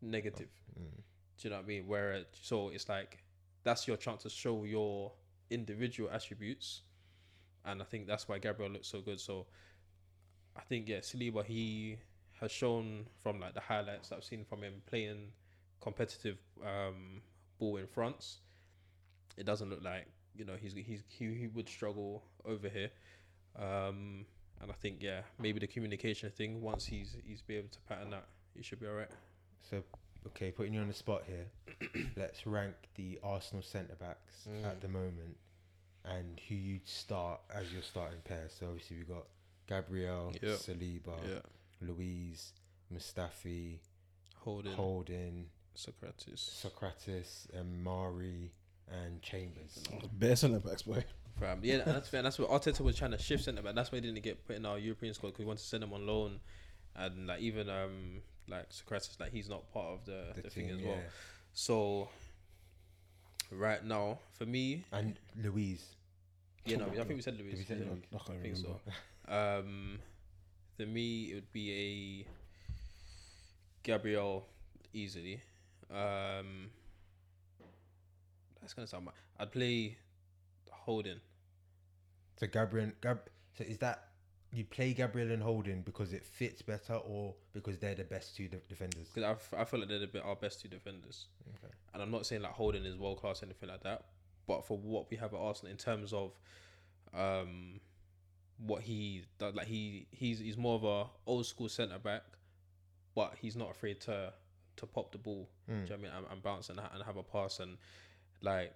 [0.00, 0.48] negative.
[0.78, 0.96] Mm.
[0.96, 1.84] Do you know what I mean?
[1.86, 3.18] Whereas so it's like
[3.62, 5.12] that's your chance to show your
[5.50, 6.82] individual attributes,
[7.64, 9.20] and I think that's why Gabriel looks so good.
[9.20, 9.46] So
[10.56, 11.98] I think yeah, Saliba he
[12.40, 15.32] has shown from like the highlights that I've seen from him playing
[15.80, 17.20] competitive um,
[17.58, 18.38] ball in France.
[19.36, 20.06] It doesn't look like
[20.36, 22.90] you know he's he's he, he would struggle over here.
[23.58, 24.24] Um,
[24.62, 26.60] and I think yeah, maybe the communication thing.
[26.60, 29.10] Once he's he's be able to pattern that, he should be alright.
[29.68, 29.82] So,
[30.28, 31.46] okay, putting you on the spot here,
[32.16, 34.64] let's rank the Arsenal centre backs Mm.
[34.66, 35.36] at the moment
[36.06, 38.48] and who you'd start as your starting pair.
[38.48, 39.26] So, obviously, we've got
[39.68, 40.50] Gabriel, Yeah.
[40.52, 41.40] Saliba, Yeah,
[41.80, 42.52] Luiz,
[42.94, 43.78] Mustafi,
[44.36, 45.46] Holden, Holding,
[45.76, 46.38] Sokratis.
[46.64, 48.52] Sokratis, and Mari,
[48.88, 49.82] and Chambers.
[50.12, 51.04] Bare centre backs, boy.
[51.38, 51.60] Fam.
[51.62, 52.18] Yeah, and that's fair.
[52.18, 53.74] And that's what Arteta was trying to shift centre back.
[53.74, 55.82] That's why he didn't get put in our European squad because we wanted to send
[55.84, 56.40] him on loan,
[56.96, 60.78] and like even um like Sokratis, like he's not part of the, the, thing team,
[60.78, 60.98] as well.
[61.52, 62.08] So
[63.50, 65.84] right now, for me, And Luiz.
[66.64, 68.02] yeah, no, I think we said Did we say didn't Luiz?
[68.12, 68.68] I I think remember.
[69.28, 69.32] so.
[69.32, 69.98] Um,
[70.80, 72.26] for me, it would be a
[73.82, 74.46] Gabriel
[74.94, 75.40] easily.
[75.90, 76.70] Um,
[78.60, 79.04] that's gonna sound.
[79.04, 79.14] Mad.
[79.38, 79.98] I'd play
[80.70, 81.20] Holding.
[82.38, 83.20] So, Gabriel, Gab,
[83.58, 84.08] so is that
[84.52, 88.48] you play Gabriel and Holding because it fits better or because they're the best two
[88.48, 89.08] de- defenders?
[89.08, 91.26] because I, f- I feel like they're the bit our best two defenders.
[91.62, 91.72] Okay.
[91.92, 94.06] And I'm not saying like Holding is world class or anything like that,
[94.46, 96.32] but for what we have at Arsenal in terms of
[97.12, 97.80] um
[98.66, 102.22] what he does, like he he's he's more of a old school centre back,
[103.14, 104.32] but he's not afraid to
[104.76, 105.48] to pop the ball.
[105.66, 106.10] Do you know what I mean?
[106.16, 107.76] And, and bounce and, and have a pass and
[108.42, 108.72] like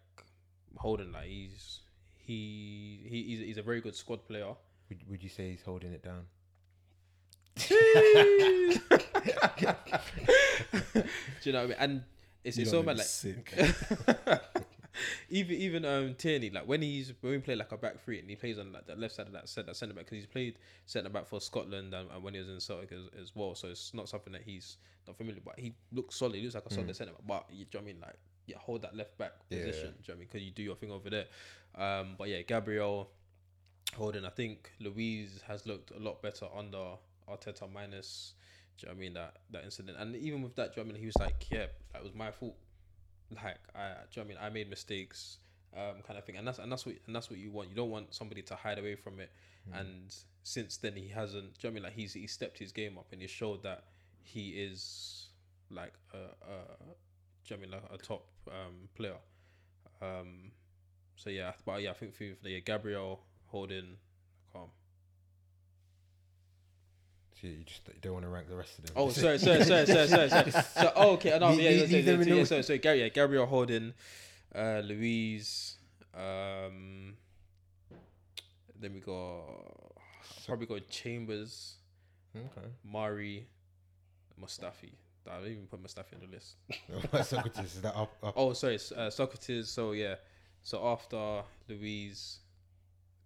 [0.76, 1.12] holding.
[1.12, 1.80] like he's
[2.16, 4.54] he, he he's, he's a very good squad player.
[4.88, 6.26] Would, would you say he's holding it down?
[7.64, 7.74] Do
[11.50, 11.76] you know what I mean?
[11.78, 12.02] And
[12.42, 12.96] it's, You it's lot so make bad.
[12.96, 13.54] me Like sick.
[15.28, 18.28] even even um Tierney, like when he's when we play like a back three and
[18.28, 20.26] he plays on like the left side of that set that centre back because he's
[20.26, 23.54] played centre back for Scotland and, and when he was in Celtic as, as well.
[23.54, 25.40] So it's not something that he's not familiar.
[25.44, 26.36] But he looks solid.
[26.36, 27.22] He looks like a solid centre back.
[27.26, 28.00] But you, know what I mean?
[28.00, 28.16] Like
[28.46, 29.58] yeah, hold that left back Yeah.
[29.58, 29.80] position.
[29.82, 30.28] Do you know what I mean?
[30.30, 31.26] Because you do your thing over there.
[31.74, 33.10] Um, but yeah, Gabriel
[33.96, 34.24] holding.
[34.24, 36.96] I think Luiz has looked a lot better under
[37.28, 38.34] Arteta minus.
[38.78, 39.98] Do you know what I mean that that incident?
[39.98, 42.02] And even with that, do you know what I mean he was like, yeah, that
[42.02, 42.56] was my fault
[43.30, 44.38] like I, do you know I mean?
[44.40, 45.38] I made mistakes,
[45.76, 47.68] um, kind of thing, and that's and that's what and that's what you want.
[47.70, 49.30] You don't want somebody to hide away from it.
[49.72, 51.58] And since then, he hasn't.
[51.58, 51.82] Do you know I mean?
[51.84, 53.84] Like he's he stepped his game up and he showed that
[54.22, 55.28] he is
[55.70, 56.58] like a, a
[57.46, 57.70] do you know I mean?
[57.70, 59.16] Like a top um player.
[60.02, 60.52] Um,
[61.16, 63.96] so yeah, but yeah, I think for for the Gabriel holding
[64.52, 64.68] calm.
[67.44, 68.94] You just you don't want to rank the rest of them.
[68.96, 70.50] Oh, sorry, sorry, sorry, sorry, sorry, sorry.
[70.50, 73.46] So, oh, okay, no, Leave- yeah, yeah, in yeah, yeah, so, so, Gary, yeah, Gabriel
[73.46, 73.94] Holden,
[74.54, 75.76] uh, Luiz,
[76.14, 77.14] um,
[78.80, 79.44] then we got
[80.46, 81.76] probably got Chambers,
[82.36, 82.66] Okay.
[82.84, 83.46] Mari,
[84.40, 84.92] Mustafi.
[85.30, 86.56] I didn't even put Mustafi on the list.
[87.30, 88.12] Sokratis is that up?
[88.22, 88.34] up?
[88.36, 89.66] Oh, sorry, uh, Sokratis.
[89.66, 90.16] So yeah,
[90.62, 92.40] so after Luiz,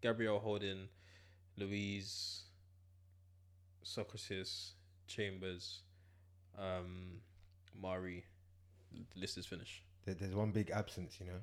[0.00, 0.88] Gabriel Holden,
[1.56, 2.42] Luiz,
[3.88, 4.72] Sokratis,
[5.06, 5.80] Chambers,
[6.58, 7.20] um,
[7.80, 8.24] Mari.
[8.92, 9.82] The list is finished.
[10.04, 11.40] There, there's one big absence, you know.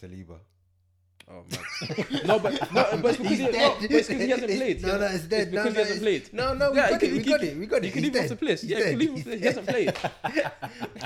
[0.00, 0.38] Saliba.
[1.30, 2.06] Oh man.
[2.26, 4.82] no, but no, but it's because, he, no, but it's 'cause he hasn't played.
[4.82, 5.42] No, no, it's dead.
[5.42, 6.32] It's because no, he hasn't it's- played.
[6.34, 7.12] No, no, we Yeah, got you it.
[7.12, 7.56] We can- got you it.
[7.58, 7.84] We got it.
[7.86, 8.38] You can leave him off dead.
[8.38, 8.60] the place.
[8.62, 9.38] He's Yeah, you can leave him.
[9.38, 9.96] He hasn't played.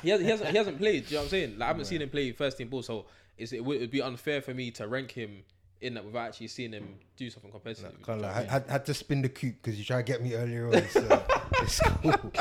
[0.02, 0.50] he, has, he hasn't.
[0.50, 1.06] He hasn't played.
[1.06, 1.50] Do you know what I'm saying?
[1.58, 3.06] Like I haven't seen him play first team ball, so
[3.36, 5.42] it's, it'd be unfair for me to rank him
[5.84, 7.92] in that without actually seeing him do something competitive.
[8.04, 8.32] Can't Do lie.
[8.32, 8.48] I I mean?
[8.48, 10.88] had, had to spin the coop because you tried to get me earlier on.
[10.88, 11.24] So
[11.62, 12.32] it's cool.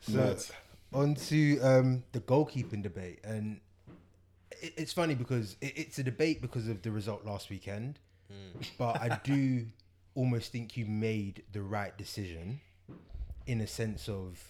[0.00, 0.36] So
[0.92, 3.60] on to um, the goalkeeping debate, and
[4.50, 7.98] it, it's funny because it, it's a debate because of the result last weekend,
[8.78, 9.66] but I do
[10.14, 12.60] almost think you made the right decision,
[13.46, 14.40] in a sense of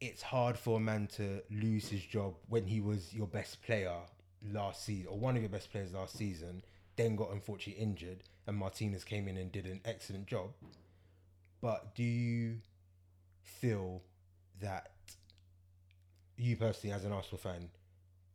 [0.00, 3.96] it's hard for a man to lose his job when he was your best player
[4.52, 6.62] last season or one of your best players last season,
[6.96, 10.50] then got unfortunately injured, and Martinez came in and did an excellent job.
[11.60, 12.58] But do you
[13.42, 14.02] feel
[14.60, 14.90] that
[16.36, 17.70] you personally, as an Arsenal fan,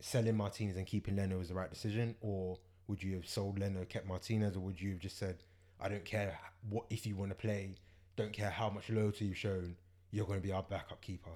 [0.00, 3.84] selling Martinez and keeping Leno was the right decision, or would you have sold Leno,
[3.86, 5.42] kept Martinez, or would you have just said,
[5.80, 6.38] "I don't care
[6.68, 7.76] what if you want to play,
[8.16, 9.76] don't care how much loyalty you've shown,
[10.14, 11.30] you're going to be our backup keeper."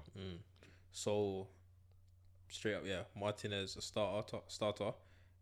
[0.91, 1.47] So
[2.47, 4.37] straight up, yeah, Martinez a starter.
[4.47, 4.91] Starter.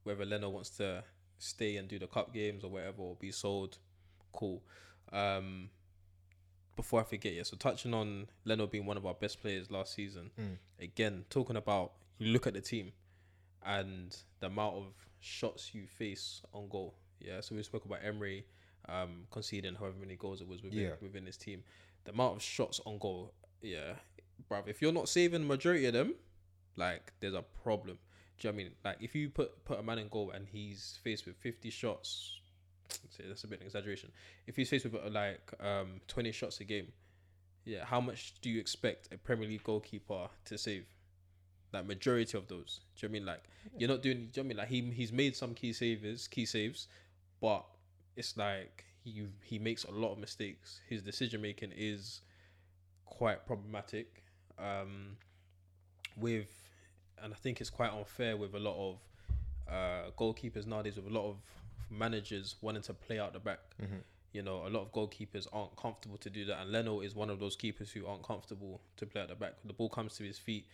[0.03, 1.03] Whether Leno wants to
[1.38, 3.77] stay and do the cup games or whatever, or be sold,
[4.34, 4.64] cool.
[5.11, 5.69] Um,
[6.76, 7.43] before I forget, yeah.
[7.43, 10.31] So touching on Leno being one of our best players last season.
[10.80, 12.91] Again, talking about you look at the team
[13.65, 14.85] and the amount of
[15.19, 16.95] shots you face on goal.
[17.19, 17.41] Yeah.
[17.41, 18.45] So we spoke about Emery
[18.88, 20.91] um, conceding however many goals it was within Yeah.
[21.01, 21.64] within his team.
[22.07, 23.95] The amount of shots on goal, yeah,
[24.49, 24.69] bruv.
[24.69, 26.15] If you're not saving the majority of them,
[26.77, 27.97] like there's a problem.
[28.39, 28.71] Do you know I mean?
[28.85, 32.39] Like if you put put a man in goal and he's faced with 50 shots,
[33.09, 34.09] say that's a bit of an exaggeration.
[34.47, 36.93] If he's faced with uh, like um 20 shots a game,
[37.65, 40.85] yeah, how much do you expect a Premier League goalkeeper to save?
[41.73, 42.79] Like majority of those.
[42.95, 43.25] Do you know I mean?
[43.25, 43.43] Like
[43.77, 44.29] you're not doing.
[44.31, 44.57] Do you know I mean?
[44.57, 46.88] Like he he's made some key savers, key saves,
[47.41, 47.65] but
[48.15, 50.81] it's like he he makes a lot of mistakes.
[50.89, 52.21] His decision making is
[53.05, 54.23] quite problematic.
[54.59, 55.17] Um,
[56.15, 56.49] with
[57.21, 58.99] and I think it's quite unfair with a lot of
[59.71, 61.38] uh, goalkeepers nowadays, with a lot of
[61.89, 63.59] managers wanting to play out the back.
[64.34, 67.29] You know, a lot of goalkeepers aren't comfortable to do that, and Leno is one
[67.29, 69.53] of those keepers who aren't comfortable to play at the back.
[69.65, 70.67] The ball comes to his feet,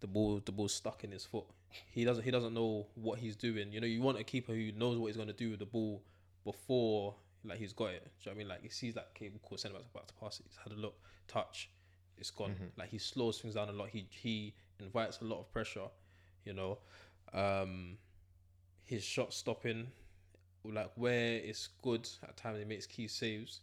[0.00, 1.44] the ball the ball's stuck in his foot.
[1.90, 3.72] He doesn't he doesn't know what he's doing.
[3.72, 6.02] You know, you want a keeper who knows what he's gonna do with the ball
[6.44, 7.14] before
[7.48, 8.04] like he's got it.
[8.04, 8.48] Do you know what I mean?
[8.48, 10.46] Like he sees that cable cool centre back's about to pass it.
[10.48, 10.94] He's had a look,
[11.28, 11.70] touch,
[12.18, 12.54] it's gone.
[12.78, 13.88] Like he slows things down a lot.
[13.88, 15.88] He he invites a lot of pressure.
[16.44, 16.78] You know,
[17.32, 17.98] um,
[18.84, 19.88] his shot stopping,
[20.64, 23.60] like where it's good at times he makes key saves.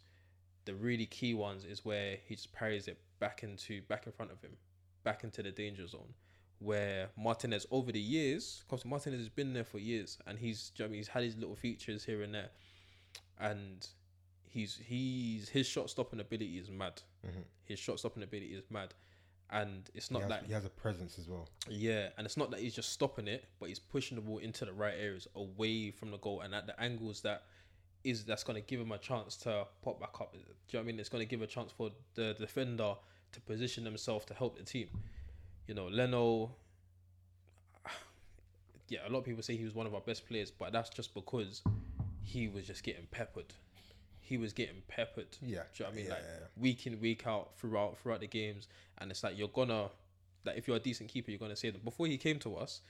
[0.66, 4.32] The really key ones is where he just parries it back into back in front
[4.32, 4.52] of him,
[5.02, 6.14] back into the danger zone.
[6.60, 10.84] Where Martinez over the years, because Martinez has been there for years, and he's you
[10.84, 12.50] know I mean, he's had his little features here and there,
[13.38, 13.86] and
[14.48, 17.02] he's he's his shot stopping ability is mad.
[17.26, 17.40] Mm-hmm.
[17.64, 18.94] His shot stopping ability is mad,
[19.50, 21.48] and it's He not has, like he has a presence as well.
[21.68, 24.64] yeah, and it's not that he's just stopping it, but he's pushing the ball into
[24.64, 27.44] the right areas, away from the goal, and at the angles that
[28.04, 30.32] is that's going to give him a chance to pop back up.
[30.34, 31.00] Do you know what I mean?
[31.00, 32.94] It's going to give a chance for the defender
[33.32, 34.88] to position himself to help the team.
[35.66, 36.52] You know, Leno.
[38.88, 40.90] Yeah, a lot of people say he was one of our best players, but that's
[40.90, 41.62] just because
[42.24, 43.52] he was just getting peppered.
[44.20, 45.26] He was getting peppered.
[45.42, 46.04] Yeah, Do you know what I mean?
[46.06, 46.62] yeah, like yeah, yeah.
[46.62, 48.68] week in, week out, throughout throughout the games,
[48.98, 49.88] and it's like you're gonna
[50.44, 51.82] like if you're a decent keeper, you're gonna say them.
[51.84, 52.80] Before he came to us,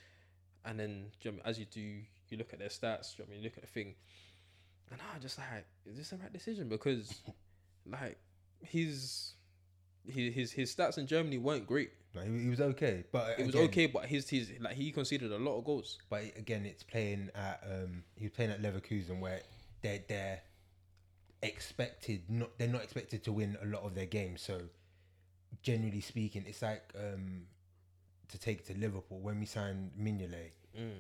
[0.65, 3.17] and then do you know I mean, as you do, you look at their stats.
[3.17, 3.95] Do you know what I mean, you look at the thing,
[4.93, 6.69] and I just like, is this the right decision?
[6.69, 7.23] Because
[7.91, 8.17] like
[8.63, 9.35] his
[10.07, 11.91] his his his stats in Germany weren't great.
[12.15, 14.93] No, he, he was okay, but It was again- okay, but his his like he
[14.93, 15.99] conceded a lot of goals.
[16.09, 19.41] But again, it's playing at um, he was playing at Leverkusen where
[19.83, 20.41] they're they're
[21.43, 24.41] expected not they're not expected to win a lot of their games.
[24.43, 24.61] So
[25.63, 27.43] generally speaking, it's like um,
[28.29, 30.53] to take it to Liverpool when we signed Mignolet.
[30.79, 30.91] Mm.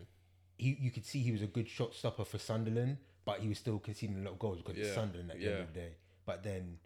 [0.59, 3.59] He you could see he was a good shot stopper for Sunderland, but he was
[3.59, 5.62] still conceding a lot of goals because it's Yeah, Sunderland at the end yeah.
[5.62, 5.89] of the day.
[6.27, 6.78] But then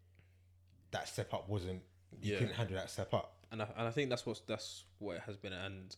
[0.90, 1.82] that step up wasn't.
[2.22, 2.38] You Yeah.
[2.38, 3.34] couldn't handle that step up.
[3.50, 5.52] And I, and I think that's what that's what it has been.
[5.52, 5.94] And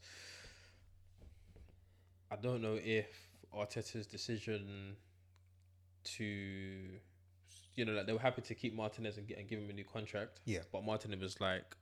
[2.31, 3.09] I don't know if
[3.57, 4.97] Arteta's decision
[6.05, 6.25] to,
[7.75, 9.73] you know, like they were happy to keep Martinez and, get, and give him a
[9.73, 10.41] new contract.
[10.45, 10.61] Yeah.
[10.73, 11.77] But Martinez was like,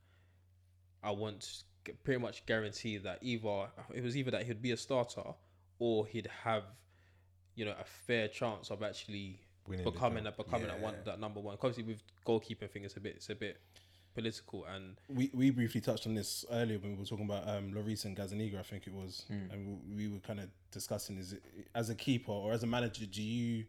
[1.02, 4.76] I want to pretty much guarantee that either it was either that he'd be a
[4.76, 5.34] starter
[5.78, 6.64] or he'd have,
[7.54, 11.40] you know, a fair chance of actually winning becoming a becoming that one that number
[11.40, 11.54] one.
[11.54, 13.60] Obviously, with goalkeeping thing, it's a bit it's a bit
[14.18, 17.72] political and we we briefly touched on this earlier when we were talking about um
[17.72, 19.52] Lloris and Gazaniga, I think it was, hmm.
[19.52, 21.42] and we, we were kind of discussing is it,
[21.74, 23.64] as a keeper or as a manager, do you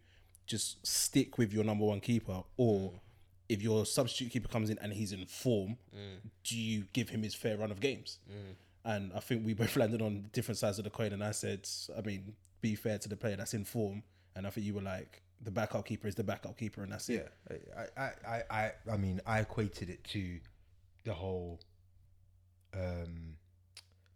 [0.48, 2.96] just stick with your number one keeper, or hmm.
[3.48, 6.28] if your substitute keeper comes in and he's in form, hmm.
[6.44, 8.18] do you give him his fair run of games?
[8.86, 11.68] And I think we both landed on different sides of the coin, and I said,
[11.96, 14.02] I mean, be fair to the player that's in form,
[14.36, 17.08] and I think you were like, the backup keeper is the backup keeper, and that's
[17.10, 17.72] Yeah, it.
[17.98, 20.40] I, I, I, I, I mean, I equated it to
[21.06, 21.60] the whole
[22.74, 23.36] um,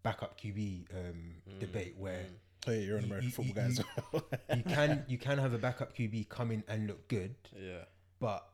[0.03, 2.25] backup QB um, debate where
[2.65, 3.81] Oh yeah, you're an American you- football you- guy as
[4.13, 4.23] well.
[4.55, 7.79] you can you can have a backup QB come in and look good, yeah.
[8.19, 8.47] but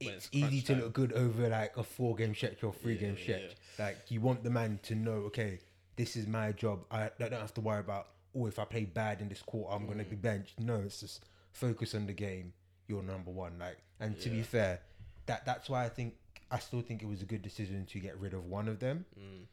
[0.00, 0.82] it's, it's easy to time.
[0.82, 3.56] look good over like a four game stretch or three Yeah, game yeah, stretch.
[3.78, 5.58] Like you want the man to know, okay,
[5.96, 6.84] this is my job.
[6.90, 9.74] I, I don't have to worry about oh if I play bad in this quarter,
[9.74, 10.10] I'm gonna Mm.
[10.10, 10.60] be benched.
[10.60, 11.24] No, it's just
[11.56, 12.52] focus on the game.
[12.86, 13.58] You're number one.
[13.58, 14.80] Like, and to be fair,
[15.26, 16.14] that that's why I think
[16.50, 19.04] I still think it was a good decision to get rid of one of them.
[19.18, 19.46] Mm.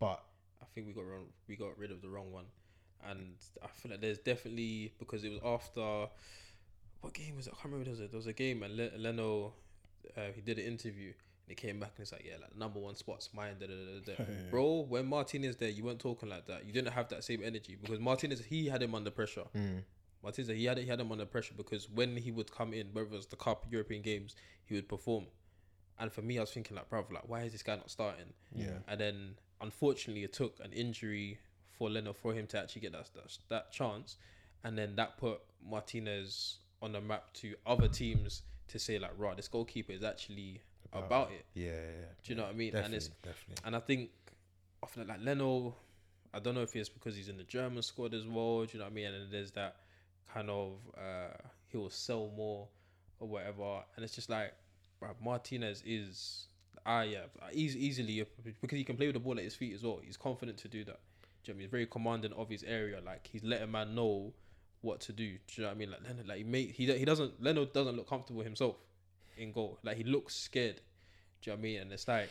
[0.00, 0.22] But
[0.60, 2.46] I think we got wrong, we got rid of the wrong one,
[3.08, 6.08] and I feel like there's definitely because it was after
[7.00, 7.52] what game was it?
[7.52, 7.84] I can't remember.
[7.84, 9.52] There was a, there was a game and Le- Leno
[10.16, 12.80] uh, he did an interview and he came back and it's like yeah like number
[12.80, 13.56] one spot's mine.
[13.60, 14.24] Da, da, da.
[14.50, 16.66] Bro, when Martinez there, you weren't talking like that.
[16.66, 19.44] You didn't have that same energy because Martinez he had him under pressure.
[20.22, 23.06] Martinez he had he had him under pressure because when he would come in, whether
[23.06, 24.34] it was the Cup, European games,
[24.64, 25.26] he would perform.
[26.00, 28.32] And for me, I was thinking like, bro, like why is this guy not starting?
[28.54, 28.78] Yeah.
[28.86, 31.38] And then unfortunately, it took an injury
[31.76, 34.16] for Leno for him to actually get that that, that chance,
[34.64, 39.36] and then that put Martinez on the map to other teams to say like, right,
[39.36, 40.60] this goalkeeper is actually
[40.92, 41.44] about, it.
[41.54, 42.06] yeah, yeah, yeah.
[42.22, 42.72] Do you know what I mean?
[42.72, 43.56] Definitely, and it's definitely.
[43.64, 44.10] and I think
[44.82, 45.74] often like Leno,
[46.32, 48.64] I don't know if it's because he's in the German squad as well.
[48.64, 49.06] Do you know what I mean?
[49.06, 49.76] And then there's that
[50.32, 51.36] kind of uh,
[51.68, 52.68] he'll sell more
[53.20, 54.52] or whatever, and it's just like
[55.22, 56.46] Martinez is
[56.86, 58.24] ah yeah easily
[58.60, 60.00] because he can play with the ball at his feet as well.
[60.02, 61.00] He's confident to do that.
[61.44, 61.60] Do you know I mean?
[61.60, 63.00] He's very commanding of his area.
[63.04, 64.32] Like he's letting man know
[64.80, 65.24] what to do.
[65.24, 65.90] Do you know what I mean?
[65.90, 68.76] Like Leno, like he made he he doesn't Leno doesn't look comfortable himself
[69.36, 69.78] in goal.
[69.82, 70.80] Like he looks scared.
[71.42, 71.80] Do you know what I mean?
[71.80, 72.30] And it's like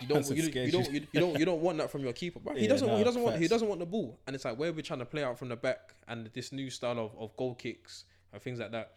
[0.00, 2.40] you don't you, you don't you, you don't you don't want that from your keeper,
[2.40, 2.54] bro.
[2.54, 4.58] He Yeah, doesn't nah, he doesn't want he doesn't want the ball, and it's like
[4.58, 7.36] where we're trying to play out from the back and this new style of, of
[7.36, 8.92] goal kicks and things like that.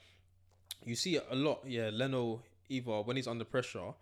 [0.86, 1.90] You see it a lot, yeah.
[1.92, 3.94] Leno either when he's under pressure,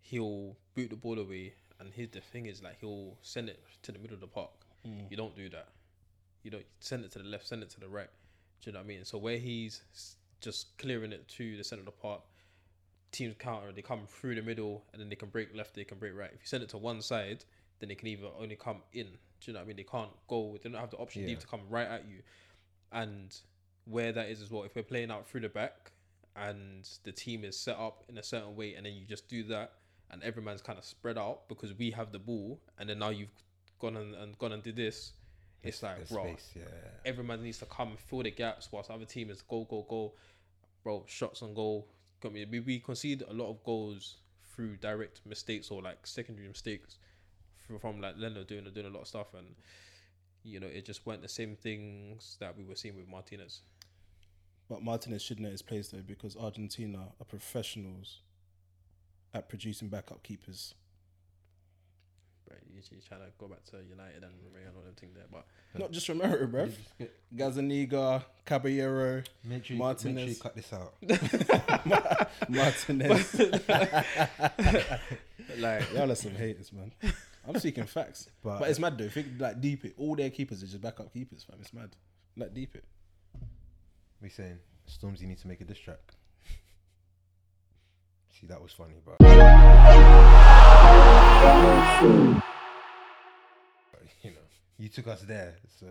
[0.00, 3.92] he'll boot the ball away, and his the thing is like he'll send it to
[3.92, 4.50] the middle of the park.
[5.08, 5.68] You don't do that.
[6.42, 8.10] You don't send it to the left, send it to the right.
[8.60, 9.04] Do you know what I mean?
[9.06, 9.80] So where he's
[10.42, 12.20] just clearing it to the center of the park,
[13.14, 15.98] teams counter, they come through the middle and then they can break left, they can
[15.98, 16.30] break right.
[16.32, 17.44] If you send it to one side,
[17.78, 19.06] then they can either only come in.
[19.06, 19.76] Do you know what I mean?
[19.76, 21.36] They can't go, they don't have the option Yeah.
[21.36, 22.18] to come right at you.
[22.92, 23.34] And
[23.86, 25.92] where that is as well, if we're playing out through the back
[26.36, 29.42] and the team is set up in a certain way and then you just do
[29.44, 29.72] that
[30.10, 33.10] and every man's kind of spread out because we have the ball and then now
[33.10, 33.28] you've
[33.80, 35.12] gone and, and gone and did this,
[35.62, 36.62] it's like, bro, space, yeah.
[37.04, 39.84] every man needs to come and fill the gaps whilst other team is go go
[39.88, 40.12] go,
[40.82, 41.04] bro.
[41.06, 41.88] Shots on goal.
[42.32, 44.16] We, we concede a lot of goals
[44.54, 46.98] through direct mistakes or like secondary mistakes
[47.66, 49.54] from, from like Leno doing doing a lot of stuff and
[50.42, 53.62] you know it just weren't the same things that we were seeing with Martinez.
[54.68, 58.20] But Martinez should know his place though because Argentina are professionals
[59.32, 60.74] at producing backup keepers.
[62.54, 65.10] Right, you you trying to go back to United and Romeo and all them thing
[65.14, 65.44] there, but
[65.78, 66.68] Not just Romero, bro.
[67.34, 70.42] Gazaniga, Caballero, Make sure, you, make sure you Martinez.
[70.42, 70.94] cut this out.
[72.48, 73.34] Martinez.
[75.58, 76.92] like Y'all are some haters, man.
[77.46, 78.28] I'm seeking facts.
[78.42, 79.08] But- But, it's mad though.
[79.08, 79.94] Think like deep it.
[79.98, 81.58] All their keepers are just backup keepers, fam.
[81.60, 81.90] It's mad.
[82.36, 82.84] Like deep it.
[84.22, 84.58] We saying
[84.88, 85.98] Stormzy need to make a diss track.
[88.40, 89.16] See, that was funny, but
[94.22, 94.36] you know,
[94.78, 95.56] you took us there.
[95.78, 95.86] So,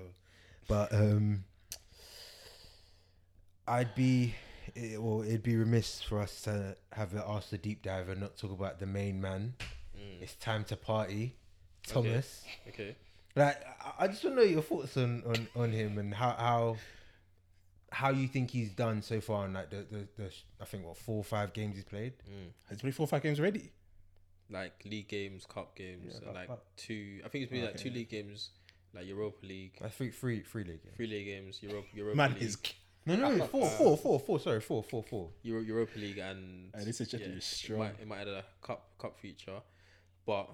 [0.67, 1.43] but um,
[3.67, 4.33] I'd be,
[4.75, 8.19] it, well, it'd be remiss for us to have it ask the deep dive and
[8.21, 9.53] not talk about the main man.
[10.21, 11.35] It's time to party,
[11.85, 12.43] Thomas.
[12.69, 12.95] okay,
[13.35, 16.31] Like, I- I just want to know your thoughts on, on, on him and how
[16.31, 16.77] how
[17.91, 20.97] how you think he's done so far in like the, the, the I think what
[20.97, 22.13] four or five games he's played.
[22.69, 23.71] Has he played four or five games already?
[24.53, 27.21] Like league games, cup games, Yeah, and about- like about- two.
[27.25, 27.97] I think it's been like two Okay.
[27.99, 28.51] league games,
[28.93, 30.95] like Europa League, I think three three league games.
[30.95, 32.43] three league games, Europa Europa Man League.
[32.43, 32.57] is.
[33.05, 34.39] No, no, four, four, four, four.
[34.39, 35.29] Sorry, four, four, four.
[35.41, 37.79] Euro, Europa League and Hey, this is just it strong.
[37.79, 39.59] might, it might add a cup cup feature,
[40.25, 40.49] but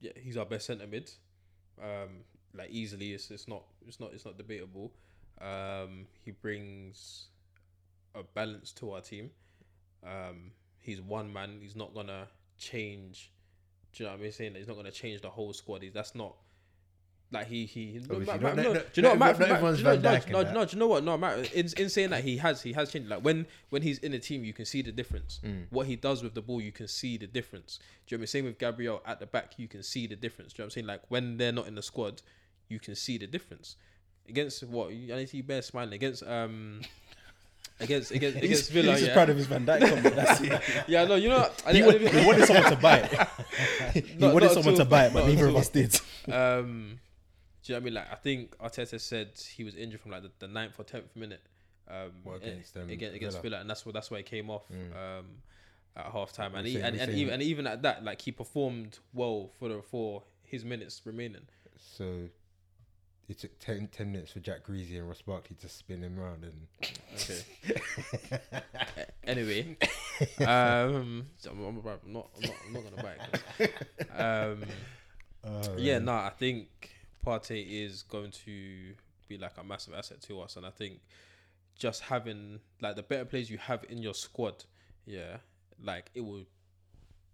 [0.00, 1.10] yeah, he's our best centre mid.
[1.82, 2.24] Um,
[2.54, 4.92] like easily, it's, it's not it's not it's not debatable.
[5.40, 7.26] Um, he brings
[8.14, 9.30] a balance to our team.
[10.04, 11.58] Um, he's one man.
[11.60, 12.28] He's not gonna
[12.62, 13.30] change.
[13.92, 14.52] Do you know what I'm saying?
[14.54, 15.82] That he's not gonna change the whole squad.
[15.82, 16.34] He's, that's not
[17.30, 18.00] like he he.
[18.08, 19.48] No, Matt- not- Matt- no- no, do you know what not- Matt?
[19.62, 21.04] Matt- do you know- no, no, no, do you know what?
[21.04, 21.52] No, Matt.
[21.52, 23.08] In, in saying that he has he has changed.
[23.08, 25.40] Like when when he's in the team, you can see the difference.
[25.44, 25.66] Mm.
[25.70, 27.78] What he does with the ball, you can see the difference.
[28.06, 28.26] Do you know what I mean?
[28.28, 30.52] Same with Gabriel at the back, you can see the difference.
[30.52, 30.86] Do you know what I'm saying?
[30.86, 32.22] Like when they're not in the squad,
[32.68, 33.76] you can see the difference.
[34.28, 34.88] Against what?
[34.90, 36.80] I need see Bear smiling against um.
[37.82, 39.14] Against against He's, against Villa, he's just yeah.
[39.14, 40.16] proud of his Van Dijk comment.
[40.16, 40.62] That's it.
[40.88, 41.62] yeah, no, you know, what?
[41.66, 43.28] I, He, I, wa- he wanted someone to buy it.
[44.04, 45.94] he Not- wanted not someone at to buy it, but neither of us did.
[46.30, 46.98] Um,
[47.64, 47.94] do you know what I mean?
[47.94, 51.14] Like, I think Arteta said he was injured from like the, the ninth or tenth
[51.14, 51.42] minute.
[51.88, 53.42] Um, What, against, um, against, against Villa?
[53.50, 55.18] Villa, and that's what that's why he came off Mm.
[55.20, 55.26] um,
[55.96, 58.32] at half time, and We he, and, and even and even at that, like he
[58.32, 61.42] performed well for the for his minutes remaining.
[61.96, 62.28] So
[63.32, 66.44] it took 10, 10 minutes for Jack Grealish and Ross Barkley to spin him around
[66.44, 66.66] and
[67.14, 68.40] Okay.
[69.24, 69.76] anyway,
[70.46, 74.18] um, so I'm, I'm, I'm not I'm not I'm not gonna back.
[74.18, 74.64] Um,
[75.44, 76.90] Oh, yeah, no, I think
[77.26, 78.94] Partey is going to
[79.28, 81.00] be like a massive asset to us, and I think
[81.76, 84.64] just having like the better players you have in your squad,
[85.04, 85.38] yeah,
[85.82, 86.44] like it will.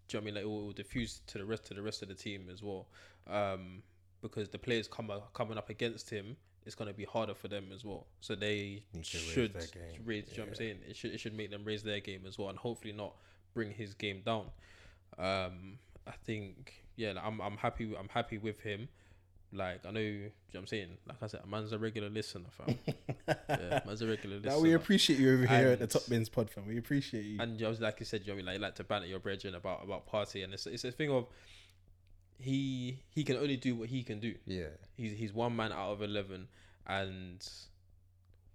[0.08, 1.66] Do you know what I mean like it will, it will diffuse to the rest
[1.66, 2.86] to the rest of the team as well,
[3.28, 3.82] um,
[4.22, 6.36] because the players come coming up against him,
[6.66, 8.06] it's gonna be harder for them as well.
[8.20, 9.54] So they to raise should
[10.04, 10.24] raise.
[10.24, 10.76] Do you know what I'm saying?
[10.88, 13.14] It should it should make them raise their game as well, and hopefully not
[13.54, 14.46] bring his game down.
[15.18, 18.88] Um, I think yeah, like, I'm I'm happy I'm happy with him.
[19.50, 20.88] Like I know, you know what I'm saying.
[21.06, 22.78] Like I said, a man's a regular listener, fam.
[23.48, 24.52] yeah, man's a regular listener.
[24.52, 26.66] Now we appreciate you over here at the Top Bins Pod, fam.
[26.66, 27.40] We appreciate you.
[27.40, 29.84] And just like you said, you know, like you like to banter your brethren about
[29.84, 31.26] about Partey, and it's it's a thing of
[32.38, 34.34] he he can only do what he can do.
[34.46, 34.68] Yeah.
[34.96, 36.48] He's he's one man out of eleven,
[36.86, 37.46] and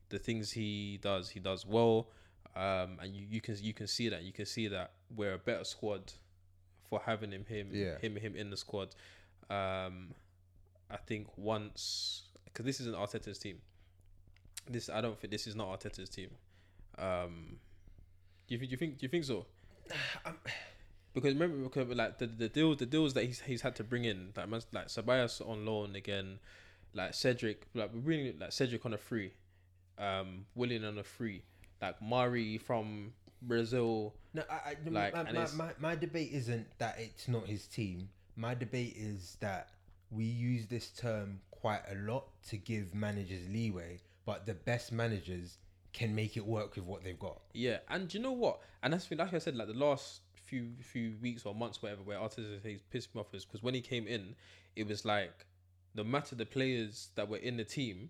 [0.09, 2.07] the things he does, he does well.
[2.55, 5.37] Um, and you, you can you can see that you can see that we're a
[5.39, 6.13] better squad
[6.89, 7.97] for having him him Yeah.
[7.99, 8.95] him him in the squad.
[9.49, 10.13] Um,
[10.89, 13.57] I think once because this isn't Arteta's team.
[14.69, 16.29] This I don't think this is not Arteta's team.
[16.97, 17.57] Um,
[18.47, 18.69] do you think?
[18.69, 18.97] Do you think?
[18.99, 19.45] Do you think so?
[21.13, 24.05] Because remember, because like the the deal, the deals that he's he's had to bring
[24.05, 26.39] in, like like Ceballos on loan again,
[26.93, 29.33] like Cedric, like we're bringing like Cedric on a free,
[29.97, 31.43] um, Willian on a free,
[31.81, 34.13] like Mari from Brazil.
[34.33, 38.09] No, I, I, Like, my, my, my, my debate isn't that it's not his team.
[38.35, 39.69] My debate is that
[40.09, 45.57] we use this term quite a lot to give managers leeway, but the best managers
[45.93, 47.39] can make it work with what they've got.
[47.53, 48.59] Yeah, and do you know what?
[48.81, 52.17] And that's like I said, like the last few few weeks or months, whatever, where
[52.19, 54.35] Arteta he's pissed me off is because when he came in,
[54.75, 55.45] it was like
[55.95, 58.09] no matter the players that were in the team,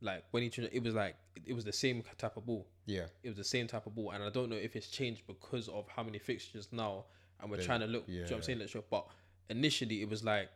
[0.00, 1.16] like when he turned- it was like
[1.46, 2.66] it was the same type of ball.
[2.86, 3.06] Yeah.
[3.22, 5.68] It was the same type of ball, and I don't know if it's changed because
[5.68, 7.04] of how many fixtures now,
[7.40, 8.06] and we're They- trying to look.
[8.06, 8.58] do you know what I'm saying?
[8.58, 9.06] Let's show, but
[9.48, 10.50] initially it was like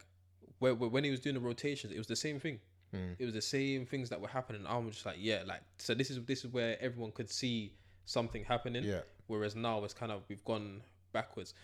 [0.61, 2.59] when he was doing the rotations, it was the same thing.
[2.93, 3.17] Mm.
[3.19, 4.65] It was the same things that were happening.
[4.67, 5.95] I'm just like, yeah, like so.
[5.95, 7.75] This is this is where everyone could see
[8.07, 8.83] something happening.
[8.85, 9.03] Yeah.
[9.27, 10.83] Whereas now it's kind of we've gone
[11.13, 11.55] backwards.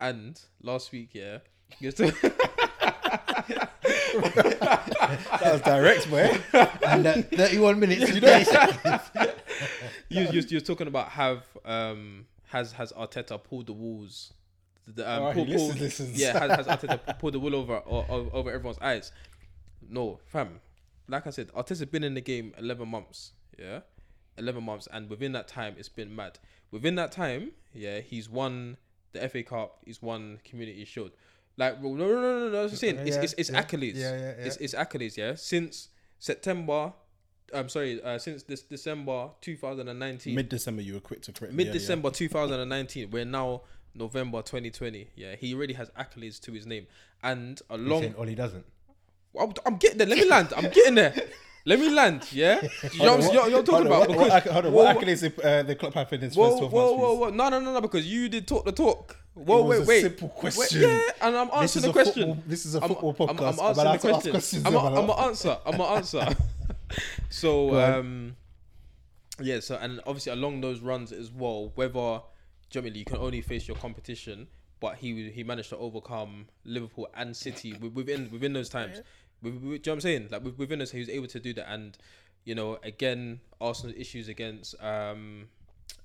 [0.00, 1.38] And last week, yeah,
[1.78, 3.70] you was, that
[5.52, 6.38] was direct, boy.
[6.86, 8.14] and that 31 minutes.
[8.14, 9.30] You know-
[10.08, 14.32] you, you, you was talking about have um has has Arteta pulled the walls.
[14.86, 16.20] The, um, Oh, he pull- pull- listens, listens.
[16.20, 19.12] Yeah, has, has Arteta pulled the wool over o- o- over everyone's eyes?
[19.88, 20.60] No, fam.
[21.08, 23.32] Like I said, Arteta's been in the game eleven months.
[23.58, 23.80] Yeah,
[24.38, 26.38] eleven months, and within that time, it's been mad.
[26.70, 28.76] Within that time, yeah, he's won
[29.14, 29.78] the FA Cup.
[29.84, 31.12] He's won Community Shield.
[31.56, 32.58] Like, no, no, no, no, no.
[32.60, 33.94] I was saying, it's, Yeah, it's, it's yeah, accolades.
[33.96, 34.44] yeah, yeah, yeah.
[34.46, 35.16] It's, it's accolades.
[35.16, 35.88] Yeah, since
[36.18, 36.92] September.
[37.54, 38.02] I'm sorry.
[38.02, 41.52] Uh, since this December 2019, Mid December, you were quick to correct.
[41.52, 41.78] me, mid yeah, yeah.
[41.78, 43.10] December 2019.
[43.10, 43.62] We're now
[43.94, 45.10] November 2020.
[45.14, 46.86] Yeah, he already has accolades to his name,
[47.22, 48.00] and You're along.
[48.02, 48.66] saying Ole doesn't.
[49.38, 50.06] I'm, I'm getting there.
[50.06, 50.52] Let me land.
[50.56, 51.14] I'm getting there.
[51.66, 52.26] Let me land.
[52.30, 52.60] Yeah,
[52.92, 55.44] you know what I'm, you're, you're talking about what, because what, acc- hold what accolades
[55.44, 57.00] uh, the club have in its whoa, first 12 whoa, months?
[57.00, 57.20] whoa, please?
[57.20, 59.16] whoa, no, no, no, no, because you did talk the talk.
[59.34, 60.00] Whoa, was wait, a wait.
[60.02, 62.22] simple Wait, yeah, and I'm This is answering the a question.
[62.28, 63.40] football- this is a I'm- football I'm, podcast.
[63.40, 64.30] I'm, I'm answering the question.
[64.32, 65.06] questions, I'm, am I I'm not?
[65.16, 65.58] gonna answer.
[65.66, 66.28] I'm gonna answer.
[67.30, 68.36] so, um,
[69.40, 69.60] yeah.
[69.60, 72.20] So, and obviously along those runs as well, whether
[72.70, 74.46] generally you can only face your competition,
[74.80, 79.00] but he he managed to overcome Liverpool and City within within those times.
[79.42, 80.28] With, with, do you know what I'm saying?
[80.30, 81.96] Like with- within us, he was able to do that, and
[82.44, 85.46] you know, again, Arsenal's issues against um,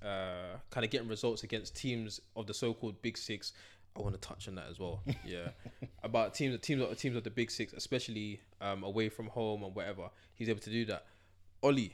[0.04, 3.54] uh, kind of getting results against teams of the so-called Big Six.
[3.98, 5.02] I want to touch on that as well.
[5.26, 5.50] Yeah,
[6.04, 10.10] about teams, teams, teams of the Big Six, especially um, away from home and whatever.
[10.36, 11.06] He's able to do that.
[11.64, 11.90] Ole,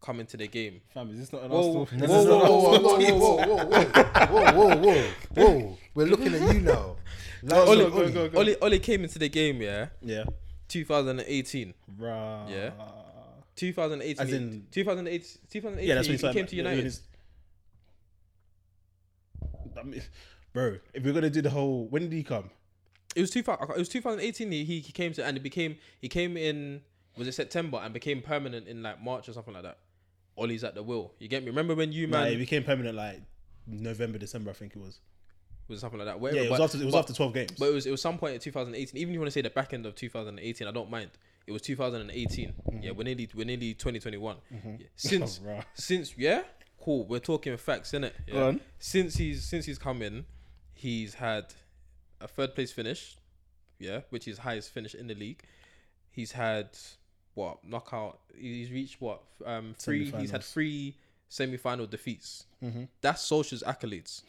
[0.00, 0.80] come into the game.
[0.94, 1.84] Fam, is this not an Whoa, Arsenal?
[1.84, 5.78] whoa, this Whoa, is whoa, not- whoa, whoa, whoa, whoa, whoa, whoa, whoa, whoa, whoa!
[5.94, 6.96] We're looking at you now.
[7.40, 7.94] Like, Ole, look,
[8.34, 8.36] Ole.
[8.36, 10.24] Ole, Ole came into the game, yeah, Yeah.
[10.68, 11.74] 2018.
[11.98, 12.50] Bruh.
[12.50, 12.70] Yeah.
[13.56, 14.22] 2018.
[14.26, 16.98] As in- 2008, 2018 Yeah, that's when he, he came to United.
[19.76, 20.02] I mean,
[20.52, 22.50] bro, if we're gonna do the whole, when did he come?
[23.16, 26.36] It was 2000, it was 2018 he, he came to and it became he came
[26.36, 26.82] in
[27.16, 29.78] was it September and became permanent in like March or something like that.
[30.36, 31.12] Ole's at the will.
[31.18, 31.48] You get me?
[31.50, 33.22] Remember when you Nah, man it became permanent like
[33.66, 35.00] November, December, I think it was.
[35.68, 36.34] Was something like that.
[36.34, 37.52] Yeah, it was but, after it was but- after twelve games.
[37.58, 39.00] But it was it was some point in 2018.
[39.00, 41.10] Even if you want to say the back end of 2018, I don't mind.
[41.46, 42.52] It was 2018.
[42.82, 44.36] Yeah, we're nearly we're nearly 2021.
[44.50, 44.86] Yeah.
[44.96, 46.42] Since Oh, since yeah,
[46.80, 47.06] cool.
[47.06, 48.12] We're talking facts, innit?
[48.26, 48.54] Yeah.
[48.78, 50.26] Since he's since he's come in,
[50.74, 51.54] he's had
[52.20, 53.16] a third place finish,
[53.78, 55.42] yeah, which is highest finish in the league.
[56.10, 56.70] He's had
[57.34, 58.18] what knockout?
[58.36, 59.22] He's reached what?
[59.46, 60.10] Um, three.
[60.10, 60.96] He's had three
[61.28, 62.44] semi-final defeats.
[62.62, 62.84] Mm-hmm.
[63.00, 64.22] That's Solskjaer's accolades.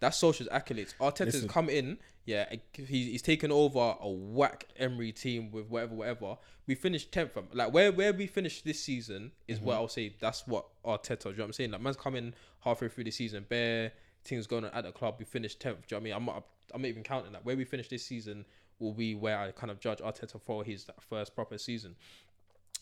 [0.00, 0.94] That's Solskjaer's accolades.
[1.00, 1.48] Arteta's Listen.
[1.48, 2.46] come in, yeah.
[2.72, 6.36] He's, he's taken over a whack Emery team with whatever, whatever.
[6.66, 7.32] We finished tenth.
[7.32, 9.66] from Like where where we finished this season is Mm-hmm.
[9.66, 10.14] what I'll say.
[10.20, 11.22] That's what Arteta.
[11.24, 11.70] Do you know what I'm saying?
[11.72, 13.92] Like man's coming halfway through the season, bare
[14.24, 15.16] things going on at the club.
[15.18, 15.86] We finished tenth.
[15.86, 16.28] Do you know what I mean?
[16.28, 16.46] I'm not.
[16.74, 17.44] I'm not even counting that.
[17.44, 18.44] Where we finish this season
[18.80, 21.94] will be where I kind of judge Arteta for his first proper season.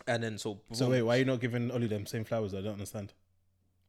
[0.09, 2.55] And then so so wait, why are you not giving Oli them same flowers?
[2.55, 3.13] I don't understand.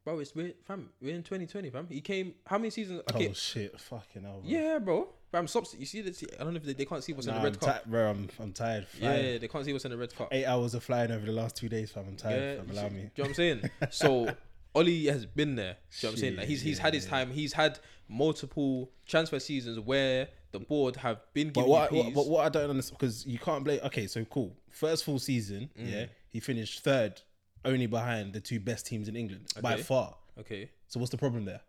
[0.06, 0.90] Bro, it's we're fam.
[1.02, 1.88] We're in 2020, fam.
[1.90, 2.36] He came.
[2.46, 3.02] How many seasons?
[3.14, 4.40] Okay, Oh shit, fucking hell.
[4.42, 4.50] Bro.
[4.50, 5.10] Yeah, bro.
[5.32, 5.66] Fam, stop.
[5.78, 6.24] You see this?
[6.40, 7.84] I don't know if they, they can't see what's in the red I'm cup.
[7.84, 8.88] ti- bro, I'm I'm tired.
[9.02, 9.40] yeah, Flying.
[9.42, 10.30] they can't see what's in the red cup.
[10.32, 12.06] Eight hours of flying over the last two days, fam.
[12.08, 12.58] I'm Yeah, tired.
[12.60, 12.70] fam.
[12.72, 13.02] Allow see- me.
[13.02, 13.70] Do you know what I'm saying?
[13.92, 14.28] So
[14.76, 15.74] Oli has been there.
[15.74, 16.36] Do you know what I'm saying?
[16.38, 17.32] Like he's he's had his time.
[17.32, 22.28] He's had multiple transfer seasons where the board have been But giving what, what, what,
[22.28, 23.80] what I don't understand because you can't blame.
[23.86, 24.56] Okay, so cool.
[24.70, 25.92] First full season, Mm.
[25.92, 27.22] yeah, he finished third,
[27.66, 29.84] only behind the two best teams in England by Okay.
[29.84, 30.16] far.
[30.40, 31.62] okay, So what's the problem there?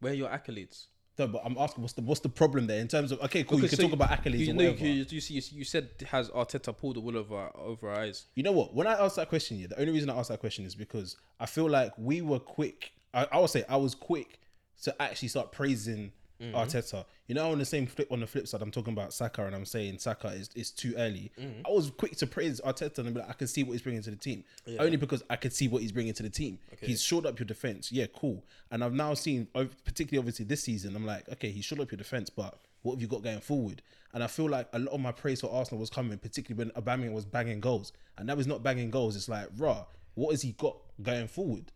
[0.00, 0.86] where are your accolades?
[1.18, 3.58] No, but I'm asking what's the what's the problem there in terms of okay, cool.
[3.62, 4.86] You can so talk about accolades You, or know, whatever.
[4.86, 8.26] you, you, see, you said has Arteta pulled the wool over our- over our eyes?
[8.34, 8.74] You know what?
[8.74, 11.16] When I asked that question, yeah, the only reason I asked that question is because
[11.40, 12.92] I feel like we were quick.
[13.14, 14.40] I, I would say I was quick
[14.82, 16.54] to actually start praising Mm-hmm.
[16.54, 17.04] Arteta.
[17.28, 19.54] You know, on the same flip, on the flip side, I'm talking about Saka, and
[19.54, 21.32] I'm saying Saka is, is too early.
[21.40, 21.62] Mm-hmm.
[21.66, 24.02] I was quick to praise Arteta and be like, I can see what he's bringing
[24.02, 24.44] to the team,
[24.78, 26.58] only because I could see what he's bringing to the team.
[26.80, 28.44] He's shored up your defense, yeah, cool.
[28.70, 31.98] And I've now seen, particularly obviously this season, I'm like, okay, he's shored up your
[31.98, 33.82] defense, but what have you got going forward?
[34.12, 36.82] And I feel like a lot of my praise for Arsenal was coming, particularly when
[36.82, 39.16] Aubameyang was banging goals, and now he's not banging goals.
[39.16, 39.84] It's like, raw.
[40.14, 41.72] What has he got going forward?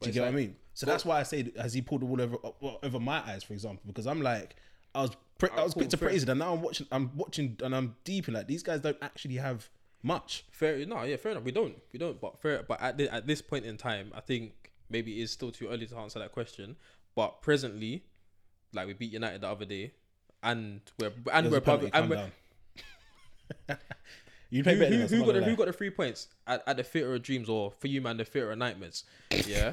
[0.00, 0.56] Do you get what I mean?
[0.74, 3.42] So that's why I say, has he pulled the wool over uh, over my eyes,
[3.42, 3.82] for example?
[3.86, 4.56] Because I'm like,
[4.94, 7.56] I was pra- I was quick to praise it, and now I'm watching, I'm watching,
[7.62, 9.68] and I'm deep in like these guys don't actually have
[10.02, 10.44] much.
[10.50, 11.44] Fair, no, yeah, fair enough.
[11.44, 12.20] We don't, we don't.
[12.20, 15.30] But fair, but at the, at this point in time, I think maybe it is
[15.30, 16.76] still too early to answer that question.
[17.14, 18.04] But presently,
[18.72, 19.92] like we beat United the other day,
[20.42, 22.10] and we're and we're penalty, probably and
[23.68, 23.76] we're,
[24.50, 26.76] you play who, better who, who got the, who got the three points at, at
[26.76, 29.04] the theater of dreams or for you man the theater of nightmares?
[29.46, 29.72] Yeah,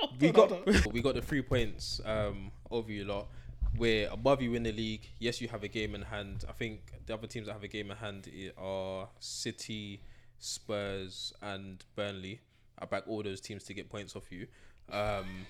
[0.20, 3.28] we got we got the three points um over you lot.
[3.76, 5.08] We're above you in the league.
[5.18, 6.44] Yes, you have a game in hand.
[6.48, 8.28] I think the other teams that have a game in hand
[8.58, 10.02] are City,
[10.38, 12.40] Spurs, and Burnley.
[12.78, 14.46] I back all those teams to get points off you.
[14.90, 15.46] Um,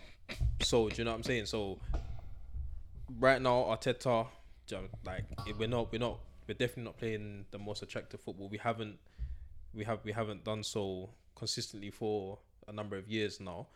[0.60, 1.46] so do you know what I'm saying?
[1.46, 1.78] So
[3.18, 4.26] right now, Arteta,
[4.66, 5.24] do you know, like
[5.58, 8.48] we're not, we're not, we're definitely not playing the most attractive football.
[8.48, 8.98] We haven't,
[9.74, 12.38] we have, we haven't done so consistently for
[12.68, 13.66] a number of years now.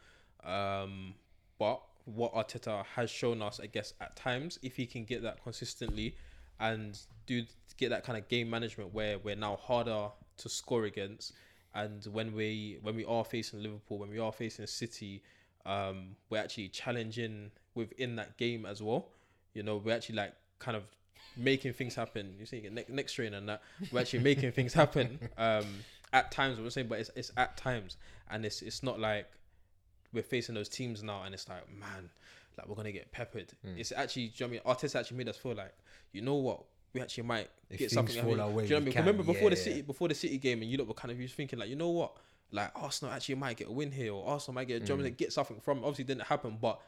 [0.44, 1.14] Um,
[1.58, 5.42] but what Arteta has shown us, I guess, at times, if he can get that
[5.42, 6.16] consistently
[6.60, 7.44] and do
[7.76, 10.08] get that kind of game management where we're now harder
[10.38, 11.32] to score against,
[11.74, 15.22] and when we when we are facing Liverpool, when we are facing City,
[15.66, 19.08] um, we're actually challenging within that game as well.
[19.52, 20.84] You know, we're actually like kind of
[21.36, 22.34] making things happen.
[22.38, 25.18] You see, next next train and that we're actually making things happen.
[25.38, 25.66] Um,
[26.12, 27.96] at times, I'm saying, but it's it's at times,
[28.30, 29.26] and it's it's not like
[30.12, 32.10] we're facing those teams now, and it's like, man,
[32.56, 33.52] like we're gonna get peppered.
[33.76, 34.90] It's actually, do you know what I mean?
[34.90, 35.74] Arteta actually made us feel like,
[36.12, 38.18] you know what, we actually might If get something.
[38.18, 39.06] I mean, our way, do you know what I mean?
[39.06, 39.82] Remember before the city, yeah.
[39.82, 41.76] before the City game, and you lot were kind of you was thinking like, you
[41.76, 42.16] know what,
[42.52, 45.16] like Arsenal actually might get a win here, or Arsenal might get, you know what
[45.16, 45.78] get something from.
[45.78, 46.80] Obviously, it didn't happen, but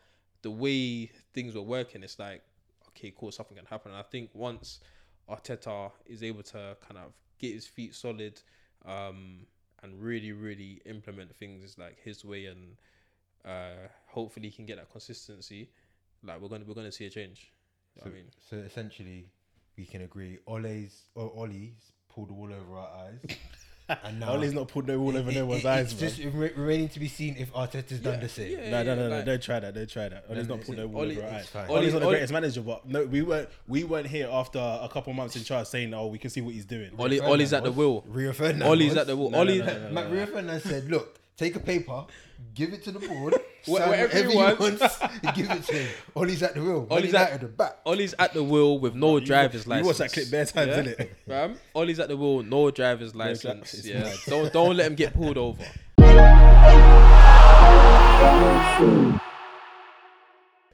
[0.42, 2.42] the way things were working, it's like,
[2.88, 3.90] okay, cool, something can happen.
[3.90, 4.80] And I think once
[5.28, 8.40] Arteta is able to kind of get his feet solid,
[8.86, 9.46] um,
[9.82, 12.76] and really, really implement things like his way, and
[13.48, 15.70] uh, hopefully he can get that consistency.
[16.22, 17.52] Like we're gonna we're gonna see a change.
[17.96, 19.30] You So, I mean, so essentially,
[19.76, 20.38] we can agree.
[20.46, 23.36] Ole's or Ollie's pulled the wool over our eyes.
[24.04, 26.00] and now Ollie's not put no wool over it- no it- one's it's eyes, man.
[26.10, 28.58] just re- remaining to be seen if Arteta's done the same.
[28.58, 28.70] yeah.
[28.70, 29.16] No, no, no, no!
[29.16, 29.74] like- Don't try that.
[29.74, 30.24] Don't try that.
[30.28, 31.48] Ollie's No, not put no wool Ollie- over our eyes.
[31.48, 31.70] fine.
[31.70, 33.48] Ollie's not the Ollie- greatest manager, but no, we weren't.
[33.68, 36.52] We weren't here after a couple months in charge saying, "Oh, we can see what
[36.54, 38.04] he's doing." Ollie, Ollie's at the wheel.
[38.08, 38.68] Rio Ferdinand.
[38.68, 39.30] Ollie's at the wheel.
[39.30, 42.04] No, no, Ollie, Rio Ferdinand said, "Look, take a paper,
[42.54, 43.34] give it to the board,
[43.66, 45.00] Wha- sign whatever he whatever he wants.
[45.00, 46.86] wants, give it to him." Ollie's at the wheel.
[46.90, 47.78] Ollie's Ollie's at- at the back.
[47.86, 49.86] Ollie's at the wheel with no driver's you license.
[49.86, 51.08] watch that clip bare times, innit?
[51.26, 53.72] Fam, Ollie's at the wheel, no driver's license.
[53.74, 55.64] it's yeah, don't don't let him get pulled over.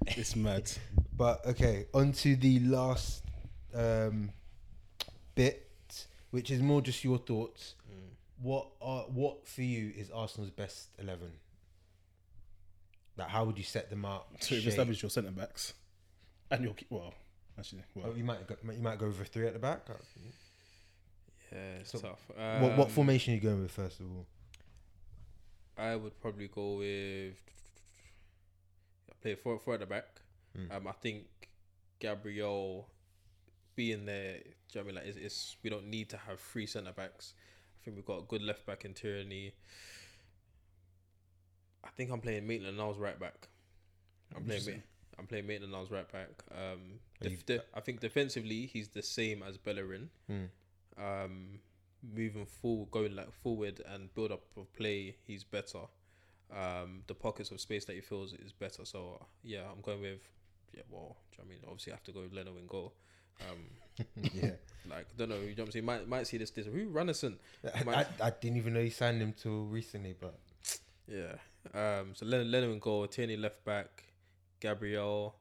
[0.07, 0.70] It's mad.
[1.16, 3.23] But okay, on to the last
[3.74, 4.31] um,
[5.35, 5.66] bit,
[6.31, 7.74] which is more just your thoughts.
[8.45, 11.31] What are what for you is Arsenal's best eleven?
[13.16, 14.29] Like, how would you set them up?
[14.41, 14.73] So you've shape?
[14.73, 15.73] established your centre backs,
[16.51, 16.91] and your keep.
[16.91, 17.15] Well,
[17.59, 19.87] actually, well, Oh, you might go, you might go over three at the back.
[21.51, 22.21] Yeah, it's So, tough.
[22.37, 24.27] what what Um, formation are you going with first of all?
[25.79, 27.37] I would probably go with
[29.23, 30.21] play four four at the back.
[30.55, 30.71] Mm.
[30.77, 31.25] Um, I think
[31.99, 32.89] Gabriel
[33.75, 34.35] being there.
[34.39, 34.95] Do you know what I mean?
[34.97, 37.33] Like, it's, it's we don't need to have three centre backs.
[37.85, 39.52] I think we've got a good left back in Tierney.
[41.85, 43.47] I think I'm playing Maitland Niles right back.
[44.35, 44.62] I'm playing.
[44.66, 46.31] Ma- I'm playing Maitland Niles right back.
[46.51, 50.09] Um, def- de- I think defensively he's the same as Bellerin.
[50.31, 50.48] Mm.
[50.97, 51.59] Um,
[52.02, 55.81] moving forward, going like forward and build up of play, he's better.
[56.51, 58.86] Um, the pockets of space that he feels is better.
[58.86, 60.27] So yeah, I'm going with
[60.73, 60.85] yeah.
[60.89, 62.66] Well, do you know what I mean, obviously I have to go with Leno in
[62.66, 62.94] goal.
[63.40, 64.51] Um, yeah,
[64.90, 65.85] like don't know, you know what I'm saying.
[65.85, 67.36] Might might see this this who Runarsson.
[67.65, 70.39] I, I, I didn't even know he signed him till recently, but
[71.06, 71.35] Yeah.
[71.73, 74.05] Um, so Leno, Leno in goal, Tierney left back,
[74.61, 75.35] Gabriel,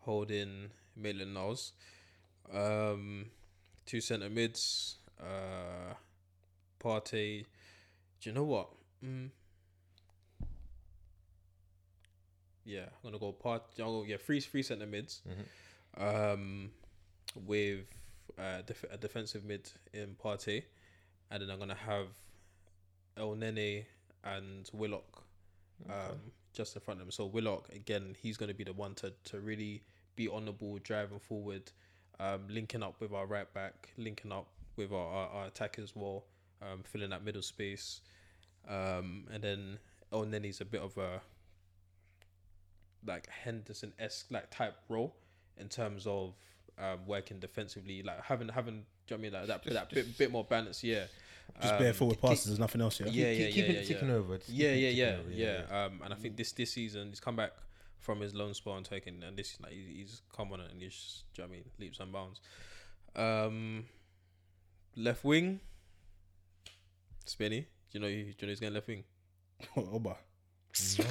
[0.00, 1.72] Holding, Maitland Niles.
[2.52, 3.26] Um,
[3.84, 5.94] two centre mids, uh,
[6.82, 7.44] Partey.
[8.20, 8.68] Do you know what?
[9.04, 9.30] Mm.
[12.64, 13.62] Yeah, I'm gonna go part.
[13.80, 15.22] I'll go, yeah, three three centre mids.
[15.96, 16.70] Um,
[17.46, 17.86] with
[18.38, 20.64] uh, def- a defensive mid in Partey,
[21.30, 22.08] and then I'm gonna have
[23.16, 23.84] Elneny
[24.24, 25.24] and Willock
[25.88, 26.18] um,
[26.52, 27.10] just in front of him.
[27.10, 29.82] So Willock again, he's going to be the one to to really
[30.16, 31.70] be on the ball, driving forward,
[32.18, 35.94] um, linking up with our right back, linking up with our, our, our attack as
[35.94, 36.24] well,
[36.62, 38.00] um, filling that middle space,
[38.68, 39.78] um, and then
[40.12, 41.20] Elneny's a bit of a
[43.06, 45.14] like Henderson esque like type role
[45.56, 46.34] in terms of
[46.80, 48.84] um, working defensively, like having having.
[49.06, 50.84] Do you know what I mean like that that bit, bit more balance?
[50.84, 51.04] Yeah,
[51.60, 52.46] just bare Um, forward passes.
[52.46, 53.00] There's nothing else.
[53.00, 53.06] Yeah.
[53.06, 54.14] yeah, keep, yeah, keep yeah, it yeah, ticking yeah.
[54.14, 54.38] over.
[54.48, 55.84] Yeah, yeah, yeah, over, yeah.
[55.84, 57.52] Um, and I think this this season he's come back
[57.98, 60.92] from his loan spell and taken, and this like he- he's come on and he's
[60.94, 62.40] just, do you know what I mean leaps and bounds.
[63.16, 63.86] Um,
[64.96, 65.60] left wing,
[67.24, 67.66] Spinny.
[67.90, 68.08] Do you know?
[68.08, 69.04] Do you know he's going left wing?
[69.76, 70.16] Oba.
[70.98, 71.04] No.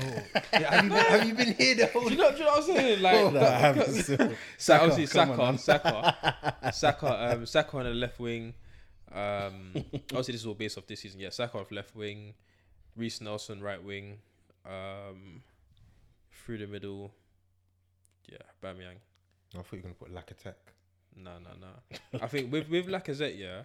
[0.54, 2.44] Yeah, have, you been, have you been here the whole Do you know, do you
[2.46, 3.02] know what I'm saying?
[3.02, 4.32] Like, No, I haven't still.
[4.58, 8.54] Sa- obviously Saka, on, Saka, Saka, um, Saka on the left wing.
[9.12, 9.72] Um,
[10.12, 11.20] obviously this is all based off this season.
[11.20, 12.34] Yeah, Saka off left wing,
[12.96, 14.20] Reiss Nelson right wing,
[14.66, 15.42] um,
[16.46, 17.12] through the middle.
[18.30, 18.98] Yeah, Aubameyang.
[19.54, 20.56] I thought you were gonna put Lacazette.
[21.16, 22.20] No, no, no.
[22.22, 23.64] I think with with Lacazette, yeah,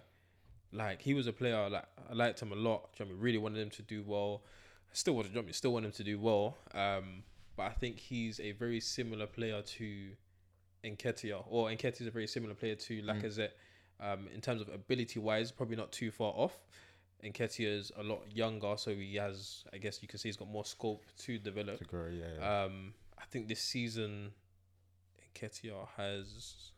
[0.71, 2.89] like he was a player like I liked him a lot.
[2.97, 3.21] You know I mean?
[3.21, 4.41] really wanted him to do well.
[4.93, 5.53] I still want to jump.
[5.53, 6.57] still want him to do well.
[6.75, 7.23] Um,
[7.55, 10.09] but I think he's a very similar player to
[10.85, 13.51] Nketiah, or Nketiah is a very similar player to Lacazette.
[13.99, 16.59] Um, in terms of ability wise, probably not too far off.
[17.23, 20.49] Nketiah is a lot younger, so he has, I guess you can say, he's got
[20.49, 21.77] more scope to develop.
[21.77, 22.25] To grow, yeah.
[22.37, 22.63] yeah.
[22.63, 24.31] Um, I think this season,
[25.35, 26.71] Nketiah has.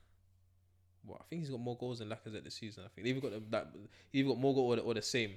[1.03, 2.83] Well, I think he's got more goals than Lacazette this season.
[2.85, 3.73] I think they've got that.
[4.11, 5.31] He's got more goals or the, or the same,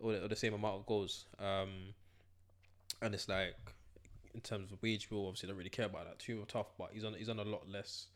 [0.00, 1.26] or the, or the same amount of goals.
[1.38, 1.94] Um,
[3.02, 3.54] and it's like,
[4.34, 6.72] in terms of wage bill, obviously don't really care about that too tough.
[6.78, 8.06] But he's on he's on a lot less.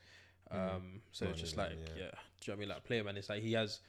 [0.50, 1.76] Um, so Money it's just like yeah.
[1.76, 1.80] yeah.
[1.94, 2.68] do you know what I mean?
[2.68, 3.80] Like player man, it's like he has.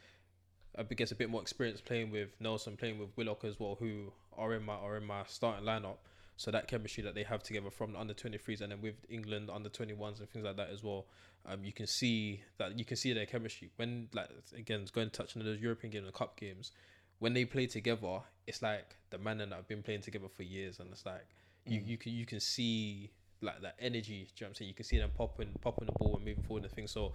[0.77, 4.13] I guess a bit more experience playing with Nelson, playing with Willock as well, who
[4.37, 5.97] are in my are in my starting lineup.
[6.37, 9.49] So that chemistry that they have together from the under 23s and then with England
[9.53, 11.07] under 21s and things like that as well,
[11.45, 15.09] um, you can see that you can see their chemistry when like again it's going
[15.09, 16.71] to touch on those European games and cup games
[17.19, 18.19] when they play together.
[18.49, 21.25] It's like the man that have been playing together for years, and it's like
[21.65, 23.11] you you can you can see
[23.41, 24.03] like that energy.
[24.03, 24.69] Do you know what I'm saying?
[24.69, 26.91] You can see them popping popping the ball and moving forward and things.
[26.91, 27.13] So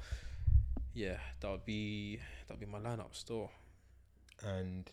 [0.95, 3.51] yeah, that would be that would be my lineup still.
[4.43, 4.89] and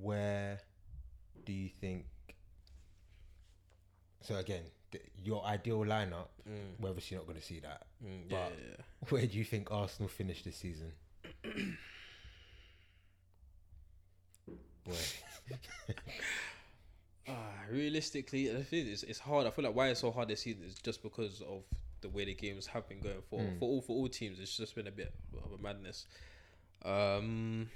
[0.00, 0.60] where
[1.44, 2.06] do you think?
[4.22, 4.62] So again,
[4.92, 6.28] th- your ideal lineup.
[6.48, 7.86] Mm, We're obviously not going to see that.
[8.04, 8.84] mm, yeah, But- yeah, yeah.
[9.10, 10.92] Where do you think Arsenal finish this season?
[17.30, 19.46] Ah, realistically, the thing is, it's hard.
[19.46, 21.62] I feel like why it's so hard this season is just because of
[22.00, 24.40] the way the games have been going for for all for all teams.
[24.40, 25.12] It's just been a bit
[25.44, 26.06] of a madness.
[26.86, 27.68] Um,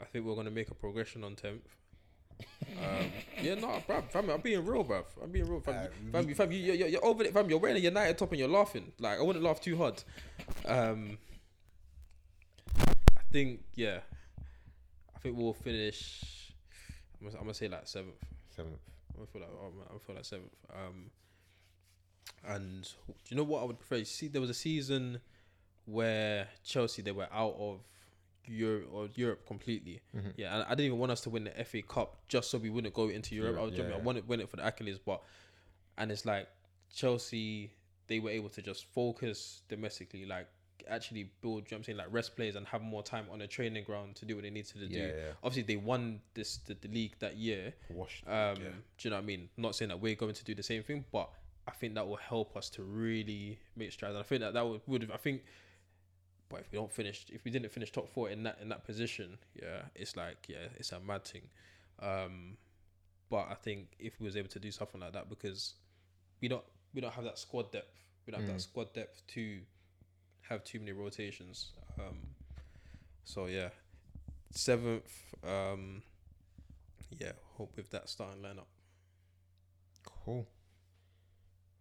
[0.00, 1.62] I think we're gonna make a progression on tenth.
[2.40, 3.12] um,
[3.42, 5.04] yeah, no, bruv, fam, I'm being real, bruv.
[5.22, 5.74] I'm being real, fam.
[5.76, 7.48] Uh, fam, you, fam, you, you're, you're over it, fam.
[7.48, 8.90] You're wearing a United top and you're laughing.
[8.98, 10.02] Like I wouldn't laugh too hard.
[10.66, 11.18] Um,
[12.76, 14.00] I think, yeah,
[15.18, 16.52] I think we'll finish.
[17.20, 18.14] I'm gonna, I'm gonna say like seventh.
[18.54, 18.78] Seventh.
[19.20, 19.50] I feel like
[19.92, 20.54] I'm, feel like seventh.
[20.72, 21.10] Um,
[22.46, 24.04] and do you know what I would prefer?
[24.04, 25.20] See, there was a season
[25.86, 27.80] where Chelsea they were out of
[28.44, 30.00] Europe or Europe completely.
[30.36, 32.70] Yeah, and I didn't even want us to win the FA Cup just so we
[32.70, 33.58] wouldn't go into Europe.
[33.58, 33.90] I was yeah.
[33.92, 35.20] I wanted win it for the accolades, but
[35.96, 36.46] and it's like
[36.94, 37.72] Chelsea
[38.06, 40.46] they were able to just focus domestically, like
[40.88, 41.54] actually build.
[41.54, 43.84] You know what I'm saying like rest players and have more time on the training
[43.84, 44.94] ground to do what they needed to do.
[44.94, 45.12] Yeah, yeah.
[45.42, 47.74] Obviously, they won this the, the league that year.
[47.90, 48.24] Washed.
[48.26, 48.62] Um, Do
[49.00, 49.48] you know what I mean?
[49.56, 51.30] Not saying that we're going to do the same thing, but
[51.66, 54.14] I think that will help us to really make strides.
[54.14, 55.42] And I think that that would, would I think,
[56.48, 58.84] but if we don't finish, if we didn't finish top four in that in that
[58.84, 61.42] position, yeah, it's like yeah, it's a mad thing.
[62.00, 62.56] Um,
[63.28, 65.74] but I think if we was able to do something like that, because
[66.40, 66.64] we don't
[66.94, 67.92] we don't have that squad depth,
[68.26, 69.58] we don't have that squad depth to
[70.48, 71.72] have too many rotations.
[71.98, 72.18] Um,
[73.24, 73.68] so yeah,
[74.50, 75.10] seventh.
[75.46, 76.02] Um,
[77.18, 78.66] yeah, hope with that starting lineup.
[80.24, 80.46] Cool.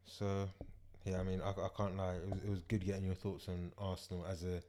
[0.05, 0.49] So,
[1.05, 2.15] yeah, I mean, I, I can't lie.
[2.15, 4.61] It was, it was good getting your thoughts on Arsenal as a,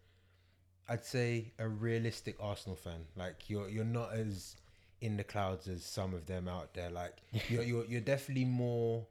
[0.88, 3.04] I'd say, a realistic Arsenal fan.
[3.16, 4.56] Like you're you're not as
[5.00, 6.90] in the clouds as some of them out there.
[6.90, 7.16] Like
[7.48, 9.06] you're you're you're definitely more.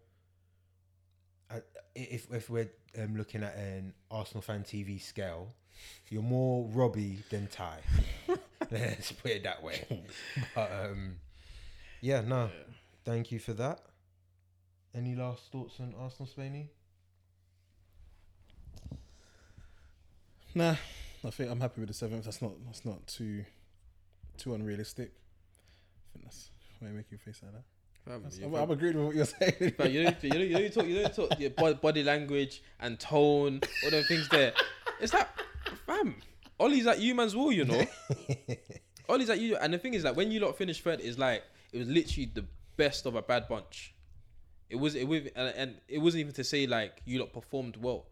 [1.96, 5.54] If if we're um, looking at an Arsenal fan TV scale,
[6.10, 7.80] you're more Robbie than Ty.
[8.72, 9.86] Let's put it that way.
[10.56, 11.16] But um,
[12.02, 12.50] yeah, no,
[13.06, 13.80] thank you for that.
[14.94, 16.70] Any last thoughts on Arsenal, Spaney?
[20.56, 20.76] Nah,
[21.24, 22.26] I think I'm happy with the seventh.
[22.26, 23.46] That's not that's not too
[24.38, 25.12] too unrealistic.
[25.12, 26.50] I think that's
[26.80, 27.64] why you make your face like that.
[28.10, 28.54] I'm.
[28.56, 29.74] I'm agreeing with what you're saying.
[29.78, 32.62] Fam, you don't, you don't, you don't talk, you don't talk your bo- body language
[32.80, 34.54] and tone, all them things there.
[35.00, 35.28] It's like,
[35.86, 36.16] fam,
[36.60, 37.86] Ollie's at you man's wall, you know.
[39.10, 41.44] Ollie's at you, and the thing is that when you lot finished third, it's like
[41.72, 43.94] it was literally the best of a bad bunch.
[44.70, 47.78] It was it was and, and it wasn't even to say like you lot performed
[47.78, 48.06] well,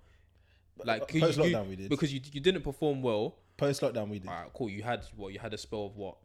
[0.84, 1.90] like uh, post you- lockdown we did.
[1.90, 3.36] because you you didn't perform well.
[3.58, 4.30] Post lockdown we did.
[4.30, 4.70] Alright, cool.
[4.70, 6.16] You had what you had a spell of what,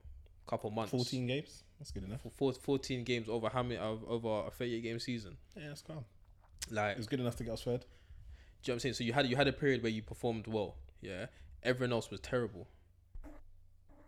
[0.46, 1.64] couple months, 14 games.
[1.80, 2.20] That's good enough.
[2.22, 5.36] for four- 14 games over how many over a 38 game season.
[5.56, 6.04] Yeah, that's calm.
[6.70, 7.80] Like It was good enough to get us fed.
[7.80, 7.86] Do you know
[8.62, 8.94] what I'm saying?
[8.94, 11.26] So you had you had a period where you performed well, yeah.
[11.62, 12.68] Everyone else was terrible.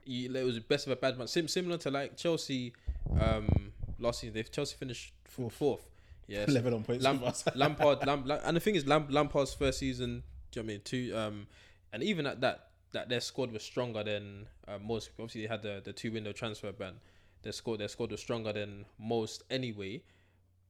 [0.04, 1.30] You, it was the best of a bad month.
[1.30, 2.72] Sim, similar to like Chelsea,
[3.20, 4.36] um, last season.
[4.36, 5.88] If Chelsea finished fourth, fourth,
[6.26, 6.44] yeah.
[6.46, 7.22] so Level on points Lam-
[7.54, 10.22] Lampard, Lam- Lam- and the thing is, Lam- Lampard's first season.
[10.50, 10.80] Do you know what I mean?
[10.84, 11.46] Two, um,
[11.92, 15.10] and even at that, that their squad was stronger than uh, most.
[15.18, 16.94] Obviously, they had the the two window transfer ban.
[17.42, 20.02] Their squad, their squad was stronger than most anyway.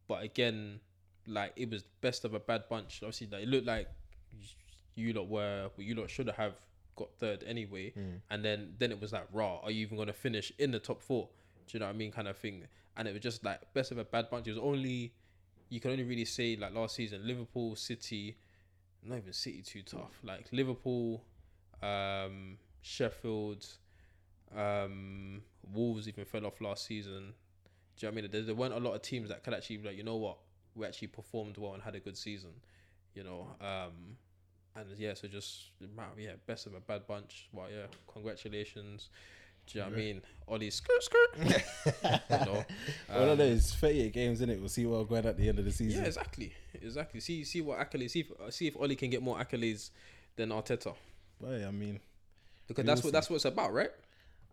[0.08, 0.80] But again,
[1.26, 3.00] like it was best of a bad bunch.
[3.02, 3.88] Obviously, like, it looked like
[4.94, 6.54] you lot were, well, you lot should have
[6.96, 7.92] got third anyway.
[8.30, 9.58] And then then it was like, raw.
[9.62, 11.28] Are you even gonna finish in the top four?
[11.66, 12.12] Do you know what I mean?
[12.12, 12.64] Kind of thing.
[12.96, 14.46] And it was just like best of a bad bunch.
[14.46, 15.12] It was only
[15.68, 18.36] you can only really say like last season, Liverpool, City,
[19.02, 20.18] not even City too tough.
[20.22, 21.24] Like Liverpool,
[21.82, 23.66] um, Sheffield,
[24.54, 25.40] um,
[25.72, 27.34] Wolves even fell off last season.
[27.96, 28.30] Do you know what I mean?
[28.30, 30.38] There, there weren't a lot of teams that could actually be like, you know what,
[30.74, 32.50] we actually performed well and had a good season.
[33.14, 34.16] You know, um,
[34.74, 35.70] and yeah, so just
[36.16, 37.48] yeah, best of a bad bunch.
[37.52, 39.10] Well, yeah, congratulations.
[39.66, 40.22] Do you know what I mean?
[40.48, 41.36] Ollie skirt skirt.
[42.30, 42.64] you know,
[43.08, 44.58] One of those 38 games in it.
[44.58, 46.00] We'll see what we're going at the end of the season.
[46.00, 47.20] Yeah, exactly, exactly.
[47.20, 48.10] See, see what accolades.
[48.10, 49.90] See if uh, see if Ollie can get more accolades
[50.36, 50.94] than Arteta,
[51.40, 52.00] But yeah, I mean,
[52.66, 53.90] because that's what that's what it's about, right?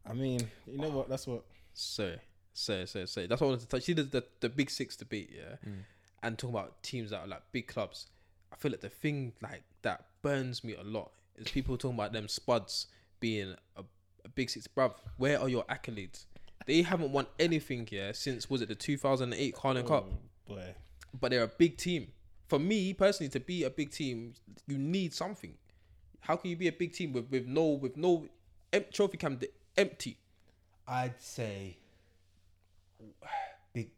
[0.07, 1.09] I mean, you know what?
[1.09, 1.43] That's what.
[1.73, 2.17] Say,
[2.53, 3.27] say, say, say.
[3.27, 3.84] That's what I wanted to touch.
[3.84, 5.80] See the the, the big six debate, yeah, mm.
[6.23, 8.07] and talking about teams that are like big clubs.
[8.51, 12.13] I feel like the thing like that burns me a lot is people talking about
[12.13, 12.88] them spuds
[13.19, 13.84] being a,
[14.26, 14.93] a big six, bruv.
[15.17, 16.26] Where are your accolades?
[16.65, 20.07] They haven't won anything here since was it the 2008 Carling Cup?
[20.07, 20.76] Oh, boy,
[21.19, 22.07] but they're a big team.
[22.47, 24.34] For me personally, to be a big team,
[24.67, 25.53] you need something.
[26.21, 28.27] How can you be a big team with, with no with no
[28.91, 29.39] trophy cam
[29.80, 30.18] empty?
[30.88, 31.77] I'd say,
[33.73, 33.89] big,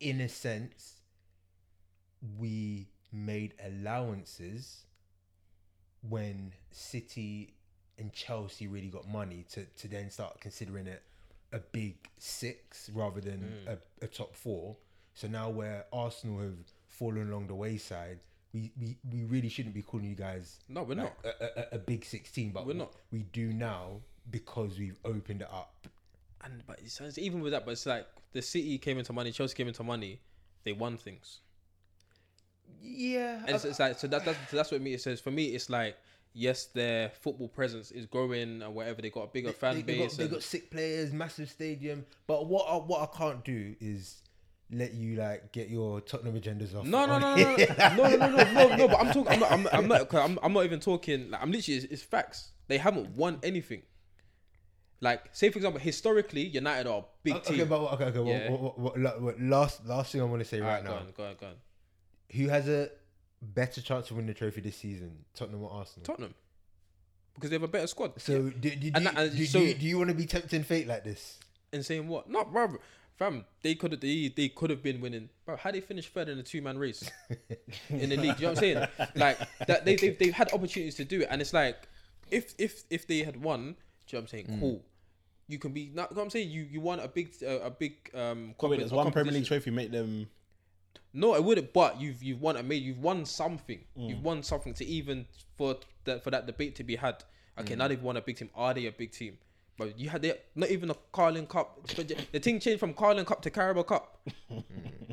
[0.00, 1.00] in a sense,
[2.38, 4.84] we made allowances
[6.08, 7.54] when City
[7.98, 11.02] and Chelsea really got money to to then start considering it
[11.52, 13.72] a big six rather than Mm.
[14.02, 14.76] a, a top four.
[15.14, 18.20] So now where Arsenal have fallen along the wayside,
[18.52, 21.34] we, we, we really shouldn't be calling you guys No, we're like not.
[21.40, 22.92] a, a, a big sixteen, but We're not.
[23.10, 24.00] We do now
[24.30, 25.88] because we've opened it up.
[26.44, 29.32] And but it sounds, even with that, but it's like the City came into money,
[29.32, 30.20] Chelsea came into money,
[30.64, 31.40] they won things.
[32.80, 35.20] Yeah, And it's, it's like so that that's, so that's what me it says.
[35.20, 35.96] For me, it's like
[36.32, 39.02] yes, their football presence is growing and whatever.
[39.02, 40.16] They got a bigger fan they, they base.
[40.16, 42.06] got, they got sick players, massive stadium.
[42.26, 44.22] But what I, what I can't do is
[44.70, 46.84] let you like get your Tottenham agendas off.
[46.84, 47.56] No, no, no, no, no,
[47.96, 48.88] no, no, no, no, no.
[48.88, 49.32] But I'm talking.
[49.32, 49.52] I'm not.
[49.52, 50.14] I'm, I'm not.
[50.14, 51.30] I'm, I'm not even talking.
[51.30, 51.78] Like, I'm literally.
[51.78, 52.52] It's, it's facts.
[52.68, 53.82] They haven't won anything.
[55.00, 57.68] Like, say for example, historically, United are a big okay, team.
[57.68, 58.30] but okay, okay.
[58.30, 58.50] Yeah.
[58.50, 61.06] What, what, what, what, last last thing I want to say right, Alright, now: on,
[61.16, 61.54] go on, go on.
[62.32, 62.90] who has a
[63.40, 66.04] better chance to win the trophy this season, Tottenham or Arsenal?
[66.04, 66.34] Tottenham,
[67.34, 68.20] because they have a better squad.
[68.20, 70.64] So do, do, do, you- that- do, so- do, do you want to be tempting
[70.64, 71.38] fate like this?
[71.72, 72.28] and saying what?
[72.28, 72.78] Not brother,
[73.16, 73.44] fam.
[73.62, 74.00] They could have.
[74.00, 75.28] They, they could have been winning.
[75.44, 77.08] Bro, how they finished third in a two man race
[77.90, 78.36] in the league?
[78.36, 78.86] Do you know what I'm saying?
[79.14, 79.84] Like that.
[79.84, 81.88] They they've, they've had opportunities to do it, and it's like
[82.30, 83.76] if if if they had won, do you know
[84.10, 84.46] what I'm saying?
[84.46, 84.60] Mm.
[84.60, 84.84] Cool.
[85.48, 85.90] You can be.
[85.94, 88.48] Not, you know what I'm saying you you won a big uh, a big um.
[88.48, 89.34] Wait, compe- does one Premier competition.
[89.34, 90.28] League trophy make them?
[91.14, 91.72] No, I wouldn't.
[91.72, 92.82] But you've you've won a made.
[92.82, 93.80] You've won something.
[93.98, 94.08] Mm.
[94.10, 95.26] You've won something to even
[95.56, 97.24] for that for that debate to be had.
[97.58, 97.78] Okay, Mm.
[97.78, 98.50] now they've won a big team.
[98.54, 99.38] Are they a big team?
[99.78, 101.86] But you had they not even a Carling Cup.
[102.32, 104.20] The thing changed from Carling Cup to Carabao Cup.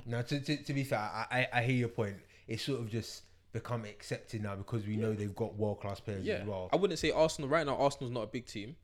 [0.07, 2.18] Now, to, to, to be fair, I, I I hear your point.
[2.48, 6.24] It's sort of just become accepted now because we know they've got world class players
[6.24, 6.70] Yeah, as well.
[6.72, 7.76] I wouldn't say Arsenal right now.
[7.78, 8.76] Arsenal's not a big team.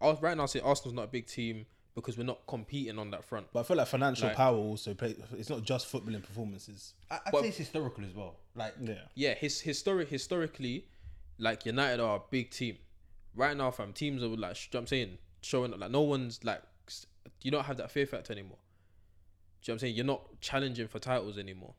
[0.00, 3.10] I right now I say Arsenal's not a big team because we're not competing on
[3.10, 3.46] that front.
[3.52, 5.16] But I feel like financial Like- power also play.
[5.32, 6.94] It's not just footballing performances.
[7.10, 8.36] I, I'd But- say it's historical as well.
[8.54, 9.02] Like Yeah.
[9.14, 10.86] Yeah, his historic historically,
[11.38, 12.78] like United are a big team.
[13.34, 17.06] Right now, fam, teams are like sh- I'm saying showing like no one's like s-
[17.42, 18.58] you don't have that fear factor anymore.
[19.62, 19.94] Do you know what I'm saying?
[19.96, 21.74] You're not challenging for titles anymore.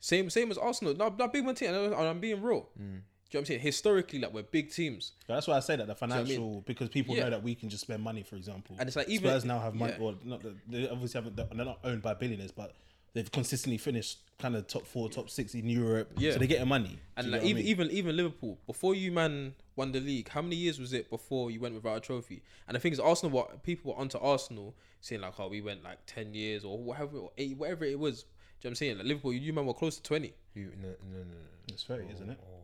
[0.00, 0.94] Same same as Arsenal.
[0.94, 1.72] Not, not big one team.
[1.74, 2.68] and I'm being real.
[2.80, 3.02] Mm.
[3.32, 3.60] Do you know what I'm saying?
[3.60, 5.12] Historically, like we're big teams.
[5.26, 6.26] That's why I say that the what I mean?
[6.26, 7.24] financial because people Yeah.
[7.24, 8.76] know that we can just spend money, for example.
[8.78, 9.94] And it's like even- Spurs now have money.
[9.94, 10.04] yeah.
[10.04, 11.36] Well, not that- they obviously haven't.
[11.36, 12.74] They're not owned by billionaires, but
[13.14, 16.12] they've consistently finished kind of top four, top six in Europe.
[16.18, 16.32] Yeah.
[16.32, 16.98] so they're getting money.
[17.16, 17.66] And like get what I even mean?
[17.70, 21.50] even even Liverpool before you man won the league, how many years was it before
[21.50, 22.42] you went without a trophy?
[22.68, 25.82] And the thing is, Arsenal, what people were onto Arsenal saying like, oh, we went
[25.82, 28.24] like ten years or whatever, or eight, whatever it was.
[28.24, 28.98] Do you know what I'm saying?
[28.98, 30.34] Like Liverpool, you man were close to twenty.
[30.54, 31.36] you, no, no, no, no.
[31.68, 32.38] it's thirty, isn't it?
[32.38, 32.58] Or,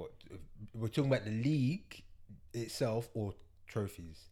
[0.00, 0.10] what
[0.74, 2.02] we're talking about the league
[2.54, 3.34] itself or
[3.66, 4.24] trophies?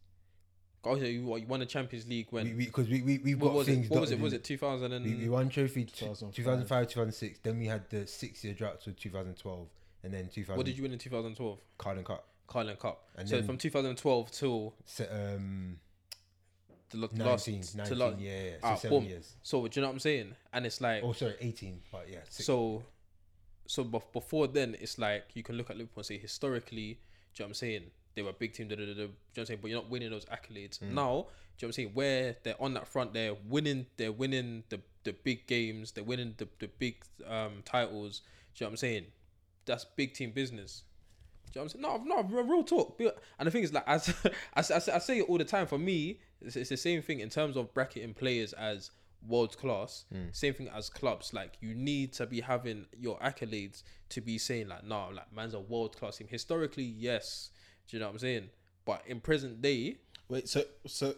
[0.83, 2.55] Oh, yeah, you, what, you won the Champions League when?
[2.57, 3.87] Because we, we, we, have what got was things.
[3.87, 3.91] it?
[3.91, 4.19] What was it?
[4.19, 6.33] Was it 2000 and We, we won trophy 2005.
[6.35, 7.39] 2005, 2006.
[7.39, 9.67] Then we had the six year drought to 2012,
[10.03, 10.55] and then 2000.
[10.55, 11.59] what did you win in 2012?
[11.77, 12.25] Carling Cup?
[12.47, 13.03] Carling Cup.
[13.17, 15.77] And so then- from 2012 till Se- um,
[16.91, 18.51] the, lo- 19, last, 19 to la- yeah, yeah.
[18.51, 19.09] So Ah, seven boom.
[19.09, 19.33] years.
[19.43, 20.35] So do you know what I'm saying?
[20.53, 21.81] And it's like Oh, sorry, 18.
[21.91, 22.45] But yeah, six.
[22.45, 22.81] So,
[23.67, 26.79] so bef- before then, it's like you can look at Liverpool and say historically, do
[26.81, 27.81] you know what I'm saying?
[28.15, 29.59] They were a big team, da, da, da, da, do you know what I'm saying?
[29.61, 30.79] But you're not winning those accolades.
[30.79, 30.91] Mm.
[30.91, 31.91] Now, do you know what I'm saying?
[31.93, 36.33] Where they're on that front, they're winning, they're winning the, the big games, they're winning
[36.37, 38.21] the, the big um, titles.
[38.55, 39.05] Do you know what I'm saying?
[39.65, 40.83] That's big team business.
[41.51, 42.07] Do you know what I'm saying?
[42.07, 42.99] No, no, real talk.
[43.39, 44.13] And the thing is, like, as
[44.55, 45.67] I, I, I say it all the time.
[45.67, 48.91] For me, it's, it's the same thing in terms of bracketing players as
[49.25, 50.05] world class.
[50.31, 51.33] Same thing as clubs.
[51.33, 55.53] Like, you need to be having your accolades to be saying like, no, like, man's
[55.53, 56.27] a world class team.
[56.29, 57.49] Historically, yes.
[57.87, 58.49] Do you know what I'm saying?
[58.85, 59.97] But in present day,
[60.29, 61.15] Wait, so so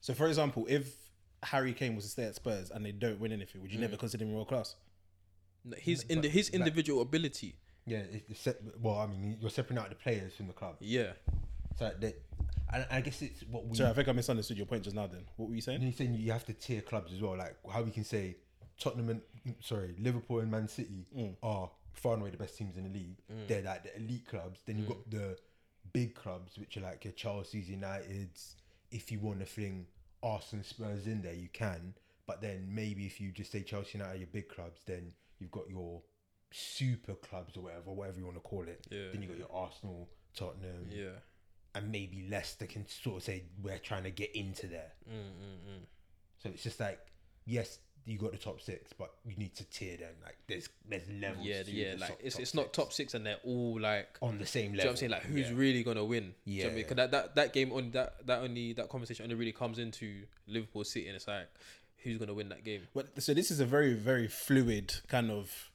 [0.00, 0.94] so for example, if
[1.42, 3.82] Harry Kane was to stay at Spurs and they don't win anything, would you Mm.
[3.82, 4.76] never consider him world class?
[5.78, 7.56] his in the, his individual ability,
[7.86, 10.76] yeah, it's, it's well, I mean, you're separating out the players from the club.
[10.80, 11.12] yeah.
[11.78, 12.14] So that,
[12.74, 13.76] and I guess it's what we.
[13.76, 15.06] Sorry, I think I misunderstood your point just now.
[15.06, 15.82] Then what were you saying?
[15.82, 18.36] You're saying you have to tier clubs as well, like how we can say
[18.78, 19.20] Tottenham and
[19.60, 21.36] sorry Liverpool and Man City Mm.
[21.42, 23.18] are far and away the best teams in the league.
[23.48, 24.60] They're like the elite clubs.
[24.66, 25.36] Then you've got the
[25.92, 28.56] big clubs, which are like your Chelsea's, United's.
[28.90, 29.86] If you want to fling
[30.22, 31.94] Arsenal, Spurs in there, you can.
[32.26, 35.50] But then maybe if you just say Chelsea United are your big clubs, then you've
[35.50, 36.00] got your
[36.50, 38.86] super clubs or whatever, whatever you want to call it.
[38.90, 39.08] Yeah.
[39.12, 41.08] Then you got your Arsenal, Tottenham, Yeah.
[41.74, 44.92] And maybe Leicester can sort of say we're trying to get into there.
[45.10, 45.84] Mm,
[46.42, 47.00] So it's just like,
[47.46, 50.12] yes, you got the top six, but you need to tier them.
[50.22, 51.46] Like there's there's levels.
[51.46, 51.94] Yeah, to yeah.
[51.94, 54.44] the Like top- it's top it's not top six and they're all like on the
[54.46, 54.86] same Do you know level.
[54.86, 55.10] what I'm saying?
[55.12, 55.56] Like, who's Yeah.
[55.56, 56.34] really gonna win?
[56.46, 56.78] Do you know I mean?
[56.80, 56.84] Yeah.
[56.86, 60.26] 'Cause that, that that game on that that only that conversation only really comes into
[60.46, 61.48] Liverpool City, and it's like,
[61.98, 62.82] who's gonna win that game?
[62.94, 65.70] But so this is a very very fluid kind of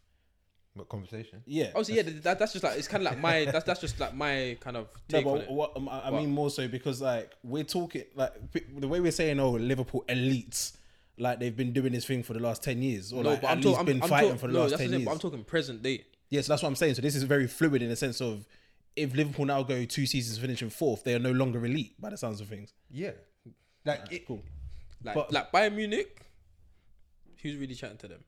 [0.79, 1.43] What conversation?
[1.45, 1.67] Yeah.
[1.75, 4.13] Obviously, yeah, that, that's just like it's kind of like my that's that's just like
[4.15, 5.51] my kind of No, take on but it.
[5.51, 6.21] what, um, I I What?
[6.21, 8.33] mean more so because like we're talking like
[8.79, 10.73] the way we're saying oh Liverpool elites
[11.17, 13.47] like they've been doing this thing for the last ten years or No, like but
[13.47, 13.85] at I'm least talking.
[13.85, 15.05] been I'm, fighting I'm for the no, last ten the thing, years.
[15.05, 16.05] but I'm talking present day.
[16.29, 16.95] Yes, that's what I'm saying.
[16.95, 18.45] So this is very fluid in the sense of
[18.95, 22.17] if Liverpool now go two seasons finishing fourth, they are no longer elite by the
[22.17, 22.73] sounds of things.
[22.89, 23.11] Yeah.
[23.85, 24.43] Like it, Cool.
[25.03, 26.21] Like But- like Bayern Munich.
[27.41, 28.23] Who's really chatting to them?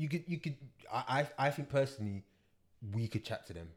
[0.00, 0.56] You could you could
[0.92, 1.02] I
[1.38, 2.24] I, I think personally
[2.94, 3.68] we could chat to them.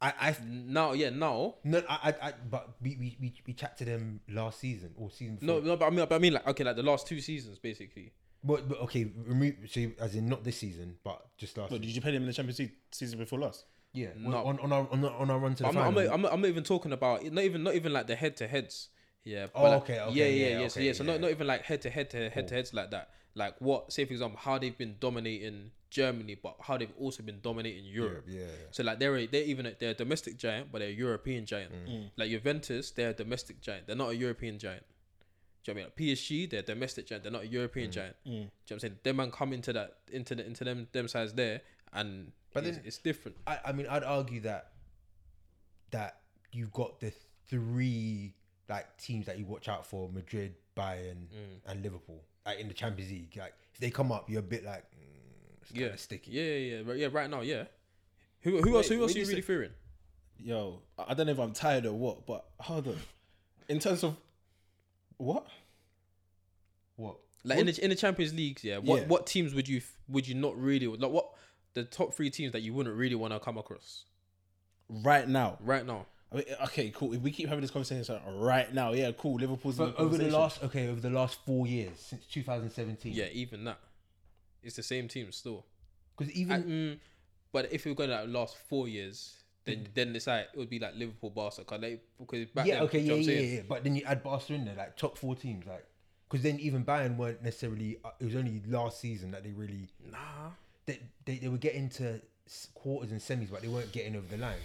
[0.00, 0.36] I I
[0.78, 1.54] Now, yeah, now.
[1.64, 5.10] no I I, I but we, we we we chat to them last season or
[5.10, 7.20] season No, no, but I mean, but I mean, like, okay, like the last two
[7.20, 8.12] seasons, basically.
[8.44, 11.70] But, but okay, remove so as in not this season, but just last.
[11.70, 13.64] But did you play them in the Champions League season before last?
[13.92, 14.44] Yeah, No.
[14.44, 15.92] on, on our on our, on our run to the I'm, final.
[15.92, 18.36] not, I'm, not, I'm not even talking about not even not even like the head
[18.38, 18.90] to heads.
[19.24, 19.46] Yeah.
[19.52, 20.68] but Oh, like- okay, okay, Yeah, yeah, yeah, yeah.
[20.68, 21.12] So okay, yeah, so yeah.
[21.12, 23.10] not not even like head to head to head to heads like that.
[23.36, 27.40] Like what, say for example, how they've been dominating Germany, but how they've also been
[27.42, 28.24] dominating Europe.
[28.26, 28.46] yeah, yeah.
[28.70, 31.44] So like they're a, they're even a, they're a domestic giant, but they're a European
[31.46, 31.70] giant.
[31.72, 31.88] Mm.
[31.88, 32.10] Mm.
[32.16, 33.86] Like Juventus, they're a domestic giant.
[33.86, 34.84] They're not a European giant.
[35.62, 36.10] Do you know what I mean?
[36.10, 37.24] Like PSG, they're a domestic giant.
[37.24, 37.92] They're not a European mm.
[37.92, 38.16] giant.
[38.24, 38.96] Do you know what I'm saying?
[39.04, 41.60] Them man come into that into the into them them sides there,
[41.92, 43.36] and But it's, then- it's different.
[43.46, 44.70] I, I mean, I'd argue that
[45.90, 46.20] that
[46.52, 47.12] you've got the
[47.48, 48.34] three
[48.68, 51.60] like teams that you watch out for: Madrid, Bayern, Mm.
[51.66, 52.22] and Liverpool.
[52.46, 55.60] Like in the Champions League, like if they come up, you're a bit like, mm,
[55.62, 56.30] it's Yeah, sticky.
[56.30, 57.08] Yeah, yeah, yeah, right- yeah.
[57.10, 57.64] Right now, yeah.
[58.42, 58.88] Who who else?
[58.88, 59.72] Who else are you you really say- fearing?
[60.38, 62.98] Yo, I I don't know if I'm tired or what, but hold on.
[63.68, 64.16] In terms of
[65.16, 65.46] what?
[66.96, 67.16] What?
[67.44, 68.78] Like in the in the Champions Leagues, yeah.
[68.78, 69.06] What Yeah.
[69.08, 71.10] what teams would you would you not really like?
[71.10, 71.30] What
[71.74, 74.04] the top three teams that you wouldn't really want to come across
[74.88, 75.58] Right now.
[75.60, 76.06] right now?
[76.32, 77.12] I mean, okay, cool.
[77.14, 79.36] If we keep having this conversation right now, yeah, cool.
[79.36, 83.12] Liverpool's in But over the last okay, over the last four years since 2017.
[83.12, 83.78] Yeah, even that.
[84.62, 85.64] It's the same team still.
[86.16, 86.98] because I- even mm,
[87.52, 89.34] but if we're going to like last four years,
[89.64, 92.74] then then it's like it would be like Liverpool, Barca, cause they, because back yeah,
[92.74, 93.62] then, okay, do yeah, you know what I'm yeah, yeah.
[93.68, 95.86] But then you add Barca in there, like top four teams, like
[96.28, 97.98] because then even Bayern weren't necessarily.
[98.04, 100.50] Uh, it was only last season that they really Nah,
[100.86, 102.20] they, they, they were getting to
[102.74, 104.56] quarters and semis, but they weren't getting over the line.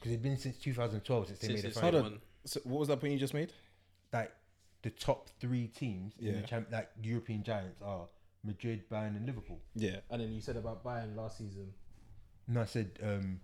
[0.00, 2.00] Because it'd been since 2012 since they Since made a it's- final.
[2.00, 2.20] Hold on.
[2.46, 3.52] So what was that point you just made?
[4.12, 4.32] Like
[4.82, 6.40] the top three teams in Yeah.
[6.40, 8.08] the champ, like European giants, are
[8.42, 9.60] Madrid, Bayern, and Liverpool.
[9.74, 10.00] Yeah.
[10.08, 11.74] And then you said about Bayern last season.
[12.46, 13.40] And I said, um,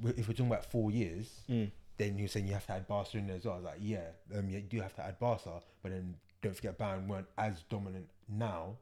[0.00, 1.72] we- if we're talking about four years, Mm.
[1.96, 3.54] then you're saying you have to add Barca in there as well.
[3.54, 6.78] I was like, yeah, um, you do have to add Barca, but then don't forget
[6.78, 8.78] Bayern weren't as dominant now,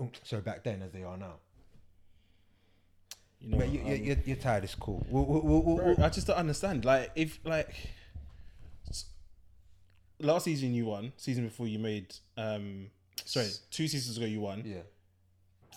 [0.00, 1.38] um, so back then as they are now.
[3.44, 4.64] You know, but you, um, you, you're, you're tired.
[4.64, 5.04] It's cool.
[5.08, 6.84] We'll, we'll, we'll, Bro, I just don't understand.
[6.84, 7.74] Like, if like
[10.18, 12.86] last season you won, season before you made, um,
[13.24, 14.62] sorry, two seasons ago you won.
[14.64, 14.78] yeah.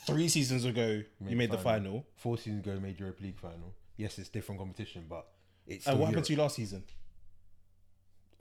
[0.06, 2.06] Three seasons ago you made the final.
[2.15, 3.73] Four seasons ago, made Europa League final.
[3.98, 5.27] Yes, it's different competition, but
[5.65, 5.85] it's.
[5.85, 6.84] And what happened to you last season?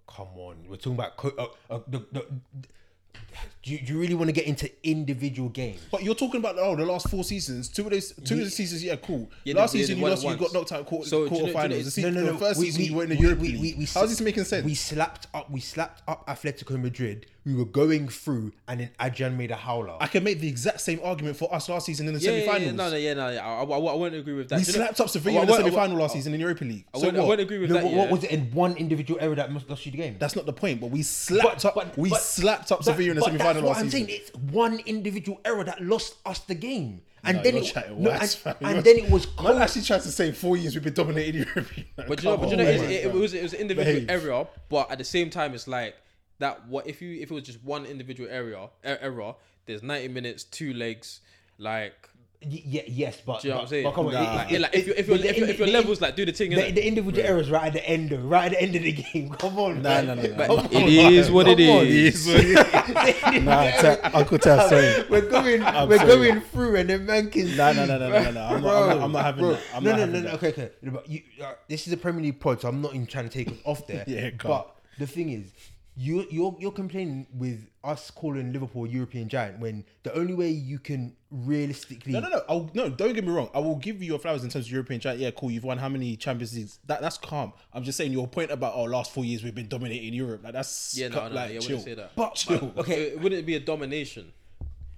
[0.07, 1.17] Come on, we're talking about.
[1.17, 2.27] Co- uh, uh, the, the,
[3.67, 5.81] do, you, do you really want to get into individual games?
[5.91, 7.69] But you're talking about oh the last four seasons.
[7.69, 9.29] Two of those, two of the seasons, yeah, cool.
[9.45, 11.41] Yeah, last they- they season you lost, you got knocked out quarter, So, do you
[11.43, 11.85] know- do you know, quarterfinals.
[11.85, 12.39] The, season, no, no, no.
[12.39, 13.61] first we- season we- you were in the we- Europa we- League.
[13.61, 14.65] we- we How's this making sense?
[14.65, 15.51] We slapped up.
[15.51, 17.27] We slapped up Atletico Madrid.
[17.45, 19.97] We were going through, and then Adrian made a howler.
[20.01, 22.39] I can make the exact same argument for us last season in the Yeah, yeah,
[22.41, 22.65] semi-finals.
[22.67, 23.47] yeah, no, no, yeah, no, yeah.
[23.47, 24.59] I, I, I wouldn't agree with that.
[24.59, 26.15] we Do you know- slapped up oh, I- Sevilla in the wouldn't- semi-final last oh.
[26.15, 26.85] season in the Europa League.
[26.93, 27.29] I So wouldn't, I what?
[27.29, 27.85] wouldn't agree with that.
[27.85, 30.17] what, was it in one individual error that must lost you the game?
[30.19, 30.81] That's not the point.
[30.81, 31.77] But we slapped up.
[31.77, 34.09] but- we slapped up Sevilla in the but semi-final that's what I'm season.
[34.09, 34.21] saying.
[34.23, 38.03] It's one individual error that lost us the game, and No, then you're it, chatting
[38.03, 39.63] no, and, and then it was Man cold.
[39.63, 41.69] actually tried to say four years we've been dominating Europe.
[41.97, 44.11] But you know, but you know, it, it, it was it was an individual Behave.
[44.25, 45.95] error, but at the same time, it's like
[46.39, 46.67] that.
[46.69, 49.35] What if you if it was just one individual area er- error?
[49.67, 51.21] There's 90 minutes, two legs,
[51.59, 52.09] like.
[52.45, 53.85] Y- yeah, yes, but, Do you know what I'm saying?
[53.85, 54.21] but come on, Nah.
[54.21, 56.01] it- Like, it- like, if, you, if, the- your if, your- if your the- levels
[56.01, 56.75] like do the thing, the, innit?
[56.75, 59.31] the individual errors right at the end, though, right at the end of the game.
[59.39, 60.07] Come on, Nah, man.
[60.07, 60.37] nah, nah, nah.
[60.37, 61.87] But Come on, is what it come on.
[61.87, 62.27] is.
[63.43, 65.05] Nah, Ta- Uncle Taz, sorry.
[65.11, 66.09] We're going, I'm we're sorry.
[66.29, 67.57] going through, and then man can.
[67.57, 68.49] Nah, nah, nah, nah, nah, nah, nah.
[68.55, 69.53] I'm not- I'm not- I'm not having bro.
[69.55, 69.63] that.
[69.75, 70.25] I'm no, not no, having no, no.
[70.31, 70.35] that.
[70.37, 70.71] Okay, okay.
[70.83, 73.29] No, But you, uh, this is a Premier League pod, so I'm not even trying
[73.29, 74.05] to take us off there.
[74.07, 75.47] Yeah, go But the thing is,
[75.99, 80.51] you, you're you're complaining with us calling Liverpool a European giant when the only way
[80.51, 82.13] you can realistically.
[82.13, 82.43] No, no, no.
[82.49, 83.49] I'll, no, don't get me wrong.
[83.55, 85.21] I will give you your flowers in terms of European giant.
[85.21, 85.51] Yeah, cool.
[85.51, 86.79] You've won how many Champions Leagues?
[86.87, 87.55] That that's calm.
[87.73, 90.43] I'm just saying your point about oh, last four years we've been dominating Europe.
[90.45, 91.77] Like that's Yeah, no, ca- no, like yeah, I chill.
[91.79, 92.13] wouldn't say that.
[92.15, 92.59] But, Chill.
[92.75, 94.33] but okay, it wouldn't it be a domination.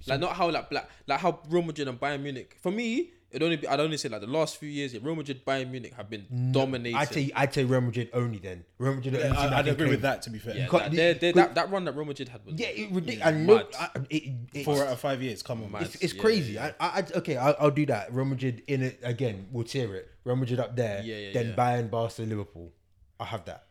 [0.07, 2.57] Like not how like black like how Real Madrid and Bayern Munich.
[2.61, 5.15] For me, it only be, I'd only say like the last few years, yeah, Real
[5.15, 6.97] Madrid, Bayern Munich have been dominating.
[6.97, 8.65] I'd say I'd say Real Madrid only then.
[8.79, 9.15] Real Madrid.
[9.15, 10.23] Yeah, only I, I'd agree claim- with that.
[10.23, 12.55] To be fair, yeah, that, they're- they're- that, that run that Real Madrid had was
[12.55, 13.27] Yeah, it ridiculous.
[13.27, 13.69] I know.
[13.79, 15.43] I, it, it's, four out of five years.
[15.43, 15.83] Come on, man.
[15.83, 16.53] it's, it's Yeah, crazy.
[16.55, 18.13] yeah, I, I, I- okay, I'll, I'll do that.
[18.15, 19.49] Real Madrid in it again.
[19.53, 20.09] We'll tear it.
[20.25, 21.03] Real Madrid up there.
[21.05, 21.55] Yeah, yeah, then yeah.
[21.55, 22.73] Bayern, Barca, Liverpool.
[23.21, 23.65] I have that.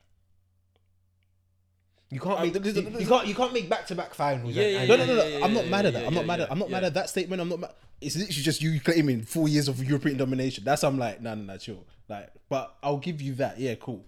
[2.10, 4.54] You can't Uh, make you, you can't you can't make back to back finals.
[4.56, 5.26] Yeah, yeah, No, no, no, no.
[5.26, 6.02] yeah, I'm yeah, not mad at that.
[6.04, 6.48] yeah, I'm not yeah, mad at.
[6.48, 7.42] yeah, I'm not mad at that statement.
[7.42, 7.60] I'm not.
[7.60, 7.72] mad.
[8.00, 10.64] It's literally just you claiming four years of European domination.
[10.64, 11.84] That's I'm like, no, no, no, chill.
[12.08, 13.60] Like, but I'll give you that.
[13.60, 14.06] Yeah, cool.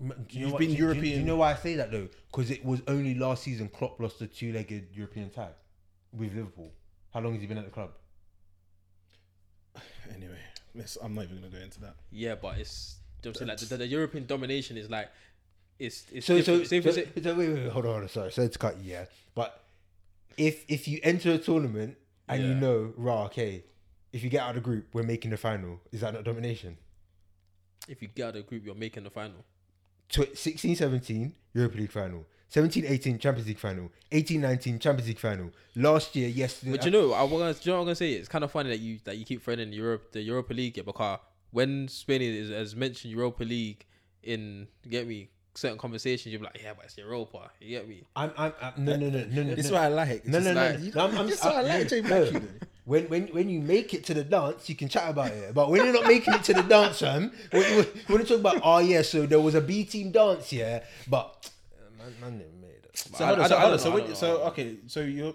[0.00, 1.52] Do you You've know what- been do you- do you- Do European- you know why
[1.52, 2.08] I say that though?
[2.30, 5.52] Because it was only last season Klopp lost a two-legged European tag
[6.12, 6.72] with Liverpool.
[7.12, 7.90] How long has he been at the club?
[10.14, 10.38] Anyway,
[10.74, 11.96] let's, I'm not even gonna go into that.
[12.12, 15.10] Yeah, but it's you know what like the, the European domination is like
[15.78, 16.68] it's it's So, so, different.
[16.68, 18.58] Say if so, it's so wait, wait, wait, hold on, hold on, sorry, sorry to
[18.58, 19.06] cut you, yeah.
[19.34, 19.60] But
[20.36, 21.96] if if you enter a tournament
[22.28, 23.64] and you know, rah, okay,
[24.12, 25.80] if you get out of the group, we're making the final.
[25.92, 26.76] Is that not domination?
[27.88, 29.44] if you get out of the group, you're making the final.
[30.08, 32.26] Tw- 16, 17, Europa League final.
[32.48, 33.90] 17, 18, Champions League final.
[34.12, 35.50] 18, 19, Champions League final.
[35.74, 36.62] Last year, yes.
[36.64, 38.12] But you know, I was you know what I'm gonna say?
[38.12, 40.76] It's kind of funny that you that you keep threading the Europe the Europa League
[40.76, 41.18] yeah, because
[41.50, 43.86] when Spain is, has mentioned Europa League
[44.22, 47.50] in get me certain conversations, you're like, yeah, but it's Europa.
[47.60, 48.02] You get me?
[48.16, 49.54] I'm, I'm, I'm no, no, no, no, no.
[49.54, 49.76] This is no.
[49.78, 50.10] what I like.
[50.10, 50.62] It's No, no, just no.
[50.62, 52.08] like- no I'm, I'm, This is what I like, Jay no.
[52.08, 52.46] Black, you know.
[52.86, 55.54] When, when, when you make it to the dance, you can chat about it.
[55.54, 58.40] But when you're not making it to the dance, fam, when you, when you talk
[58.40, 61.50] about, oh yeah, so there was a B team dance, yeah, but
[61.98, 62.63] man, man never made it.
[62.96, 63.78] So I- hold I on, so, hold I on.
[63.78, 65.34] So, don't when, so okay, so you're,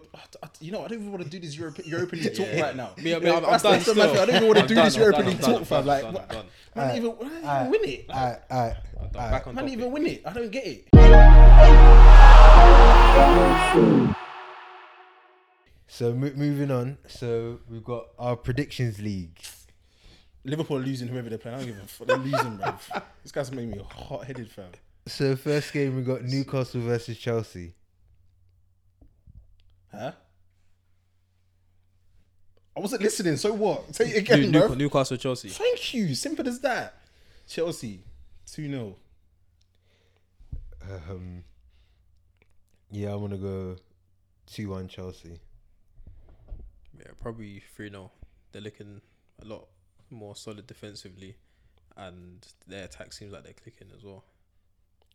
[0.62, 2.62] you know, I don't even want to do this Europe, European League talk Yeah.
[2.62, 2.92] right now.
[2.98, 4.10] Me- me- I'm- I'm That's- done that's the matter.
[4.10, 4.22] still.
[4.22, 5.80] I don't even want to do done, this I'm European done, talk, done, fam.
[5.82, 6.46] I'm Like, done, what- I'm done.
[6.76, 6.98] man, Alright.
[6.98, 7.60] even, man, Alright.
[7.68, 8.06] even win it.
[8.10, 9.16] Alright, alright, I'm done.
[9.16, 9.32] alright.
[9.32, 10.22] Back on Man, even win it.
[10.26, 10.88] I don't get it.
[15.88, 16.98] So mo- moving on.
[17.08, 19.38] So we've got our predictions league.
[20.46, 21.58] Liverpool losing whoever they're playing.
[21.58, 22.08] I don't give a fuck.
[22.08, 22.74] They're losing, bro.
[23.24, 24.72] This guy's made me a hot headed, fam.
[25.08, 27.74] So first game we got Newcastle versus Chelsea.
[29.92, 30.12] Huh?
[32.78, 33.38] I wasn't listening.
[33.38, 33.94] So what?
[33.96, 34.74] Say it again, New- bro.
[34.76, 35.50] Newcastle Chelsea.
[35.50, 36.14] Thank you.
[36.16, 36.94] Simple as that.
[37.48, 38.04] Chelsea,
[38.52, 38.96] 2 0.
[41.10, 41.44] Um,
[42.92, 43.76] yeah, I'm gonna go
[44.46, 45.40] two one Chelsea.
[46.98, 48.12] Yeah, probably 3 0.
[48.52, 49.02] They're looking
[49.42, 49.68] a lot
[50.12, 51.36] more solid defensively,
[51.98, 54.24] and their attack seems like they're clicking as well.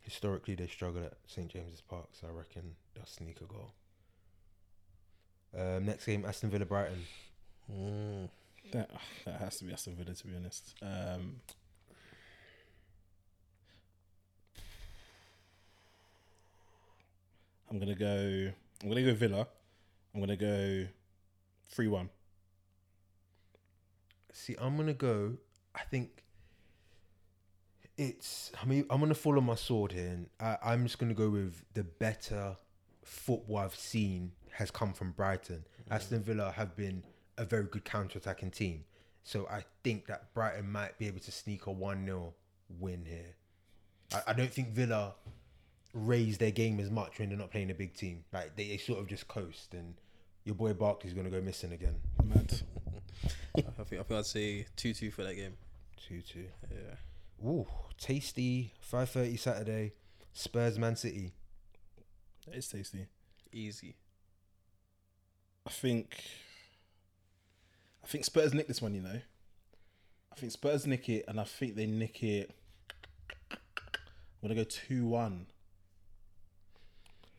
[0.04, 3.72] Historically, they struggle at St James's Park, so I reckon they'll sneak a goal.
[5.58, 7.04] Um, next game, Aston Villa Brighton.
[8.72, 8.90] That,
[9.24, 10.74] that has to be Aston Villa, to be honest.
[10.82, 11.36] Um,
[17.70, 18.52] I'm gonna go.
[18.82, 19.46] I'm gonna go Villa.
[20.14, 20.86] I'm gonna go
[21.70, 22.10] three one.
[24.32, 25.38] See, I'm gonna go.
[25.74, 26.23] I think
[27.96, 28.52] it's.
[28.60, 31.30] I mean, I'm gonna fall on my sword here, and I, I'm just gonna go
[31.30, 32.56] with the better
[33.04, 35.64] football I've seen has come from Brighton.
[35.82, 35.92] Mm-hmm.
[35.92, 37.04] Aston Villa have been
[37.36, 38.84] a very good counter-attacking team,
[39.22, 42.34] so I think that Brighton might be able to sneak a one 0
[42.78, 43.34] win here.
[44.12, 45.14] I, I don't think Villa
[45.92, 48.24] raise their game as much when they're not playing a big team.
[48.32, 49.94] Like they, they sort of just coast, and
[50.44, 51.96] your boy Barkley's gonna go missing again.
[52.24, 52.60] Mad.
[53.56, 55.54] I think I think I'd say 2 2 for that game.
[56.08, 56.44] Two two.
[56.70, 56.96] Yeah.
[57.42, 57.66] Ooh,
[57.98, 58.74] tasty.
[58.80, 59.92] Five thirty Saturday.
[60.32, 61.32] Spurs Man City.
[62.52, 63.06] It's tasty.
[63.52, 63.96] Easy.
[65.66, 66.22] I think.
[68.02, 68.94] I think Spurs nick this one.
[68.94, 69.20] You know.
[70.32, 72.50] I think Spurs nick it, and I think they nick it.
[73.50, 73.58] I'm
[74.42, 75.46] gonna go two one.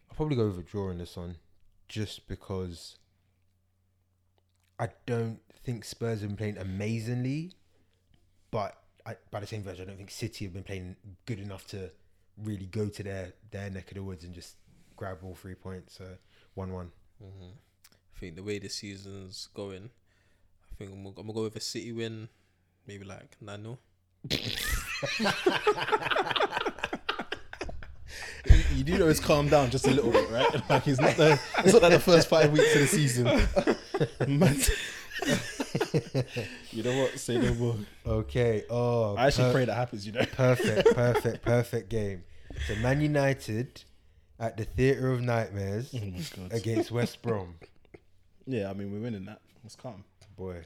[0.09, 1.35] I'll probably go with a draw in this one,
[1.89, 2.97] just because
[4.80, 7.51] I don't think Spurs have been playing amazingly,
[8.49, 10.95] but I, by the same version, I don't think City have been playing
[11.26, 11.90] good enough to
[12.44, 14.56] really go to their their neck of the woods and just
[14.95, 15.99] grab all three points.
[15.99, 16.10] Uh, so
[16.56, 16.91] one one.
[17.23, 17.52] Mm-hmm.
[18.15, 19.90] I think the way the season's going,
[20.72, 22.30] I think I'm gonna, I'm gonna go with a City win,
[22.88, 23.80] maybe like 9 0.
[28.76, 30.61] You do know it's calmed down just a little bit, right?
[30.69, 33.26] Like it's not the it's not like the first five weeks of the season.
[35.25, 35.39] Man.
[36.71, 37.19] you know what?
[37.19, 37.75] Say no more.
[38.05, 38.63] Okay.
[38.69, 40.05] Oh, I actually per- pray that happens.
[40.05, 40.25] You know.
[40.25, 42.23] perfect, perfect, perfect game.
[42.67, 43.83] So Man United
[44.39, 46.53] at the Theatre of Nightmares Oh my god.
[46.53, 47.55] against West Brom.
[48.47, 49.41] Yeah, I mean we're winning that.
[49.63, 50.03] Let's calm.
[50.37, 50.65] Boy,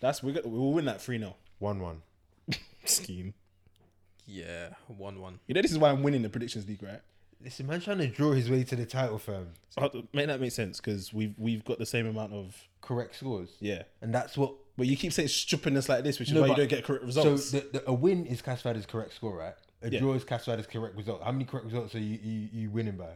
[0.00, 0.44] That's we got.
[0.44, 2.02] We'll win that three 0 one one.
[2.84, 3.34] scheme.
[4.26, 5.38] Yeah, 1 1.
[5.46, 7.00] You know this is why I'm winning the predictions league, right?
[7.42, 9.48] Listen, man, trying to draw his way to the title, firm.
[9.70, 13.50] So, make that make sense because we've we've got the same amount of Correct scores,
[13.60, 13.82] yeah.
[14.02, 16.52] and that's what But you keep saying stupidness like this, which is No, why you
[16.54, 17.50] but- don't get correct results.
[17.50, 19.54] So the, the, a win is classified as correct score, right?
[19.82, 20.00] A Yeah.
[20.00, 21.22] draw is classified as correct result.
[21.22, 23.10] How many correct results are you, you, you winning by?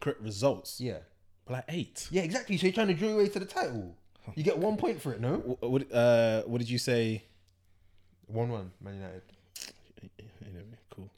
[0.00, 0.80] correct results.
[0.80, 0.98] Yeah.
[1.44, 2.08] but Like eight.
[2.10, 2.56] Yeah, exactly.
[2.56, 3.96] So you're trying to draw your way to the title.
[4.36, 5.36] You get one point for it, no?
[5.38, 7.24] What, what, uh, what did you say?
[8.28, 9.22] 1 1, Man United.
[10.46, 11.10] Anyway, cool.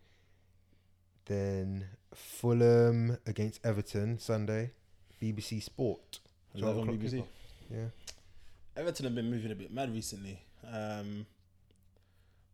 [1.26, 1.84] Then
[2.14, 4.72] Fulham against Everton Sunday.
[5.20, 6.20] BBC Sport.
[6.55, 7.24] Is that on BBC?
[7.70, 7.86] Yeah.
[8.76, 10.43] Everton have been moving a bit mad recently.
[10.70, 11.26] Um,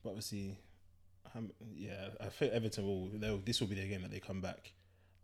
[0.03, 0.59] but obviously,
[1.35, 3.09] um, yeah, I think Everton will.
[3.19, 4.73] they'll- This will be their game that they come back.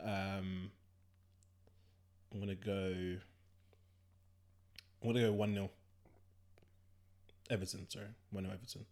[0.01, 0.71] Um,
[2.33, 3.19] I'm gonna go.
[5.03, 5.71] I'm gonna go one 0
[7.51, 8.87] Everton, sorry, one 0 Everton.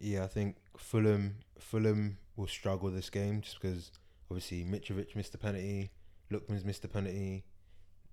[0.00, 3.90] Yeah, I think Fulham Fulham will struggle this game just because
[4.30, 5.90] obviously Mitrovic missed the penalty,
[6.30, 7.44] Lookman's missed the penalty,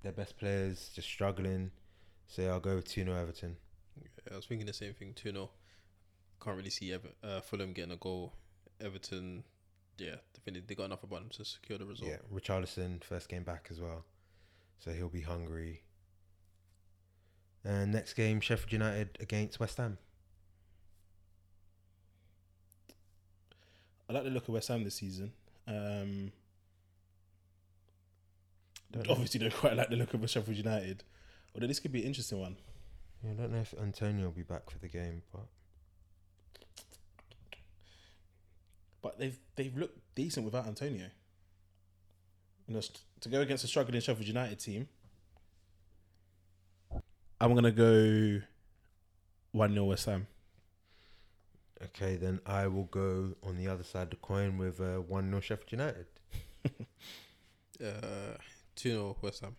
[0.04, 1.72] their best players just struggling.
[2.28, 3.58] So yeah, I'll go with 2 0 Everton.
[4.02, 5.14] Yeah, I was thinking the same thing.
[5.14, 5.50] Two 0
[6.44, 8.34] Can't really see Ever- uh, Fulham getting a goal.
[8.82, 9.44] Everton,
[9.98, 12.10] yeah, I think they got enough about them to secure the result.
[12.10, 14.06] Yeah, Richarlison first game back as well,
[14.80, 15.84] so he'll be hungry.
[17.64, 19.98] And next game, Sheffield United against West Ham.
[24.08, 25.32] I like the look of West Ham this season.
[25.68, 26.32] Um,
[28.92, 29.12] Don't know.
[29.14, 31.04] obviously, don't quite like the look of a Sheffield United.
[31.54, 32.56] Although this could be an interesting one.
[33.24, 35.48] Yeah, I don't know if Antonio will be back for the game, but
[39.02, 41.08] but they've they've looked decent without Antonio.
[42.68, 42.82] You know,
[43.22, 44.88] to go against a struggling Sheffield United team,
[47.40, 48.42] I'm gonna go
[49.52, 50.28] one 0 West Ham.
[51.84, 55.30] Okay, then I will go on the other side of the coin with uh, 1
[55.30, 56.06] 0 Sheffield United.
[57.84, 58.38] Uh,
[58.76, 59.56] two 0 West Ham.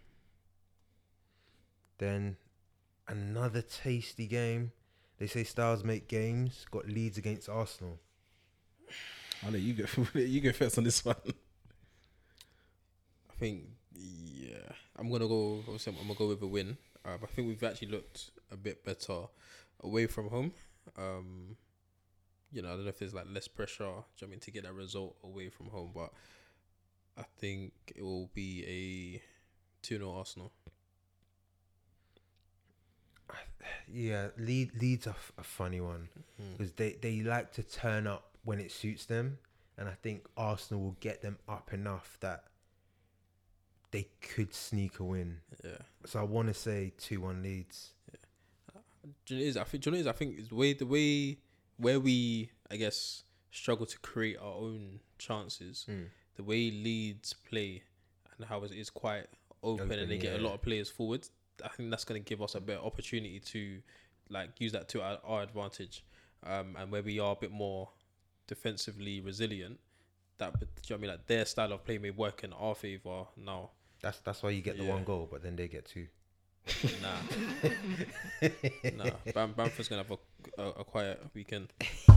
[1.98, 2.36] Then
[3.09, 4.72] another tasty game.
[5.18, 6.66] They say Styles make games.
[6.70, 7.98] Got Leeds against Arsenal.
[9.44, 9.84] I'll let you go.
[10.18, 11.16] you go first on this one.
[11.26, 11.32] I
[13.38, 13.64] think
[13.94, 15.59] yeah, I'm gonna go.
[15.60, 16.76] Obviously, I'm gonna go with a win.
[17.05, 19.24] Um, I think we've actually looked a bit better
[19.80, 20.52] away from home.
[20.97, 21.56] Um,
[22.52, 23.85] you know, I don't know if there's like less pressure.
[23.85, 26.10] You know I mean to get that result away from home, but
[27.18, 29.23] I think it will be a
[29.86, 30.52] two 0 Arsenal.
[33.89, 36.09] Yeah, Lead, Leeds are f- a funny one
[36.40, 36.52] mm-hmm.
[36.52, 39.39] because they, they like to turn up when it suits them.
[39.78, 42.44] And I think Arsenal will get them up enough that
[43.90, 45.39] they could sneak a win.
[45.64, 45.70] Yeah.
[46.05, 47.90] So I want to say 2 1 Leeds.
[48.12, 48.78] Uh,
[49.24, 49.56] do you know is?
[49.56, 49.82] I think.
[49.82, 50.06] Do you know is?
[50.06, 51.39] I think it's the way the way
[51.78, 55.86] where we I guess struggle to create our own chances.
[56.36, 57.82] The way Leeds play
[58.36, 59.27] and how it is quite
[59.62, 61.27] open, Open, and they get a lot of players forward.
[61.65, 63.81] I think that's going to give us a better opportunity to
[64.28, 66.05] like use that to our, our advantage.
[66.47, 67.89] Um, and where we are a bit more
[68.47, 69.81] defensively resilient,
[70.39, 71.11] that do you know what I mean?
[71.12, 73.70] Like their style of play may work in our favor now.
[74.03, 74.90] That's that's why you get the Yeah.
[74.93, 76.07] one goal, but then they get two.
[77.01, 77.70] Nah,
[78.97, 79.11] nah.
[79.32, 80.19] Bam- Bamford's gonna have a,
[80.59, 81.73] a, a quiet weekend.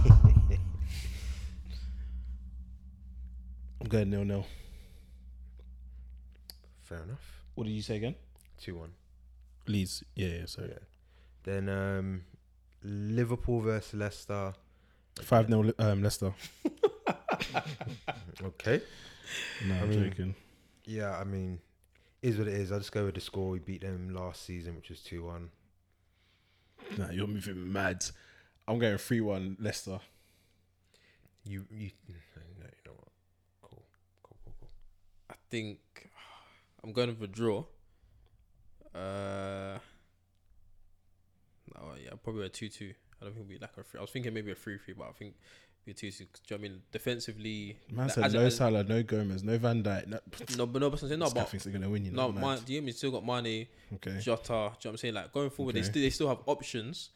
[3.82, 4.46] I'm going nil nil.
[6.84, 7.44] Fair enough.
[7.56, 8.16] What did you say again?
[8.62, 8.90] 2 1.
[9.68, 10.04] Leeds.
[10.16, 10.46] Yeah, yeah.
[10.46, 10.70] Sorry.
[10.70, 10.78] Yeah.
[11.44, 12.24] Then um,
[12.84, 14.54] Liverpool versus Leicester.
[15.22, 16.34] Five 0 um, Leicester.
[18.42, 18.82] Okay.
[19.68, 20.36] No, I'm mean- joking.
[20.86, 21.60] Yeah, I mean,
[22.22, 22.72] is what it is.
[22.72, 23.50] I'll just go with the score.
[23.52, 25.50] We beat them last season, which was 2 1.
[26.98, 28.04] Nah, you're moving mad.
[28.68, 30.00] I'm going three one Leicester.
[31.46, 33.12] You, you, no, you know what?
[33.62, 33.84] Cool.
[34.24, 34.70] Cool, cool, cool.
[35.30, 35.80] I think
[36.84, 37.64] I'm going a draw.
[38.94, 39.80] Uh,
[41.76, 42.94] no, yeah, probably a two-two.
[43.22, 44.00] I don't think it'll be like a three.
[44.00, 45.36] I was thinking maybe a three-three, but I think
[45.90, 46.26] it'll be a two-two.
[46.26, 47.80] 'cause, Do you know what I mean defensively?
[47.92, 50.08] Man like, said no Salah, no Gomez, no Van Dijk.
[50.08, 50.20] No,
[50.58, 52.06] No, but no, but I'm saying no, but thinks they're gonna win.
[52.06, 52.66] You no, know, man, mad.
[52.66, 53.68] do you mean still got money?
[53.96, 54.20] Okay.
[54.20, 54.48] Jota?
[54.48, 55.14] Do you know what I'm saying?
[55.14, 57.10] Like going forward, they still they still have options.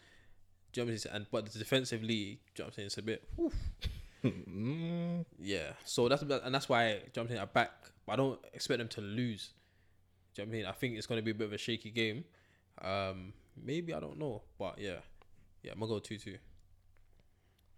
[0.72, 1.16] Do you know what I'm saying?
[1.16, 2.30] And but defensively, do you
[2.60, 2.86] know what I'm saying?
[2.88, 3.24] It's a bit.
[4.24, 7.72] Mm, Yeah, so that's and that's why do you know what I'm saying I back,
[8.06, 9.52] but I don't expect them to lose.
[10.34, 10.66] Do you know what I mean?
[10.66, 12.24] I think it's going to be a bit of a shaky game.
[12.82, 14.98] Um, maybe I don't know, but yeah,
[15.62, 16.38] yeah, I'm gonna go two two.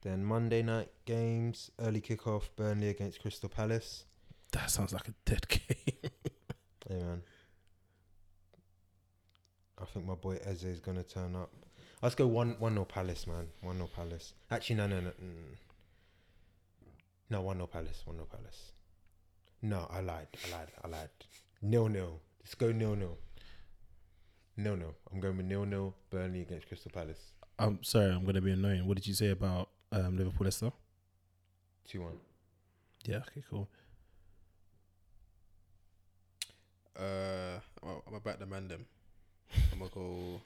[0.05, 4.05] Then Monday night games, early kickoff, Burnley against Crystal Palace.
[4.51, 6.11] that sounds like a dead game.
[6.87, 7.23] Hey man,
[9.81, 11.49] I think my boy Eze is gonna turn up.
[12.03, 13.47] Let's go one one nil Palace, man.
[13.61, 14.33] One nil Palace.
[14.51, 15.55] Actually, no, no, no, mm.
[17.31, 17.41] no.
[17.41, 18.03] One nil Palace.
[18.05, 18.73] One nil Palace.
[19.63, 20.27] No, I lied.
[20.47, 20.71] I lied.
[20.83, 21.09] I lied.
[21.63, 22.19] Nil nil.
[22.41, 23.17] Let's go nil nil.
[24.55, 24.93] Nil nil.
[25.11, 25.95] I'm going with nil nil.
[26.11, 27.31] Burnley against Crystal Palace.
[27.57, 28.85] I'm sorry, I'm gonna be annoying.
[28.85, 30.71] What did you say about um, Liverpool Leicester?
[31.87, 32.17] Two one.
[33.05, 33.67] Yeah, okay, cool.
[36.97, 38.85] Uh, I'm I'm gonna back man them.
[39.71, 40.41] I'm gonna go.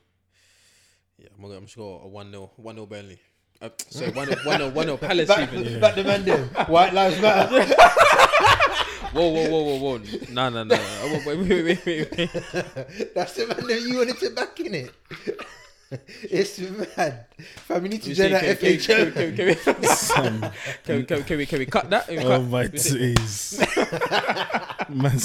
[1.18, 1.58] Yeah, I'm gonna.
[1.58, 3.20] I'm just go a one 0 one 0 Burnley.
[3.62, 5.80] Uh, sorry, one 0 one 0 one 0 Palace Back, even.
[5.80, 6.48] back the man then.
[6.68, 7.66] White lives matter.
[9.12, 9.98] Whoa, whoa, whoa, whoa, whoa!
[10.30, 10.76] No, no, no.
[10.76, 11.22] no.
[11.26, 13.14] Wait, wait, wait, wait, wait.
[13.16, 14.92] That's the man that you wanted to back in it.
[16.24, 17.26] it's mad.
[17.68, 21.03] Fam, we need to You join see, that can, can, can, can, we, can, we,
[21.06, 22.06] can, we, can, we, can we cut that?
[22.07, 23.60] Can we oh cut- my days,
[24.90, 25.20] man.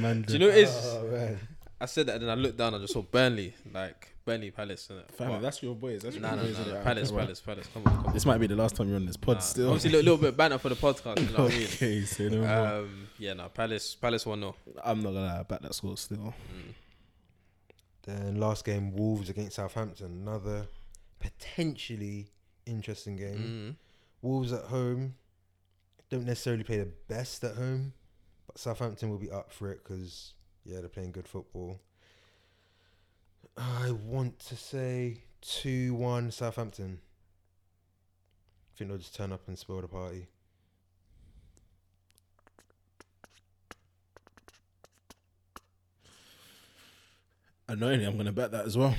[0.00, 0.70] man Do you know what it is?
[0.84, 1.38] Oh, man.
[1.80, 2.74] I said that, and then I looked down.
[2.74, 4.88] I just saw Burnley, like Burnley Palace.
[4.92, 5.10] Innit?
[5.16, 6.02] Fam, that's your boys.
[6.02, 6.56] That's your No, no, boys.
[6.58, 6.74] no, innit?
[6.74, 6.80] no.
[6.82, 7.24] Palace, Okay, right.
[7.24, 7.68] Palace, Palace.
[7.74, 8.12] Come on, come on.
[8.14, 9.36] This might be the last time you're on this pod.
[9.36, 11.18] Nah, still, Obviously, a little, little bit of banner for the podcast.
[11.18, 11.64] You know what I mean?
[11.66, 12.00] okay.
[12.02, 12.66] So no more.
[12.82, 15.96] Um, yeah, no, Palace, Palace one 0 I'm not gonna lie, I back that score
[15.96, 16.32] still.
[18.04, 20.22] Then last game, Wolves against Southampton.
[20.22, 20.66] Another
[21.20, 22.28] potentially
[22.66, 23.76] interesting game.
[23.76, 23.76] Mm.
[24.22, 25.14] Wolves at home
[26.10, 27.92] don't necessarily play the best at home,
[28.46, 30.34] but Southampton will be up for it because
[30.64, 31.80] yeah, they're playing good football.
[33.56, 37.00] I want to say two one Southampton.
[38.74, 40.28] I think they'll just turn up and spoil the party.
[47.72, 48.94] Annoyingly, I'm gonna bet that as well.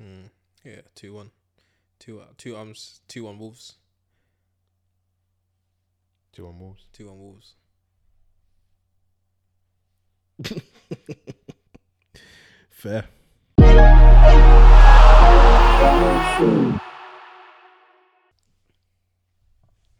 [0.00, 0.30] Mm.
[0.64, 1.32] Yeah, two one,
[1.98, 3.74] two uh, two arms, two one Wolves,
[6.32, 6.86] Two one Wolves.
[6.94, 7.56] two one Wolves.
[12.70, 13.04] Fair.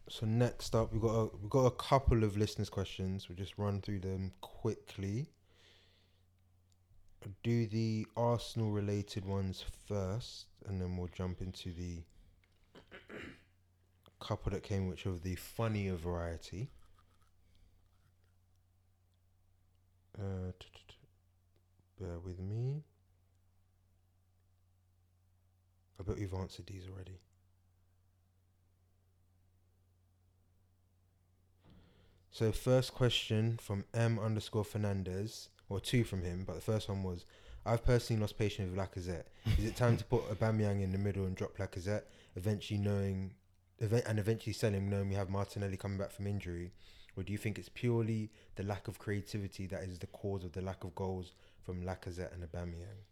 [0.09, 3.29] So next up, we got a, we got a couple of listeners' questions.
[3.29, 5.29] We'll just run through them quickly.
[7.43, 12.03] Do the Arsenal related ones first, and then we'll jump into the
[14.19, 16.69] couple that came, which of the funnier variety.
[20.17, 20.51] Uh,
[21.99, 22.83] bear with me.
[25.99, 27.19] I bet you've answered these already.
[32.31, 37.03] So first question from M underscore Fernandez, or two from him, but the first one
[37.03, 37.25] was,
[37.65, 39.25] I've personally lost patience with Lacazette.
[39.57, 42.03] Is it time to put Aubameyang in the middle and drop Lacazette,
[42.35, 43.33] eventually knowing,
[43.79, 46.71] event, and eventually sell him knowing we have Martinelli coming back from injury,
[47.17, 50.53] or do you think it's purely the lack of creativity that is the cause of
[50.53, 51.33] the lack of goals
[51.65, 53.03] from Lacazette and Aubameyang?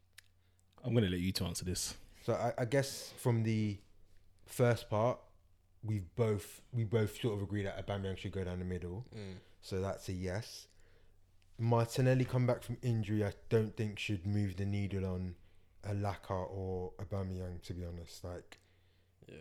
[0.84, 1.95] I'm gonna let you to answer this.
[2.23, 3.77] So I, I guess from the
[4.45, 5.19] first part,
[5.84, 9.06] we've both we both sort of agree that Aubameyang should go down the middle.
[9.15, 9.36] Mm.
[9.61, 10.68] So that's a yes.
[11.57, 13.23] Martinelli come back from injury.
[13.23, 15.36] I don't think should move the needle on
[15.84, 17.61] a Laka or Aubameyang.
[17.64, 18.57] To be honest, like
[19.27, 19.36] Yeah,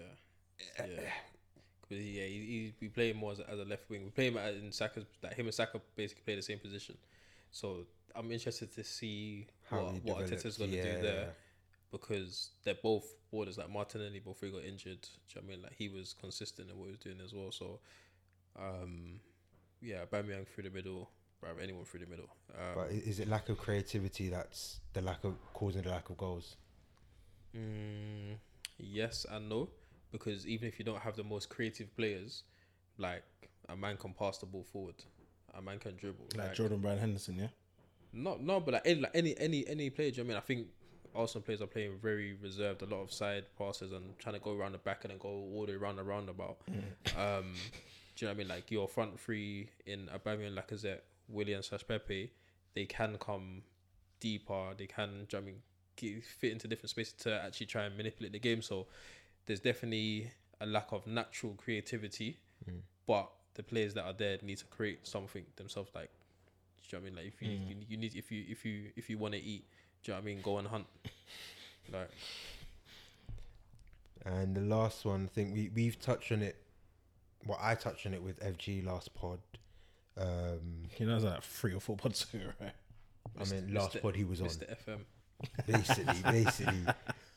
[0.78, 0.84] yeah.
[1.90, 4.04] yeah, he, he, we play him more as a, as a left wing.
[4.04, 6.96] We play him in Saka's like him and Saka basically play the same position.
[7.50, 10.26] So I'm interested to see how what what.
[10.26, 10.96] Arteta's gonna yeah.
[10.96, 11.34] do there
[11.90, 13.58] because they're both borders.
[13.58, 15.62] Like Martinelli, before he got injured, do you know what I mean?
[15.62, 17.50] Like he was consistent in what he was doing as well.
[17.50, 17.80] So,
[18.58, 19.20] um,
[19.80, 21.10] yeah, Bamiyang through the middle,
[21.44, 22.28] rather anyone through the middle.
[22.56, 26.16] Um, But is it lack of creativity that's the lack of causing the lack of
[26.16, 26.56] goals?
[27.56, 28.36] Mm,
[28.78, 29.68] yes and no,
[30.12, 32.42] because even if you don't have the most creative players,
[32.98, 33.22] like
[33.68, 34.96] a man can pass the ball forward,
[35.56, 36.26] a man can dribble.
[36.36, 37.48] Like Like, Jordan Bryan Henderson, yeah.
[38.12, 40.10] no, no, but like any, like any, any, any player.
[40.10, 40.60] Do you know what I mean?
[40.60, 40.68] I think
[41.14, 44.52] Arsenal players are playing very reserved, a lot of side passes and trying to go
[44.56, 46.56] around the back and then go all the way around the roundabout.
[47.16, 47.54] Um,
[48.16, 48.48] do you know what I mean?
[48.48, 52.32] Like your front three in Aubameyang, Lacazette, Willian slash Pepe,
[52.74, 53.62] they can come
[54.20, 54.74] deeper.
[54.76, 55.56] They can, you know I mean,
[55.96, 58.62] get, fit into different spaces to actually try and manipulate the game.
[58.62, 58.86] So
[59.46, 60.30] there's definitely
[60.60, 62.38] a lack of natural creativity,
[62.68, 62.80] mm.
[63.06, 65.90] but the players that are there need to create something themselves.
[65.94, 66.10] Like,
[66.88, 67.16] do you know what I mean?
[67.16, 67.68] Like if you, mm.
[67.68, 69.64] you, you need if you if you if you want to eat,
[70.02, 70.40] do you know what I mean?
[70.42, 70.86] Go and hunt.
[71.92, 72.08] Like
[74.24, 76.56] And the last one, I think we we've touched on it.
[77.46, 79.38] Well, I touched on it with FG last pod.
[80.16, 82.72] Um, You know, it was like three or four pods ago, right?
[83.40, 84.02] I mean, last Mr.
[84.02, 84.48] pod he was on.
[84.48, 84.76] Mr.
[84.86, 85.00] FM.
[85.66, 86.86] Basically, basically.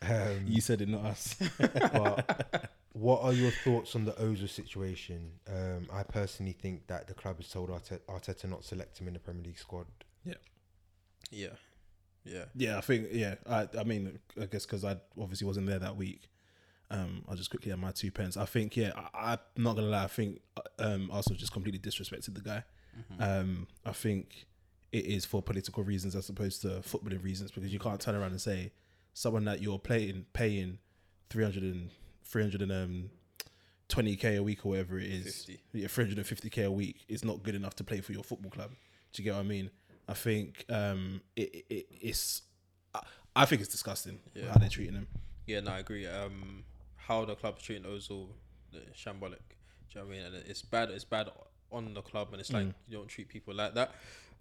[0.04, 1.36] Um, You said it, not us.
[1.60, 5.32] but what are your thoughts on the Ozil situation?
[5.48, 9.08] Um, I personally think that the club has told Arteta, Arteta not to select him
[9.08, 9.88] in the Premier League squad.
[10.24, 10.36] Yeah.
[11.32, 11.48] Yeah,
[12.24, 12.46] yeah.
[12.56, 13.36] Yeah, I think yeah.
[13.50, 16.30] I I mean, I guess because I obviously wasn't there that week.
[16.90, 18.38] Um, I'll just quickly add my two pence.
[18.38, 18.92] I think yeah.
[19.14, 20.06] I, I'm not gonna lie.
[20.06, 20.40] I think
[20.80, 22.64] um, Arsenal just completely disrespected the guy.
[23.20, 24.46] Um, I think
[24.92, 28.32] it is for political reasons as opposed to footballing reasons because you can't turn around
[28.32, 28.72] and say
[29.14, 30.80] someone that you're playing paying
[31.30, 31.90] 300 and
[32.24, 33.10] 300 and um
[33.90, 35.60] 20k a week or whatever it is 50.
[35.74, 38.72] yeah 350k a week is not good enough to play for your football club
[39.14, 39.70] do you get what i mean
[40.10, 42.42] i think um it, it- it it's
[42.94, 43.02] I,
[43.36, 44.52] I think it's disgusting Yeah.
[44.52, 45.08] how they're treating him
[45.46, 46.06] Yeah, no, I agree.
[46.08, 46.64] Um,
[47.08, 48.28] how the club's treating Ozil,
[48.72, 49.40] the shambolic.
[49.90, 50.22] Do you know what I mean?
[50.22, 50.90] And it's bad.
[50.90, 51.30] It's bad
[51.72, 53.96] on the club, and it's like you don't treat people like that.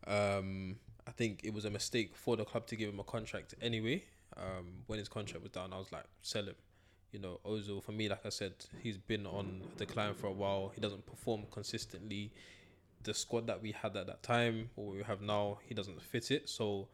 [0.06, 0.76] Um,
[1.06, 4.04] I think it was a mistake for the club to give him a contract anyway.
[4.36, 6.56] Um, when his contract was down, I was like, sell him.
[7.12, 8.52] You know, Ozil for me, like I said,
[8.82, 10.72] he's been on decline for a while.
[10.74, 12.32] He doesn't perform consistently.
[13.04, 16.32] The squad that we had at that time, or we have now, he doesn't fit
[16.32, 16.48] it.
[16.48, 16.88] So,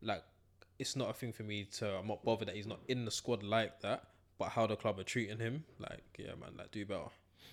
[0.00, 0.22] like
[0.78, 3.10] it's not a thing for me to I'm not bothered that he's not in the
[3.10, 4.04] squad like that,
[4.42, 7.10] but how the club are treating him, like yeah man, like do better.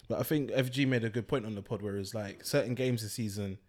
[0.08, 2.74] But I think FG made a good point on the pod where it's like certain
[2.74, 3.60] games this season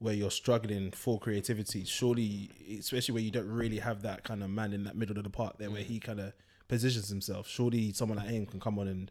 [0.00, 4.50] where you're struggling for creativity, surely, especially where you don't really have that kind of
[4.50, 5.86] man in that middle of the park there where mm.
[5.86, 6.34] he kind of
[6.68, 7.48] positions himself.
[7.48, 9.10] Surely someone like him can come on and,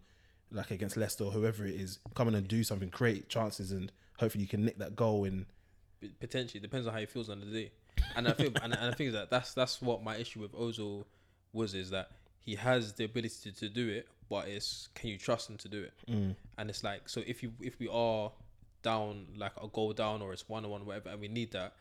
[0.52, 3.92] like against Leicester or whoever it is, come on and do something, create chances, and
[4.20, 5.26] hopefully you can nick that goal.
[5.26, 5.48] And
[6.20, 7.72] Potentially depends on how he feels on the day.
[8.16, 11.06] And I think and, and I think that that's that's what my issue with Ozil
[11.54, 12.12] was is that
[12.48, 15.68] he has the ability to, to do it, but it's can you trust him to
[15.68, 15.94] do it?
[16.10, 16.34] Mm.
[16.58, 18.32] And it's like so if you if we are
[18.84, 21.74] down like a goal down or it's one on one whatever and we need that,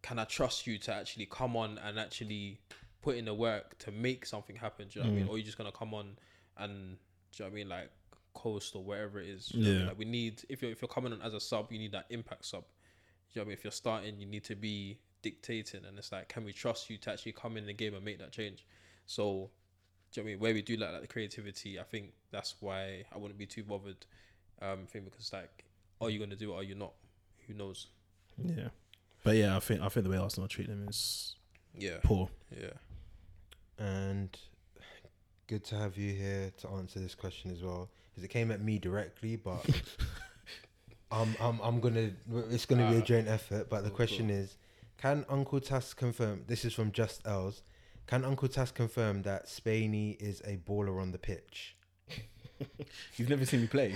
[0.00, 2.58] can I trust you to actually come on and actually
[3.02, 4.88] put in the work to make something happen?
[4.88, 5.28] Do you know what I mean?
[5.28, 5.30] Mm.
[5.30, 6.16] Or you just gonna come on
[6.56, 6.96] and
[7.36, 7.90] do you know what I mean like
[8.32, 9.48] coast or wherever it is.
[9.48, 9.80] do you know I mean?
[9.82, 9.88] Yeah.
[9.88, 12.06] Like we need if you're if you're coming on as a sub, you need that
[12.08, 12.62] impact sub.
[12.62, 13.58] Do you know what I mean?
[13.58, 16.96] If you're starting, you need to be dictating, and it's like, can we trust you
[16.98, 18.64] to actually come in the game and make that change?
[19.06, 19.50] So,
[20.14, 20.40] do you know I mean?
[20.40, 23.64] Where we do like, like the creativity, I think that's why I wouldn't be too
[23.64, 24.06] bothered.
[24.62, 25.64] Um, thing because like,
[26.00, 26.54] are you gonna do it?
[26.54, 26.92] Or are you not?
[27.46, 27.88] Who knows?
[28.42, 28.68] yeah,
[29.24, 31.34] but yeah, I think I think the way Arsenal treat them is
[31.76, 32.30] Yeah, poor.
[32.56, 32.70] yeah.
[33.78, 34.34] And
[35.48, 38.60] good to have you here to answer this question as well, because it came at
[38.62, 39.64] me directly, but
[41.10, 42.10] I'm I'm I'm gonna
[42.50, 43.04] it's gonna be a Ah.
[43.04, 43.68] joint effort.
[43.68, 44.36] But the Cool, question cool.
[44.36, 44.56] is,
[44.98, 46.44] can Uncle Tas confirm?
[46.46, 47.62] This is from Just Els.
[48.06, 51.76] Can Uncle Tas confirm that Spainy is a baller on the pitch?
[53.16, 53.94] You've never seen me play.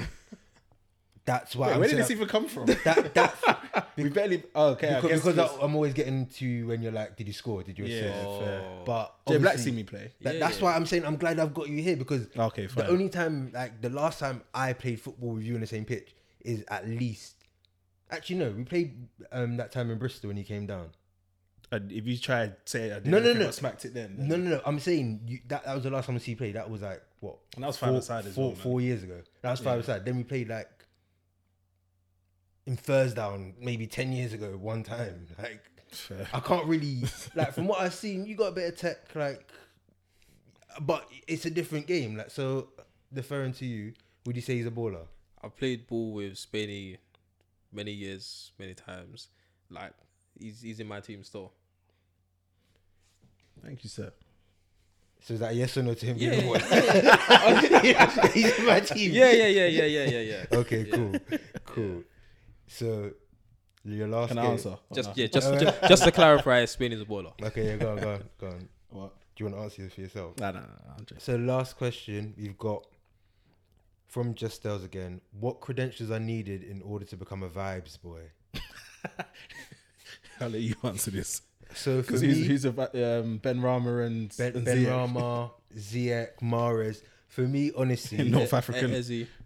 [1.25, 2.65] That's why Wait, I'm where did this even come from?
[2.85, 4.43] that that we barely.
[4.55, 7.17] Oh, okay, I because, guess because because I, am always getting to when you're like,
[7.19, 7.63] did you score?
[7.63, 8.41] Did you Yeah, assist?
[8.41, 8.63] fair.
[8.87, 10.13] But Jay Black obviously- seen me play.
[10.23, 10.65] That, Yeah, that's yeah.
[10.65, 12.87] why I'm saying I'm glad I've got you here because Okay, fine.
[12.87, 15.85] the only time, like the last time I played football with you on the same
[15.85, 17.35] pitch is at least.
[18.11, 18.95] Actually, no, we played
[19.31, 20.89] um, that time in Bristol when you came down.
[21.71, 23.47] And if you try to say I did No, no, no.
[23.47, 24.15] but smacked it then.
[24.19, 24.61] No, no, no.
[24.65, 26.53] I'm saying you, that that was the last time I see you play.
[26.53, 27.37] That was like what?
[27.55, 28.63] And that was five four, aside as four, well, man.
[28.63, 29.21] four years ago.
[29.43, 29.81] That was five Yeah.
[29.83, 30.05] aside.
[30.07, 30.71] Then we played like
[32.67, 34.57] in Thursdown maybe ten years ago.
[34.57, 36.27] One time, like Fair.
[36.35, 37.03] I can't really
[37.35, 38.27] like from what I've seen.
[38.27, 39.51] You got a bit of tech, like,
[40.83, 42.17] but it's a different game.
[42.17, 42.69] Like so,
[43.13, 43.95] deferring to you,
[44.27, 45.07] would you say he's a baller?
[45.43, 46.99] I played ball with Spainy
[47.73, 49.29] many years, many times.
[49.71, 49.93] Like
[50.39, 51.53] he's he's in my team still.
[53.65, 54.13] Thank you, sir.
[55.21, 56.59] So is that a yes or no to him Yeah, being a
[57.83, 59.13] yeah, he's my team.
[59.13, 60.59] Yeah, yeah, yeah, yeah, yeah, yeah, yeah.
[60.59, 60.95] Okay, Yeah.
[60.95, 61.15] cool,
[61.65, 62.03] cool.
[62.69, 63.11] So
[63.85, 64.51] your last Can I game.
[64.53, 64.79] answer?
[64.95, 65.15] Just no?
[65.17, 67.33] yeah, just uh, just, just to clarify, Spain is a baller.
[67.43, 68.69] Okay, yeah, go on, go on, go on.
[68.91, 69.13] What?
[69.37, 70.39] Do you want to answer this for yourself?
[70.39, 70.67] Nah, nah, nah,
[70.97, 71.19] I'm joking.
[71.19, 72.87] So last question we've got
[74.07, 75.21] from Justels again.
[75.39, 78.23] What credentials are needed in order to become a vibes boy?
[80.41, 81.43] I'll let you answer this.
[81.75, 84.91] So Because he's, who's, who's about um, Ben Rama and Ben, and ben Ziyech?
[84.91, 87.03] Rama, Ziyech, Mahrez.
[87.29, 88.93] For me, honestly, North E- African.
[88.93, 89.27] Eh, Ezzy.
[89.27, 89.45] Oh,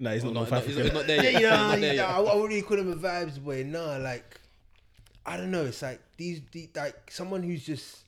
[0.00, 0.82] no, he's Oh, not no, North African.
[0.82, 1.42] he's not there yeah, yet.
[1.42, 2.16] yeah, He's not yeah.
[2.18, 3.64] I, I wouldn't call him a vibes boy.
[3.64, 4.38] No, like
[5.24, 5.64] I don't know.
[5.64, 8.04] It's like these, the like someone who's just.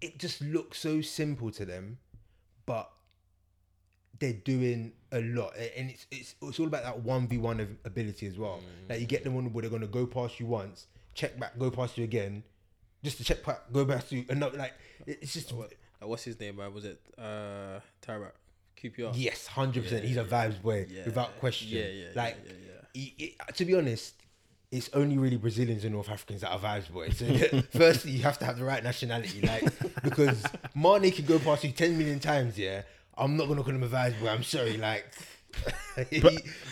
[0.00, 1.98] It just looks so simple to them,
[2.66, 2.88] but
[4.20, 8.26] they're doing a lot, and it's it's it's all about that one v one ability
[8.28, 8.60] as well.
[8.86, 8.90] Mm.
[8.90, 10.86] Like you get them on where they're gonna go past you once,
[11.18, 12.42] check back, go past you again,
[13.04, 14.56] just to check back, go back to you, another.
[14.58, 14.74] Like
[15.06, 15.72] it's just What,
[16.02, 16.56] uh, what's his name?
[16.56, 16.72] Man?
[16.72, 18.32] Was it uh Tarak?
[18.80, 19.12] QPR.
[19.16, 20.04] Yes, hundred percent.
[20.04, 21.04] He's a vibes boy Yeah.
[21.04, 21.66] without question.
[21.68, 22.80] Yeah, yeah, yeah, Like, yeah, yeah.
[22.94, 24.14] he- he- to be honest,
[24.70, 27.16] it's only really Brazilians and North Africans that are vibes boys.
[27.18, 27.26] So
[27.76, 29.64] firstly, you have to have the right nationality, like
[30.04, 30.40] because
[30.76, 32.56] Mané can go past you ten million times.
[32.56, 32.82] Yeah,
[33.16, 34.28] I'm not gonna call him a vibes boy.
[34.28, 35.06] I'm sorry, like
[36.10, 36.20] he,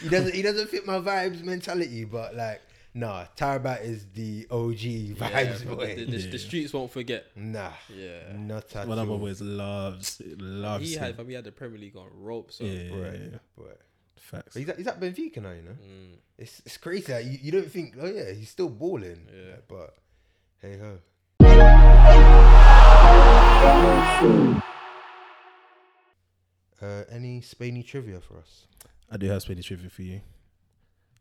[0.03, 2.05] he doesn't he doesn't fit my vibes mentality.
[2.05, 2.61] But like,
[2.97, 5.95] nah, Taarabt is the OG vibes bro, boy.
[5.97, 7.27] The, the, the streets won't forget.
[7.37, 8.33] Nah, Yeah.
[8.35, 9.19] not at One of my all.
[9.21, 11.03] boys loves loves He him.
[11.03, 12.51] had, fam, he had the Premier League on rope.
[12.53, 13.39] So Yeah, Boy, yeah, yeah.
[13.57, 13.73] boy.
[14.17, 14.57] Facts.
[14.57, 15.77] He's at, he's at Benfica now, you know.
[15.87, 16.17] Mm.
[16.39, 17.13] It's it's crazy.
[17.13, 19.29] Like, you, you don't think, oh yeah, he's still balling.
[19.33, 19.51] Yeah.
[19.53, 19.95] Like, but
[20.61, 20.99] hey ho.
[26.81, 28.67] Uh, any Spainy trivia for us?
[29.11, 30.21] I do have Spanish trivia for you.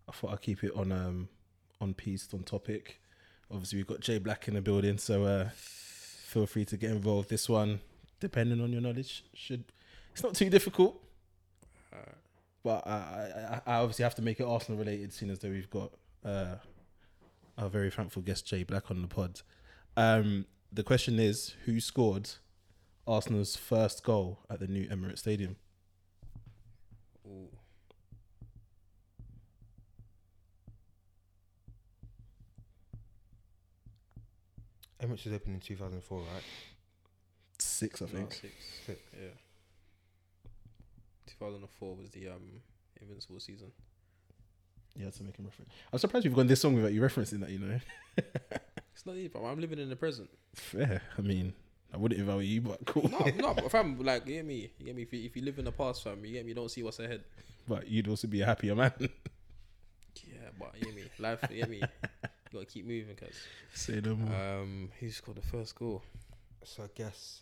[0.08, 1.30] I thought I'd keep it on um
[1.86, 3.00] on piece on topic.
[3.52, 7.30] Obviously, we've got Jay Black in the building, so uh, feel free to get involved.
[7.30, 7.80] This one,
[8.20, 9.64] depending on your knowledge, should
[10.12, 11.02] it's not too difficult,
[12.64, 15.70] but I, I, I obviously have to make it Arsenal related, seeing as though we've
[15.70, 15.92] got
[16.26, 16.56] uh,
[17.58, 19.42] our very thankful guest Jay Black on the pod.
[19.96, 22.30] Um, the question is, who scored
[23.06, 25.58] Arsenal's first goal at the new Emirates Stadium?
[27.28, 27.50] Ooh.
[35.06, 36.28] Emirates was opened in 2004, right?
[37.60, 38.34] Six, I No, think.
[38.34, 38.54] six.
[38.86, 39.00] Six.
[39.14, 39.30] Yeah.
[41.28, 42.62] 2004 was the um
[43.02, 43.72] Invincible season.
[44.96, 45.70] Yeah, to make him reference.
[45.92, 47.50] I'm surprised we've gone this song without you referencing that.
[47.50, 47.80] You know,
[48.94, 49.44] It's not even.
[49.46, 50.30] I'm living in the present.
[50.54, 51.02] fair.
[51.18, 51.54] I mean,
[51.94, 53.10] I wouldn't if I were you, but cool.
[53.10, 54.72] No, no, but fam, like, you get me?
[54.80, 55.02] You get me?
[55.02, 56.50] If you, if you live in the past, fam, you get me?
[56.52, 57.26] You don't see what's ahead.
[57.68, 58.94] But you'd also be a happier man.
[60.26, 61.04] Yeah, but you get me?
[61.20, 61.82] Life, you get me?
[62.56, 63.36] You gotta keep moving, cause
[63.74, 64.34] Say no more.
[64.34, 66.02] um, he scored the first goal.
[66.64, 67.42] So I guess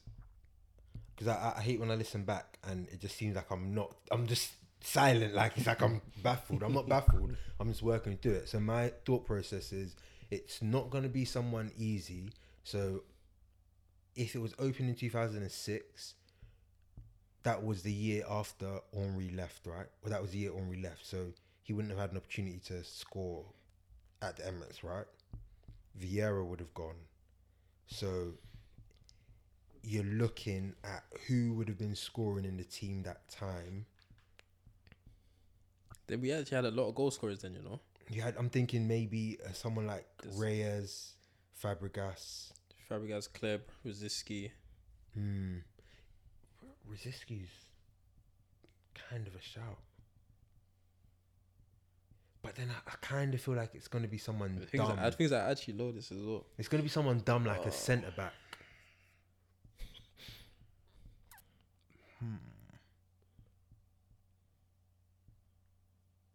[1.15, 3.75] because I, I- I hate when I listen back and it just seems like I'm
[3.75, 3.93] not.
[4.09, 5.35] I'm just silent.
[5.35, 6.63] Like it's like I'm baffled.
[6.63, 7.35] I'm not baffled.
[7.59, 8.49] I'm just working through it.
[8.49, 9.95] So my thought process is
[10.31, 12.29] it's not going to be someone easy.
[12.63, 13.03] So
[14.15, 16.15] if it was open in 2006,
[17.43, 19.85] that was the year after Henry left, right?
[20.01, 21.05] Well, that was the year Henry left.
[21.05, 21.27] So
[21.61, 23.43] he wouldn't have had an opportunity to score
[24.23, 25.05] at the Emirates, right?
[25.99, 26.95] Vieira would have gone.
[27.87, 28.33] So
[29.83, 33.85] you're looking at who would have been scoring in the team that time.
[36.07, 37.41] Then we actually had a lot of goal scorers.
[37.41, 37.79] Then you know,
[38.23, 41.13] had, I'm thinking maybe uh, someone like This- Reyes,
[41.61, 42.51] Fabregas.
[42.89, 44.51] Fabregas, Hleb, Rosický.
[45.13, 45.57] Hmm.
[46.89, 47.49] Rosický's
[49.09, 49.79] kind of a shout.
[52.43, 54.83] But then I, I kind of feel like it's going to be someone The things
[54.87, 54.99] dumb.
[55.01, 56.45] I think I actually know this as well.
[56.57, 57.69] It's going to be someone dumb like Oh.
[57.69, 58.33] a centre back.
[62.19, 62.35] Hmm.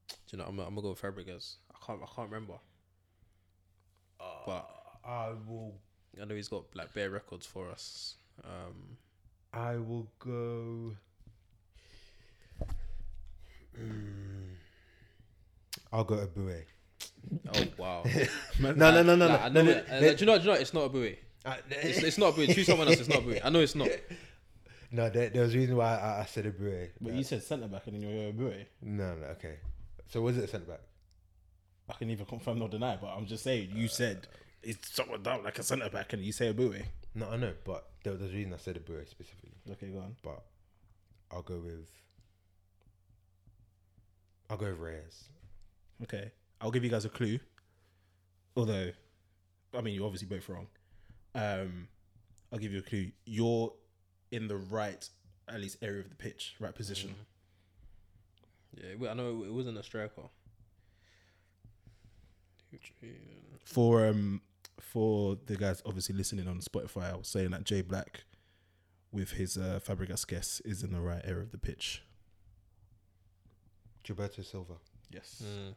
[0.08, 1.56] Do you know, I'm, I'm gonna go with Fabregas.
[1.72, 2.54] I can't, I can't remember.
[4.46, 4.68] but
[5.04, 5.74] I will.
[6.20, 8.16] I know he's got like bare records for us.
[8.44, 8.96] Um,
[9.52, 10.94] I will go.
[13.76, 14.52] Hmm.
[15.92, 16.64] I'll go to Eboué.
[17.54, 18.04] oh wow!
[18.60, 19.44] No, no, no, no, Like, no.
[19.44, 20.38] I know no, it- uh, do you know?
[20.38, 20.58] Do you know?
[20.60, 21.18] It's not a buoy.
[21.44, 22.46] Uh, It's, it's not a buoy.
[22.48, 23.00] Choose someone else.
[23.00, 23.42] It's not a buoy.
[23.42, 23.88] I know it's not.
[24.90, 26.90] no, there, there was a reason why I, I said Eboué.
[27.00, 28.66] but you said centre back and then you're a boy.
[28.82, 29.56] no, no, okay.
[30.08, 30.80] So was it a centre back?
[31.88, 33.70] I can neither confirm nor deny, but I'm just saying.
[33.74, 34.26] You said
[34.62, 36.84] it's someone down like a centre back, and you say a boy.
[37.14, 39.52] No, I know, but there, there's a reason I said a Eboué specifically.
[39.70, 40.16] Okay, go on.
[40.22, 40.42] But
[41.30, 41.88] I'll go with.
[44.50, 45.28] I'll go with Reyes.
[46.02, 47.38] Okay, I'll give you guys a clue.
[48.56, 48.90] Although,
[49.76, 50.66] I mean, you're obviously both wrong.
[51.34, 51.88] Um,
[52.52, 53.10] I'll give you a clue.
[53.24, 53.72] You're
[54.30, 55.08] in the right,
[55.48, 57.14] at least area of the pitch, right position.
[58.76, 60.22] Yeah, well, I know it wasn't a striker.
[63.64, 64.42] For um,
[64.80, 68.24] for the guys obviously listening on Spotify, I was saying that Jay Black,
[69.10, 72.02] with his uh, Fabregas guess, is in the right area of the pitch.
[74.04, 74.74] Gilberto Silva.
[75.10, 75.42] Yes.
[75.44, 75.74] Mm.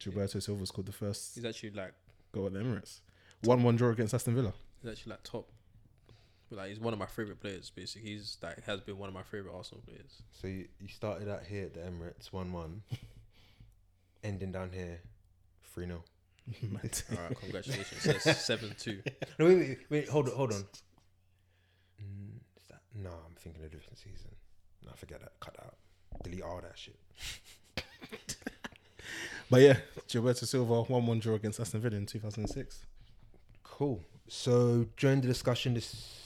[0.00, 1.94] Gilberto Silva scored the first He's actually like
[2.32, 3.00] goal at the Emirates.
[3.42, 4.52] One-one draw against Aston Villa.
[4.82, 5.50] he's actually like top.
[6.50, 7.70] But like he's one of my favorite players.
[7.70, 10.22] Basically, he's like has been one of my favorite Arsenal players.
[10.32, 12.82] So you, you started out here at the Emirates, 1 1.
[14.24, 15.00] ending down here,
[15.74, 16.02] 3 0.
[16.62, 17.02] Mad.
[17.10, 18.04] All right, congratulations.
[18.04, 19.00] That's seven two.
[19.38, 20.64] No, wait, wait, wait, hold on, hold on.
[22.02, 24.30] Mm, is that, no, I'm thinking a different season.
[24.84, 25.32] No, forget that.
[25.40, 25.76] Cut that out.
[26.22, 26.96] Delete all that shit.
[29.50, 29.76] But yeah,
[30.08, 32.86] Gilberto Silva one-one draw against Aston Villa in 2006.
[33.62, 34.00] Cool.
[34.26, 36.20] So during the discussion, this.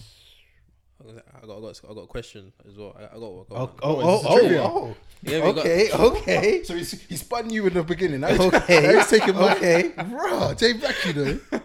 [1.01, 2.97] I got, I got, I got, a question as well.
[2.99, 4.05] I, I got, I got Oh, one.
[4.05, 4.97] oh, oh, oh, oh.
[5.23, 6.65] Yeah, we got- Okay, okay.
[6.65, 8.21] So he's, he spun you in the beginning.
[8.21, 9.93] Now he's, Okay, now he's taking my okay.
[10.09, 11.41] Bro, Jay Black, you know.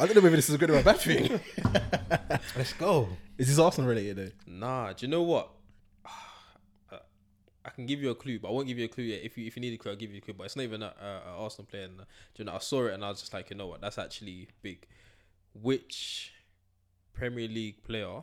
[0.00, 1.40] I don't know whether this is a good or a bad thing.
[2.56, 3.08] Let's go.
[3.38, 4.52] Is this Arsenal related though?
[4.52, 5.50] Nah, do you know what?
[7.72, 9.20] I can give you a clue, but I won't give you a clue yet.
[9.22, 10.34] If you if you need a clue, I'll give you a clue.
[10.34, 11.84] But it's not even a, a, a Arsenal player.
[11.84, 12.04] And, uh,
[12.36, 13.80] you know, I saw it and I was just like, you know what?
[13.80, 14.86] That's actually big.
[15.54, 16.34] Which
[17.14, 18.22] Premier League player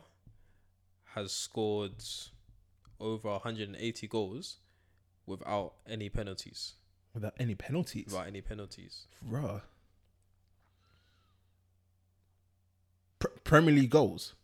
[1.14, 2.04] has scored
[3.00, 4.58] over 180 goals
[5.26, 6.74] without any penalties.
[7.12, 8.06] Without any penalties.
[8.06, 9.06] Without any penalties.
[9.28, 9.62] Bruh.
[13.18, 14.34] Pr- Premier League goals.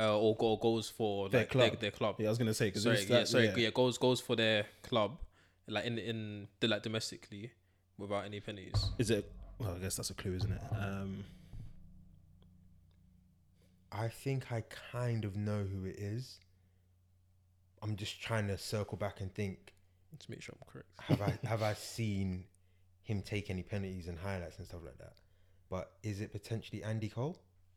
[0.00, 1.80] Uh, or, go- goals for Their like, club.
[1.80, 2.14] their club.
[2.18, 3.68] Yeah, I was gonna say because sorry, yeah, sorry, yeah.
[3.70, 5.18] goals goals for their club,
[5.68, 7.50] like in in the like domestically,
[7.98, 8.82] without any penalties.
[8.98, 9.30] Is it?
[9.58, 10.62] Well, I guess that's a clue, isn't it?
[10.72, 11.24] Um,
[13.92, 14.62] I think I
[14.92, 16.38] kind of know who it is.
[17.82, 19.74] I'm just trying to circle back and think:
[20.18, 20.88] To make sure I'm correct.
[21.00, 22.44] Have I have I seen
[23.02, 25.14] him take any penalties and highlights and stuff like that?
[25.68, 27.36] But is it potentially Andy Cole?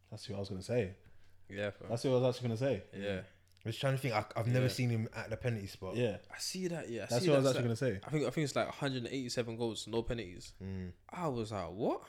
[0.09, 0.95] that's who I was gonna say.
[1.49, 1.89] Yeah, fam.
[1.89, 2.83] That's what I was actually gonna say.
[2.97, 3.19] yeah.
[3.65, 4.13] I was trying to think.
[4.13, 4.71] I, I've never Yeah.
[4.71, 5.95] seen him at the penalty spot.
[5.95, 6.89] Yeah, I see that.
[6.89, 7.99] Yeah, I that's see what I was actually like- gonna say.
[8.05, 10.51] I think I think it's like 187 goals, no penalties.
[10.61, 10.91] Mm.
[11.09, 12.01] I was like, what?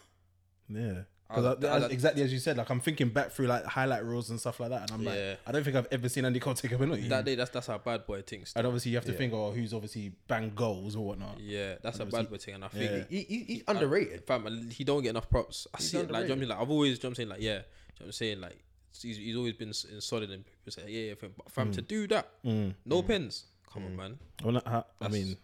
[0.69, 1.03] Yeah.
[1.29, 4.31] Because I- I- exactly as you said, like I'm thinking back through like highlight reels
[4.31, 5.31] and stuff like that, and I'm Yeah.
[5.31, 7.07] like, I don't think I've ever seen Andy Cole take a penalty.
[7.09, 8.53] That day, that's that's how bad boy thinks.
[8.57, 9.19] and obviously you have to Yeah.
[9.19, 11.39] think, oh, who's obviously banged goals or whatnot.
[11.41, 13.05] Yeah, that's a And bad obviously- boy thing, and I think Yeah.
[13.19, 14.25] He, he, he's underrated.
[14.27, 15.67] fam, he don't get enough props.
[15.73, 16.11] I He's see it.
[16.11, 16.49] Like, do you know what I mean?
[16.51, 17.29] Like, I've always, do you know what I'm saying?
[17.29, 17.65] Like, yeah, do you know
[18.01, 18.41] what I'm saying?
[18.41, 18.65] Like,
[19.03, 21.33] he's, he's always been s- in solid and people say, yeah, yeah, fam.
[21.37, 22.75] But fam, to do that, Mm.
[22.87, 23.45] no pens.
[23.73, 24.19] Come on, man.
[24.41, 25.37] I wonder how, I That's- mean,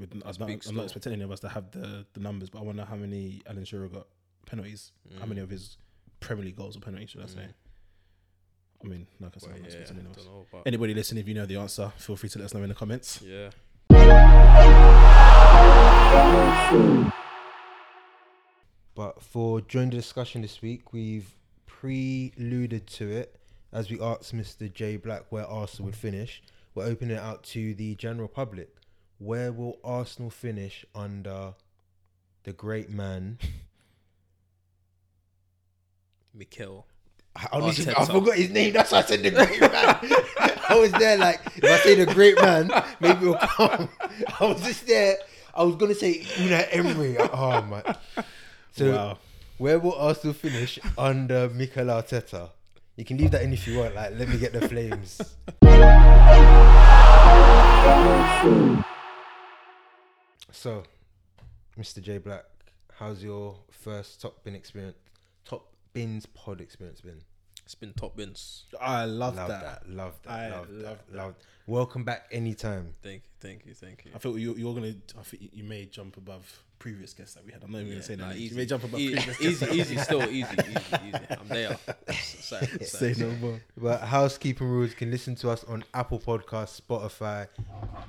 [0.00, 0.74] with, I'm, that's not, big I'm still.
[0.74, 3.42] not expecting any of us to have the, the numbers, but I wonder how many
[3.48, 4.06] Alan Shearer got
[4.46, 4.92] penalties.
[5.18, 5.28] How Mm.
[5.28, 5.76] many of his
[6.20, 7.46] Premier League goals or penalties, should I say?
[8.84, 10.24] I mean, like I said, But I'm not yeah, expecting any of us.
[10.24, 12.54] don't know, but Anybody listening, if you know the answer, feel free to let us
[12.54, 13.22] know in the comments.
[13.22, 13.50] yeah.
[18.94, 21.30] But for during the discussion this week, we've
[21.80, 23.36] preluded to it
[23.72, 24.72] as we asked Mr.
[24.72, 26.42] J Black where Arsenal would finish.
[26.74, 28.76] We're opening it out to the general public.
[29.18, 31.54] Where will Arsenal finish under
[32.44, 33.38] the great man?
[36.34, 36.86] Mikel.
[37.34, 38.72] I, honestly, I forgot his name.
[38.72, 39.70] That's why I said the great man.
[40.68, 43.88] I was there like, if I say the great man, maybe it'll come.
[44.40, 45.16] I was just there.
[45.54, 47.16] I was gonna say Unai Emery.
[47.18, 47.82] Oh my.
[48.72, 49.18] So wow.
[49.58, 52.50] Where will Arsenal finish under Mikel Arteta?
[52.96, 53.94] You can leave that in if you want.
[53.94, 55.20] Like, let me get the flames.
[60.50, 60.82] so,
[61.78, 62.02] Mr.
[62.02, 62.44] J Black,
[62.94, 64.96] how's your first top bin experience?
[65.44, 67.20] Top bins pod experience been?
[67.66, 68.62] It's been top bins.
[68.80, 69.60] I love, Love that.
[69.82, 69.90] that.
[69.90, 70.30] Love that.
[70.32, 71.10] I love, love that.
[71.10, 71.16] that.
[71.16, 71.34] Love.
[71.66, 72.94] Welcome back anytime.
[73.02, 74.12] Thank you, thank you, thank you.
[74.14, 74.94] I feel you, you're gonna.
[75.18, 77.64] I think you may jump above previous guests that we had.
[77.64, 78.36] I'm not even Yeah, gonna say nah, that.
[78.36, 78.50] easy.
[78.54, 79.74] You may jump above E- previous easy, guests.
[79.90, 81.18] easy, still easy, easy, easy.
[81.28, 81.76] I'm there.
[82.22, 83.60] Sorry, Say no more.
[83.76, 87.48] But housekeeping rules can listen to us on Apple Podcasts, Spotify,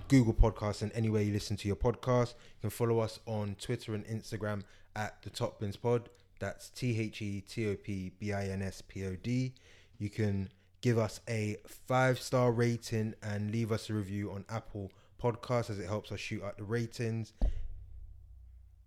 [0.08, 2.36] Google Podcasts, and anywhere you listen to your podcast.
[2.36, 4.62] You can follow us on Twitter and Instagram
[4.96, 6.10] at the Top Bins Pod.
[6.40, 9.54] That's T H E T O P B I N S P O D.
[9.98, 10.50] You can
[10.82, 14.92] give us a five star rating and leave us a review on Apple
[15.22, 17.34] Podcasts as it helps us shoot up the ratings.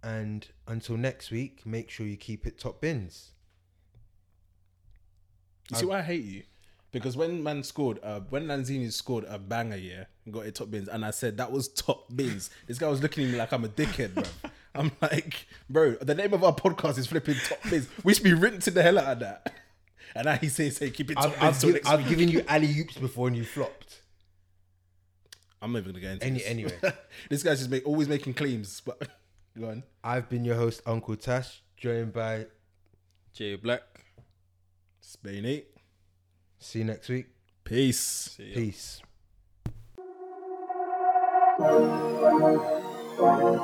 [0.02, 3.32] And until next week, make sure you keep it top bins.
[5.70, 6.42] You see why I hate you?
[6.92, 10.88] Because when man scored, uh, when Lanzini scored a banger, yeah, got it top bins,
[10.88, 12.50] and I said that was top bins.
[12.66, 14.24] this guy was looking at me like I'm a dickhead, bro.
[14.74, 17.88] I'm like, bro, the name of our podcast is flipping top bins.
[18.04, 19.52] We should be rinsing the hell out of that.
[20.14, 22.28] And now he's saying, say, keep it top I've, bins I've, till next I've given
[22.28, 24.02] you alley oops before and you flopped.
[25.62, 26.46] I'm not even gonna get into Any- this.
[26.48, 26.78] anyway.
[27.30, 28.80] this guy's just make, always making claims.
[28.80, 29.08] But
[29.58, 29.82] go on.
[30.02, 32.46] I've been your host, Uncle Tash, joined by.
[33.32, 33.82] J Black.
[35.00, 35.68] Spain eight.
[36.58, 37.26] See you next week.
[37.64, 37.98] Peace.
[38.36, 38.54] See ya.
[38.54, 39.02] Peace.
[43.20, 43.60] Thank